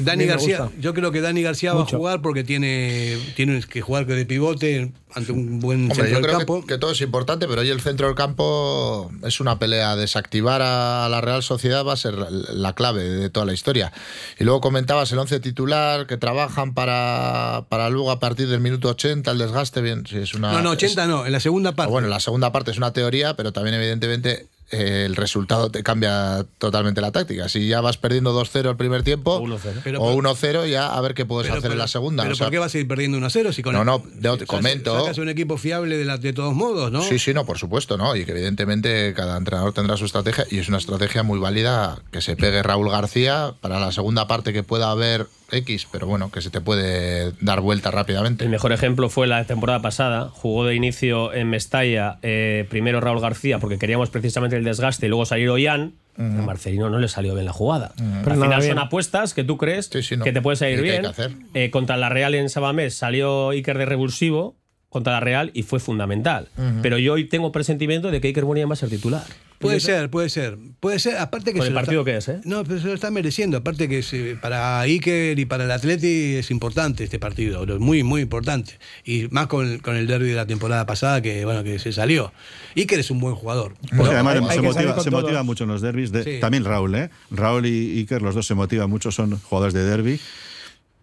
Dani 0.02 0.26
García, 0.26 0.60
gusta. 0.62 0.76
yo 0.80 0.94
creo 0.94 1.10
que 1.12 1.20
Dani 1.20 1.42
García 1.42 1.72
Mucho. 1.72 1.82
va 1.84 1.96
a 1.96 1.98
jugar 1.98 2.22
porque 2.22 2.44
tiene, 2.44 3.18
tiene 3.34 3.60
que 3.62 3.80
jugar 3.80 4.06
de 4.06 4.26
pivote 4.26 4.92
ante 5.14 5.32
un 5.32 5.60
buen 5.60 5.82
Hombre, 5.90 5.94
centro 5.96 6.10
yo 6.10 6.16
del 6.16 6.24
creo 6.24 6.38
campo. 6.38 6.60
que, 6.62 6.66
que 6.68 6.78
todo 6.78 6.92
es 6.92 7.00
importante, 7.02 7.46
pero 7.46 7.60
hoy 7.60 7.68
el 7.70 7.80
centro 7.80 8.06
del 8.06 8.16
campo 8.16 9.10
es 9.24 9.40
una 9.40 9.58
pelea. 9.58 9.94
Desactivar 9.96 10.62
a 10.62 11.06
la 11.10 11.20
Real 11.20 11.42
Sociedad 11.42 11.84
va 11.84 11.92
a 11.92 11.96
ser 11.96 12.14
la, 12.14 12.28
la 12.30 12.74
clave 12.74 13.02
de 13.02 13.28
toda 13.30 13.44
la 13.44 13.52
historia. 13.52 13.92
Y 14.38 14.44
luego 14.44 14.60
comentabas 14.60 15.12
el 15.12 15.18
11 15.18 15.40
titular, 15.40 16.01
que 16.06 16.16
trabajan 16.16 16.74
para, 16.74 17.64
para 17.68 17.90
luego 17.90 18.10
a 18.10 18.18
partir 18.20 18.48
del 18.48 18.60
minuto 18.60 18.88
80, 18.88 19.30
el 19.30 19.38
desgaste. 19.38 19.80
Bien, 19.82 20.04
sí, 20.06 20.18
es 20.18 20.34
una. 20.34 20.52
no, 20.52 20.62
no, 20.62 20.70
80 20.70 21.02
es- 21.02 21.08
no, 21.08 21.26
en 21.26 21.32
la 21.32 21.40
segunda 21.40 21.70
Ah, 21.70 21.74
parte. 21.76 21.92
bueno, 21.92 22.08
la 22.08 22.20
segunda 22.20 22.52
parte 22.52 22.70
es 22.70 22.76
una 22.78 22.92
teoría, 22.92 23.34
pero 23.36 23.52
también 23.52 23.74
evidentemente 23.74 24.46
eh, 24.74 25.04
el 25.04 25.16
resultado 25.16 25.70
te 25.70 25.82
cambia 25.82 26.46
totalmente 26.56 27.02
la 27.02 27.12
táctica. 27.12 27.46
Si 27.50 27.68
ya 27.68 27.82
vas 27.82 27.98
perdiendo 27.98 28.32
2-0 28.32 28.70
el 28.70 28.76
primer 28.78 29.02
tiempo 29.02 29.32
O 29.34 29.42
1-0. 29.42 29.82
Pero- 29.84 30.00
o 30.00 30.14
1-0, 30.14 30.66
ya 30.66 30.86
a 30.94 30.98
ver 31.02 31.12
qué 31.12 31.26
puedes 31.26 31.48
Pero- 31.50 31.58
hacer 31.58 31.72
en 31.72 31.76
la 31.78 31.88
segunda. 31.88 32.22
Pero 32.22 32.32
O 32.32 32.36
sea, 32.36 32.46
¿por 32.46 32.52
qué 32.52 32.58
vas 32.58 32.74
a 32.74 32.78
ir 32.78 32.88
perdiendo 32.88 33.18
1 33.18 33.26
a 33.26 33.28
0? 33.30 33.52
Si 33.52 33.62
con 33.62 33.74
No, 33.74 33.80
el- 33.80 33.86
no, 33.86 34.02
de- 34.32 34.38
te 34.38 34.46
comento. 34.46 34.98
Sacas 34.98 35.18
un 35.18 35.28
equipo 35.28 35.58
fiable 35.58 35.98
de, 35.98 36.06
la- 36.06 36.16
de 36.16 36.32
todos 36.32 36.54
modos, 36.54 36.90
¿no? 36.90 37.02
Sí, 37.02 37.18
sí, 37.18 37.34
no, 37.34 37.44
por 37.44 37.58
supuesto, 37.58 37.98
¿no? 37.98 38.16
Y 38.16 38.24
que 38.24 38.32
evidentemente 38.32 39.12
cada 39.14 39.36
entrenador 39.36 39.74
tendrá 39.74 39.98
su 39.98 40.06
estrategia 40.06 40.46
y 40.50 40.58
es 40.60 40.68
una 40.70 40.78
estrategia 40.78 41.22
muy 41.22 41.38
válida 41.38 41.98
que 42.10 42.22
se 42.22 42.34
pegue 42.36 42.62
Raúl 42.62 42.88
García 42.90 43.52
para 43.60 43.78
la 43.78 43.92
segunda 43.92 44.26
parte 44.26 44.54
que 44.54 44.62
pueda 44.62 44.90
haber 44.90 45.26
X, 45.52 45.86
pero 45.92 46.06
bueno, 46.06 46.30
que 46.32 46.40
se 46.40 46.50
te 46.50 46.60
puede 46.60 47.32
dar 47.40 47.60
vuelta 47.60 47.90
rápidamente. 47.90 48.44
El 48.44 48.50
mejor 48.50 48.72
ejemplo 48.72 49.08
fue 49.08 49.26
la 49.26 49.44
temporada 49.44 49.80
pasada. 49.82 50.28
Jugó 50.30 50.64
de 50.64 50.74
inicio 50.74 51.32
en 51.32 51.50
Mestalla, 51.50 52.18
eh, 52.22 52.66
primero 52.70 53.00
Raúl 53.00 53.20
García, 53.20 53.58
porque 53.58 53.78
queríamos 53.78 54.10
precisamente 54.10 54.56
el 54.56 54.64
desgaste, 54.64 55.06
y 55.06 55.08
luego 55.08 55.24
salir 55.26 55.48
Ollán. 55.50 55.92
A 56.18 56.22
Marcelino 56.22 56.90
no 56.90 56.98
le 56.98 57.08
salió 57.08 57.32
bien 57.34 57.46
la 57.46 57.54
jugada. 57.54 57.92
Pero 57.96 58.32
Al 58.34 58.40
final 58.42 58.60
bien. 58.60 58.72
son 58.72 58.78
apuestas 58.80 59.32
que 59.32 59.44
tú 59.44 59.56
crees 59.56 59.86
Sí, 59.86 60.02
sí, 60.02 60.16
no. 60.18 60.24
que 60.24 60.32
te 60.32 60.42
puede 60.42 60.56
salir 60.58 60.80
¿Y 60.80 60.82
qué 60.82 60.90
hay 60.92 61.00
bien. 61.00 61.48
Eh, 61.54 61.70
contra 61.70 61.96
la 61.96 62.10
Real 62.10 62.34
en 62.34 62.50
Sabamés 62.50 62.94
salió 62.94 63.48
Iker 63.50 63.78
de 63.78 63.86
revulsivo 63.86 64.54
contra 64.90 65.14
la 65.14 65.20
Real 65.20 65.50
y 65.54 65.62
fue 65.62 65.80
fundamental. 65.80 66.48
Pero 66.82 66.98
yo 66.98 67.14
hoy 67.14 67.24
tengo 67.28 67.50
presentimiento 67.50 68.10
de 68.10 68.20
que 68.20 68.28
Iker 68.28 68.44
Muniain 68.44 68.68
va 68.68 68.74
a 68.74 68.76
ser 68.76 68.90
titular. 68.90 69.22
Puede 69.62 69.80
ser, 69.80 70.10
puede 70.10 70.28
ser. 70.28 70.58
Puede 70.80 70.98
ser, 70.98 71.16
aparte 71.18 71.52
que 71.52 71.58
Con 71.58 71.66
se 71.66 71.68
el 71.68 71.74
partido 71.74 72.00
está- 72.02 72.10
que 72.12 72.16
es, 72.18 72.28
¿eh? 72.28 72.40
No, 72.44 72.64
pero 72.64 72.80
se 72.80 72.86
lo 72.88 72.92
está 72.94 73.10
mereciendo. 73.10 73.56
Aparte 73.58 73.88
que 73.88 74.02
se- 74.02 74.36
para 74.36 74.80
Iker 74.80 75.38
y 75.38 75.44
para 75.44 75.64
el 75.64 75.70
Atleti 75.70 76.34
es 76.36 76.50
importante 76.50 77.04
este 77.04 77.18
partido. 77.18 77.64
Muy, 77.78 78.02
muy 78.02 78.20
importante. 78.22 78.78
Y 79.04 79.28
más 79.30 79.46
con, 79.46 79.66
el- 79.66 79.82
con 79.82 79.96
el 79.96 80.06
derby 80.06 80.28
de 80.30 80.34
la 80.36 80.46
temporada 80.46 80.84
pasada 80.86 81.22
que, 81.22 81.44
bueno, 81.44 81.62
que 81.64 81.78
se 81.78 81.92
salió. 81.92 82.32
Iker 82.76 82.98
es 83.00 83.10
un 83.10 83.20
buen 83.20 83.34
jugador. 83.34 83.74
Porque 83.96 84.14
además 84.14 84.34
hay- 84.34 84.40
se, 84.40 84.44
hay 84.44 84.56
salir 84.72 84.88
motiva, 84.88 85.02
se 85.02 85.10
motiva 85.10 85.42
mucho 85.42 85.64
en 85.64 85.70
los 85.70 85.80
derbis. 85.80 86.12
de- 86.12 86.24
Sí. 86.24 86.40
También 86.40 86.64
Raúl, 86.64 86.94
¿eh? 86.94 87.10
Raúl 87.30 87.66
y 87.66 87.98
Iker, 88.00 88.20
los 88.22 88.34
dos 88.34 88.46
se 88.46 88.54
motivan 88.54 88.90
mucho, 88.90 89.10
son 89.12 89.38
jugadores 89.38 89.72
de 89.74 89.84
derby. 89.84 90.20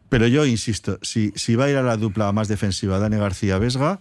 Pero 0.09 0.25
yo 0.27 0.45
insisto, 0.45 0.97
si, 1.03 1.31
si 1.35 1.55
va 1.55 1.65
a 1.65 1.69
ir 1.69 1.77
a 1.77 1.83
la 1.83 1.95
dupla 1.95 2.31
más 2.31 2.47
defensiva 2.47 2.97
Dani 2.97 3.17
García-Vesga, 3.17 3.99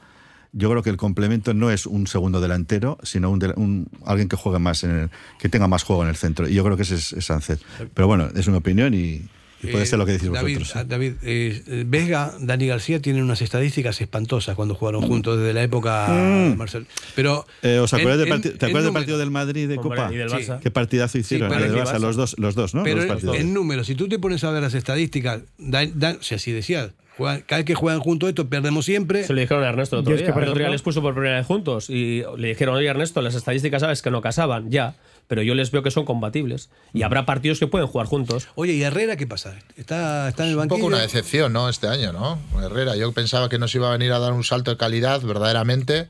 yo 0.53 0.71
creo 0.71 0.83
que 0.83 0.91
el 0.91 0.97
complemento 0.97 1.53
no 1.55 1.71
es 1.71 1.87
un 1.87 2.07
segundo 2.07 2.41
delantero, 2.41 2.99
sino 3.03 3.31
un, 3.31 3.43
un- 3.57 3.89
alguien 4.05 4.29
que 4.29 4.37
juegue 4.37 4.59
más 4.59 4.83
en 4.85 4.91
el, 4.91 5.11
que 5.39 5.49
tenga 5.49 5.69
más 5.69 5.83
juego 5.83 6.03
en 6.03 6.09
el 6.09 6.17
centro. 6.17 6.49
Y 6.49 6.55
yo 6.55 6.65
creo 6.65 6.77
que 6.77 6.83
ese 6.85 6.95
es, 6.97 7.13
es 7.13 7.25
Sánchez. 7.27 7.61
Pero 7.95 8.07
bueno, 8.07 8.29
es 8.35 8.47
una 8.49 8.59
opinión 8.59 8.95
y, 8.95 9.23
y 9.63 9.67
puede 9.69 9.85
Eh, 9.85 9.87
ser 9.87 9.99
lo 9.99 10.07
que 10.07 10.13
decís 10.13 10.31
David, 10.33 10.59
vosotros. 10.59 10.77
¿eh? 10.77 10.79
ah, 10.81 10.85
David, 10.85 11.13
eh, 11.23 11.63
eh, 11.67 11.85
Vesga, 11.87 12.33
Dani 12.41 12.67
García 12.69 13.01
tienen 13.03 13.23
unas 13.23 13.43
estadísticas 13.43 14.01
espantosas 14.01 14.55
cuando 14.55 14.75
jugaron 14.75 15.03
juntos 15.03 15.39
desde 15.39 15.53
la 15.53 15.63
época 15.63 16.13
de 16.13 16.55
Marcel. 16.57 16.87
Pero 17.15 17.45
Eh, 17.63 17.79
¿Os 17.79 17.93
acuerdáis 17.93 18.31
en- 18.31 18.41
del 18.43 18.59
¿Te 18.59 18.67
acuerdas 18.67 18.85
del 18.85 18.93
partido 18.93 19.19
del 19.19 19.31
Madrid 19.31 19.69
de 19.69 19.77
Copa? 19.77 20.11
y 20.13 20.17
del 20.17 20.31
Sí. 20.31 20.37
Barça. 20.37 20.61
¿Qué 20.61 20.71
partidazo 20.71 21.19
hicieron? 21.19 21.49
pero 21.49 21.65
El 21.65 21.73
Barça, 21.75 21.95
Barça. 21.95 21.99
los 22.01 22.17
dos, 22.17 22.37
los 22.39 22.55
dos, 22.55 22.75
¿no? 22.75 22.85
Pero 22.85 22.97
Los 22.97 23.05
en- 23.05 23.09
partidos. 23.09 23.37
en 23.37 23.53
números, 23.55 23.87
si 23.87 23.95
tú 23.95 24.09
te 24.09 24.19
pones 24.19 24.45
a 24.45 24.51
ver 24.51 24.63
las 24.63 24.75
estadísticas, 24.75 25.43
Dan- 25.59 26.19
si 26.21 26.53
decías, 26.53 26.91
juegan- 27.17 27.43
cada 27.47 27.59
vez 27.59 27.67
que 27.67 27.75
juegan 27.75 28.01
juntos 28.01 28.29
esto, 28.29 28.49
perdemos 28.49 28.85
siempre. 28.85 29.25
Se 29.25 29.33
lo 29.33 29.41
dijeron 29.41 29.65
a 29.65 29.69
Ernesto 29.71 29.97
el 29.97 30.01
otro 30.03 30.15
es 30.15 30.21
día. 30.21 30.33
que, 30.33 30.39
el 30.41 30.49
otro 30.49 30.61
día 30.61 30.71
les 30.71 30.83
puso 30.83 31.03
por 31.03 31.15
primera 31.15 31.37
vez 31.37 31.47
juntos 31.47 31.91
y 31.91 32.23
le 32.37 32.49
dijeron, 32.49 32.77
oye 32.77 32.87
Ernesto, 32.87 33.21
las 33.23 33.35
estadísticas 33.35 33.81
sabes 33.81 34.03
que 34.03 34.11
no 34.13 34.21
casaban, 34.21 34.71
ya, 34.71 34.95
pero 35.29 35.43
yo 35.43 35.55
les 35.55 35.71
veo 35.71 35.83
que 35.83 35.91
son 35.91 36.05
compatibles 36.05 36.71
y 36.93 37.03
habrá 37.03 37.25
partidos 37.27 37.59
que 37.61 37.67
pueden 37.67 37.87
jugar 37.87 38.07
juntos. 38.09 38.49
Oye, 38.57 38.73
¿y 38.73 38.83
Herrera 38.83 39.17
qué 39.17 39.27
pasa? 39.27 39.57
¿Está, 39.77 40.29
está 40.29 40.43
en 40.43 40.49
el 40.51 40.55
Un 40.57 40.61
banquillo? 40.63 40.79
poco 40.79 40.87
una 40.89 41.01
decepción, 41.01 41.53
¿no? 41.53 41.69
Este 41.69 41.87
año, 41.87 42.13
¿no? 42.13 42.39
Herrera, 42.61 42.97
yo 42.97 43.13
pensaba 43.13 43.49
que 43.49 43.59
nos 43.59 43.75
iba 43.75 43.89
a 43.89 43.93
venir 43.93 44.11
a 44.13 44.19
dar 44.19 44.33
un 44.33 44.43
salto 44.43 44.71
de 44.73 44.77
calidad, 44.77 45.21
verdaderamente. 45.21 46.09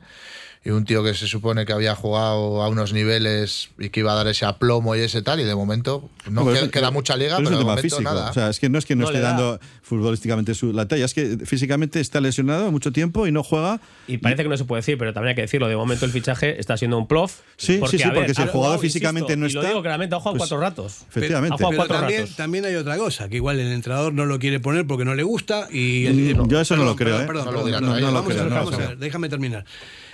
Y 0.63 0.71
un 0.71 0.83
tío 0.83 1.03
que 1.03 1.13
se 1.13 1.25
supone 1.27 1.65
que 1.65 1.71
había 1.71 1.95
jugado 1.95 2.61
a 2.61 2.67
unos 2.67 2.91
niveles 2.91 3.69
y 3.79 3.89
que 3.89 4.01
iba 4.01 4.11
a 4.11 4.15
dar 4.15 4.27
ese 4.27 4.45
aplomo 4.45 4.95
y 4.95 4.99
ese 4.99 5.21
tal, 5.21 5.39
y 5.39 5.43
de 5.45 5.55
momento 5.55 6.09
no 6.29 6.45
queda, 6.45 6.69
queda 6.69 6.91
mucha 6.91 7.15
liga, 7.15 7.37
pero 7.37 7.49
pero, 7.49 7.59
de 7.59 7.63
momento 7.65 7.81
físico. 7.81 8.01
nada. 8.01 8.29
O 8.29 8.33
sea, 8.33 8.49
es 8.49 8.59
que 8.59 8.67
no 8.69 8.77
es 8.77 8.85
que 8.85 8.95
no, 8.95 9.03
No 9.03 9.09
esté 9.09 9.21
dando 9.21 9.59
futbolísticamente 9.81 10.53
su, 10.53 10.73
la 10.73 10.87
talla, 10.87 11.05
es 11.05 11.13
que 11.13 11.37
físicamente 11.45 11.99
está 12.01 12.19
lesionado 12.21 12.71
mucho 12.71 12.91
tiempo 12.91 13.25
y 13.25 13.31
no 13.31 13.41
juega. 13.43 13.79
Y 14.07 14.17
parece 14.17 14.43
que 14.43 14.49
no 14.49 14.57
se 14.57 14.65
puede 14.65 14.79
decir, 14.79 14.97
pero 14.97 15.13
también 15.13 15.29
hay 15.29 15.35
que 15.35 15.41
decirlo. 15.43 15.67
De 15.69 15.75
momento 15.77 16.05
el 16.05 16.11
fichaje 16.11 16.59
está 16.59 16.75
siendo 16.77 16.97
un 16.97 17.07
plof. 17.07 17.39
Sí, 17.57 17.79
sí, 17.89 17.97
sí, 17.97 18.03
a 18.03 18.07
ver, 18.07 18.15
porque 18.15 18.33
si 18.33 18.41
el 18.41 18.49
jugador 18.49 18.51
jugado, 18.51 18.79
físicamente 18.79 19.33
insisto, 19.33 19.39
no 19.39 19.47
y 19.47 19.53
lo 19.53 19.59
está, 19.61 19.69
digo 19.69 19.81
claramente, 19.81 20.15
ha 20.15 20.19
jugado 20.19 20.37
pues, 20.37 20.49
cuatro 20.49 20.59
ratos. 20.59 20.97
Efectivamente. 21.09 21.55
Ha 21.55 21.57
jugado 21.57 21.83
Pero 21.87 21.99
también, 21.99 22.21
ratos. 22.21 22.35
también 22.35 22.65
hay 22.65 22.75
otra 22.75 22.97
cosa, 22.97 23.29
que 23.29 23.37
igual 23.37 23.59
el 23.59 23.71
entrenador 23.71 24.13
no 24.13 24.25
lo 24.25 24.37
quiere 24.39 24.59
poner 24.59 24.85
porque 24.85 25.05
no 25.05 25.15
le 25.15 25.23
gusta 25.23 25.67
y... 25.71 26.05
el- 26.05 26.19
Mm, 26.19 26.47
yo 26.49 26.59
eso 26.59 26.75
no 26.75 26.83
lo 26.83 26.95
creo, 26.95 27.15
perdón, 27.15 27.23
¿eh? 27.23 27.27
Perdón, 27.27 27.45
No 27.45 27.51
lo 27.51 27.63
perdón, 27.63 27.95
perdón, 28.25 28.49
no 28.53 28.65
creo, 28.69 28.89
no 28.89 28.95
déjame 28.97 29.29
terminar. 29.29 29.63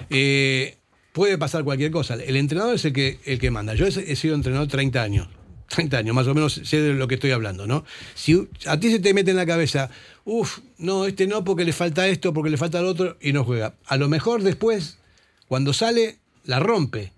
Eh, 0.09 0.77
puede 1.13 1.37
pasar 1.37 1.63
cualquier 1.63 1.91
cosa. 1.91 2.15
El 2.15 2.35
entrenador 2.35 2.75
es 2.75 2.85
el 2.85 2.93
que, 2.93 3.19
el 3.25 3.39
que 3.39 3.51
manda. 3.51 3.73
Yo 3.73 3.85
he, 3.85 4.15
sido 4.15 4.35
entrenador 4.35 4.67
30 4.67 5.01
años. 5.01 5.27
30 5.69 5.97
años, 5.97 6.15
más 6.15 6.27
o 6.27 6.35
menos 6.35 6.61
sé 6.63 6.79
de 6.79 6.93
lo 6.93 7.07
que 7.07 7.15
estoy 7.15 7.31
hablando, 7.31 7.65
¿no? 7.65 7.85
Si 8.13 8.47
a 8.67 8.79
ti 8.79 8.91
se 8.91 8.99
te 8.99 9.15
mete 9.15 9.31
en 9.31 9.37
la 9.37 9.47
cabeza, 9.47 9.89
uff, 10.23 10.59
no, 10.77 11.05
este 11.05 11.25
no 11.25 11.43
porque 11.43 11.65
le 11.65 11.73
falta 11.73 12.07
esto, 12.07 12.33
porque 12.33 12.51
le 12.51 12.57
falta 12.57 12.81
lo 12.81 12.89
otro, 12.89 13.17
y 13.19 13.33
no 13.33 13.43
juega. 13.43 13.73
A 13.87 13.97
lo 13.97 14.07
mejor 14.07 14.43
después, 14.43 14.99
cuando 15.47 15.73
sale, 15.73 16.19
la 16.43 16.59
rompe. 16.59 17.13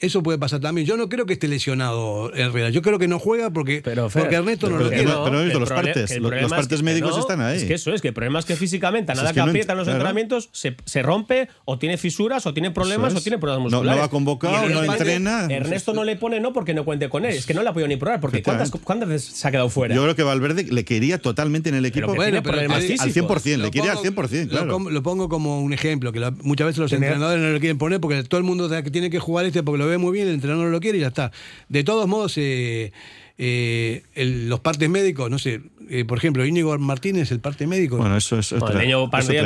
Eso 0.00 0.22
puede 0.22 0.38
pasar 0.38 0.60
también. 0.60 0.86
Yo 0.86 0.96
no 0.96 1.08
creo 1.08 1.26
que 1.26 1.32
esté 1.32 1.48
lesionado 1.48 2.32
Herrera. 2.32 2.70
Yo 2.70 2.82
creo 2.82 2.98
que 3.00 3.08
no 3.08 3.18
juega 3.18 3.50
porque, 3.50 3.80
Pero, 3.82 4.08
Fer, 4.08 4.22
porque 4.22 4.36
Ernesto 4.36 4.68
no 4.68 4.76
pero- 4.76 4.84
lo 4.84 4.90
pero- 4.90 5.02
quiere. 5.02 5.18
pero- 5.18 5.24
pero 5.48 5.58
los 5.60 5.68
partes, 5.68 6.18
los- 6.20 6.32
es 6.32 6.48
partes 6.48 6.78
que- 6.78 6.84
médicos 6.84 7.10
no, 7.16 7.20
están 7.20 7.40
ahí. 7.40 7.56
Es 7.56 7.64
que 7.64 7.74
eso 7.74 7.92
es, 7.92 8.00
que 8.00 8.08
el 8.08 8.14
problema 8.14 8.38
es 8.38 8.44
que 8.44 8.54
físicamente 8.54 9.10
a 9.10 9.14
nada 9.16 9.28
es 9.28 9.32
que, 9.32 9.40
que 9.40 9.44
no 9.44 9.50
aprieta 9.50 9.72
en 9.72 9.78
los 9.78 9.86
claro. 9.86 9.98
entrenamientos 9.98 10.50
se, 10.52 10.76
se 10.84 11.02
rompe 11.02 11.48
o 11.64 11.78
tiene 11.78 11.96
fisuras 11.98 12.46
o 12.46 12.54
tiene 12.54 12.70
problemas 12.70 13.14
o 13.16 13.20
tiene 13.20 13.38
problemas 13.38 13.64
No- 13.64 13.70
no 13.70 13.76
musculares. 13.78 14.02
va 14.04 14.08
convocado, 14.08 14.68
no 14.68 14.84
entrena. 14.84 15.46
Ernesto 15.50 15.92
no 15.92 16.04
le 16.04 16.14
pone 16.16 16.38
no 16.38 16.52
porque 16.52 16.74
no 16.74 16.84
cuente 16.84 17.08
con 17.08 17.24
él. 17.24 17.34
Es 17.34 17.46
que 17.46 17.54
no 17.54 17.62
le 17.62 17.68
ha 17.68 17.72
podido 17.72 17.88
ni 17.88 17.96
probar 17.96 18.20
porque 18.20 18.42
¿cuántas. 18.42 18.70
¿cuántas 18.70 19.08
veces 19.08 19.34
se 19.36 19.48
ha 19.48 19.50
quedado 19.50 19.68
fuera? 19.68 19.94
Yo 19.96 20.02
creo 20.02 20.14
que 20.14 20.22
Valverde 20.22 20.64
le 20.64 20.84
quería 20.84 21.18
totalmente 21.18 21.70
en 21.70 21.74
el 21.74 21.84
equipo. 21.84 22.12
que 22.12 22.16
Bueno, 22.16 22.40
tiene 22.40 22.42
pero 22.42 22.72
al 22.74 22.82
100%, 23.12 23.62
le 23.64 23.70
quería 23.72 23.90
al 23.92 23.96
pongo- 23.98 24.02
100%, 24.02 24.52
lo 24.52 24.58
claro. 24.64 24.90
Lo, 24.90 25.02
pongo 25.02 25.28
como 25.28 25.60
un 25.60 25.72
ejemplo, 25.72 26.12
que 26.12 26.20
lo- 26.20 26.32
muchas 26.42 26.68
veces 26.68 26.78
los 26.78 26.92
entrenadores 26.92 27.42
no 27.42 27.50
lo 27.50 27.58
quieren 27.58 27.78
poner 27.78 28.00
porque 28.00 28.22
todo 28.24 28.38
el 28.38 28.44
mundo 28.44 28.68
sabe 28.68 28.84
que 28.84 28.90
tiene 28.90 29.10
que 29.10 29.18
jugar 29.18 29.44
este 29.46 29.62
porque 29.64 29.78
lo 29.78 29.87
ve 29.88 29.98
muy 29.98 30.12
bien, 30.12 30.28
el 30.28 30.34
entrenador 30.34 30.66
no 30.66 30.70
lo 30.70 30.80
quiere 30.80 30.98
y 30.98 31.00
ya 31.02 31.08
está. 31.08 31.32
De 31.68 31.82
todos 31.84 32.06
modos, 32.06 32.34
eh, 32.38 32.92
eh, 33.40 34.02
el- 34.14 34.48
los 34.48 34.60
partes 34.60 34.88
médicos, 34.90 35.30
no 35.30 35.38
sé, 35.38 35.60
eh, 35.90 36.04
por 36.04 36.18
ejemplo, 36.18 36.44
Íñigo 36.44 36.76
Martínez, 36.78 37.30
el 37.30 37.40
parte 37.40 37.66
médico, 37.66 37.96
Bueno, 37.96 38.16
eso 38.16 38.38
es 38.38 38.52
otra, 38.52 38.66
Bueno, 38.68 38.80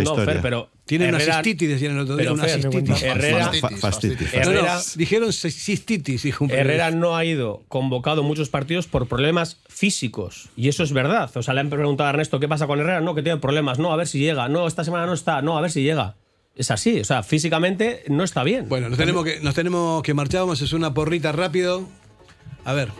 no, 0.05 0.11
historia. 0.11 0.35
Fer, 0.35 0.43
pero 0.43 0.71
tiene 0.87 1.09
una 1.09 1.19
Herrera- 1.19 1.35
cistitis, 1.37 1.69
decían 1.69 1.93
el 1.93 1.99
otro 2.01 2.17
día, 2.17 2.25
pero 2.25 2.35
una 2.35 2.45
Fer, 2.45 2.63
cistitis. 2.63 3.03
Herrera, 3.03 3.53
Fa- 3.61 3.69
fa- 3.69 3.77
fastitis. 3.77 4.33
No, 4.35 4.45
no, 4.45 4.51
Herrera- 4.51 4.81
dijeron 4.97 5.33
cistitis, 5.33 6.23
dijo 6.23 6.45
un 6.45 6.51
Herrera 6.51 6.91
no 6.91 7.17
ha 7.17 7.25
ido 7.27 7.65
convocado 7.69 8.23
muchos 8.23 8.49
partidos 8.49 8.87
por 8.87 9.07
problemas 9.09 9.59
físicos. 9.69 10.49
Y 10.57 10.69
eso 10.69 10.83
es 10.85 10.93
verdad. 10.93 11.31
O 11.37 11.43
sea, 11.43 11.53
le 11.55 11.61
han 11.61 11.69
preguntado 11.71 12.07
a 12.09 12.11
Ernesto 12.11 12.41
qué 12.41 12.49
pasa 12.49 12.67
con 12.67 12.81
Herrera. 12.81 13.01
No, 13.03 13.15
que 13.15 13.23
tiene 13.23 13.39
problemas. 13.41 13.79
No, 13.79 13.93
a 13.93 13.97
ver 13.97 14.07
si 14.09 14.19
llega. 14.19 14.49
No, 14.49 14.67
esta 14.67 14.85
semana 14.85 15.05
no 15.07 15.13
está. 15.13 15.43
No, 15.43 15.59
a 15.59 15.61
ver 15.61 15.71
si 15.71 15.83
llega. 15.83 16.17
Es 16.55 16.71
así. 16.71 17.01
O 17.01 17.05
sea, 17.05 17.23
físicamente 17.23 18.05
no 18.09 18.25
está 18.25 18.43
bien. 18.45 18.69
Bueno, 18.69 18.89
nos 18.89 18.99
tenemos 18.99 19.25
que, 19.25 19.41
nos 19.41 19.55
tenemos 19.55 20.03
que 20.03 20.15
marchar, 20.15 20.41
vamos 20.41 20.61
a 20.61 20.65
hacer 20.65 20.77
una 20.77 20.93
porrita 20.93 21.33
rápido. 21.33 21.85
A 22.65 22.73
ver, 22.73 22.91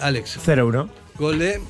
Alex, 0.00 0.38
0-1. 0.44 0.88
gol 1.18 1.38
de... 1.38 1.60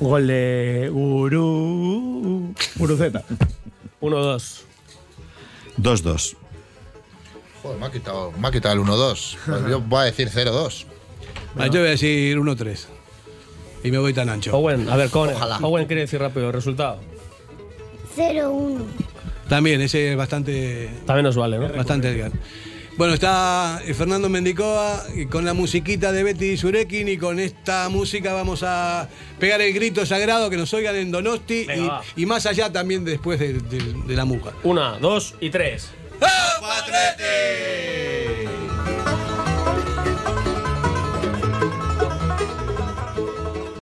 Gol 0.00 0.26
de 0.26 0.90
Uru. 0.92 2.54
Uruceta. 2.78 3.22
1-2. 4.00 4.62
2-2. 5.78 6.36
Joder, 7.62 7.78
me 7.78 7.86
ha 7.86 7.90
quitado, 7.92 8.32
me 8.32 8.48
ha 8.48 8.50
quitado 8.50 8.74
el 8.74 8.80
1-2. 8.80 9.36
Pues 9.46 9.66
yo 9.68 9.80
voy 9.80 10.00
a 10.00 10.04
decir 10.04 10.28
0-2. 10.28 10.86
Ah, 11.56 11.66
yo 11.66 11.80
voy 11.80 11.88
a 11.88 11.90
decir 11.90 12.36
1-3. 12.36 12.86
Y 13.84 13.90
me 13.90 13.98
voy 13.98 14.12
tan 14.12 14.28
ancho. 14.28 14.56
Owen, 14.56 14.88
a 14.88 14.96
ver, 14.96 15.10
con 15.10 15.28
Ojalá. 15.28 15.58
Owen 15.58 15.86
quiere 15.86 16.02
decir 16.02 16.20
rápido 16.20 16.48
el 16.48 16.52
resultado. 16.52 16.98
0-1. 18.16 18.80
También, 19.48 19.80
ese 19.82 20.12
es 20.12 20.16
bastante... 20.16 20.88
También 21.06 21.24
nos 21.24 21.36
vale, 21.36 21.58
¿no? 21.58 21.68
Bastante 21.68 22.08
Edgar. 22.10 22.32
Bueno, 22.96 23.14
está 23.14 23.80
eh, 23.86 23.94
Fernando 23.94 24.28
Mendicoa 24.28 25.02
con 25.30 25.44
la 25.46 25.54
musiquita 25.54 26.12
de 26.12 26.22
Betty 26.24 26.56
Surekin 26.58 27.08
y 27.08 27.16
con 27.16 27.40
esta 27.40 27.88
música 27.88 28.34
vamos 28.34 28.62
a 28.62 29.08
pegar 29.38 29.62
el 29.62 29.72
grito 29.72 30.04
sagrado 30.04 30.50
que 30.50 30.58
nos 30.58 30.72
oigan 30.74 30.96
en 30.96 31.10
Donosti 31.10 31.64
Venga, 31.64 32.02
y, 32.16 32.22
y 32.22 32.26
más 32.26 32.44
allá 32.44 32.70
también 32.70 33.04
después 33.04 33.40
de, 33.40 33.54
de- 33.54 33.94
de 34.06 34.14
la 34.16 34.26
muja. 34.26 34.50
Una, 34.62 34.98
dos 34.98 35.34
y 35.40 35.48
tres. 35.50 35.88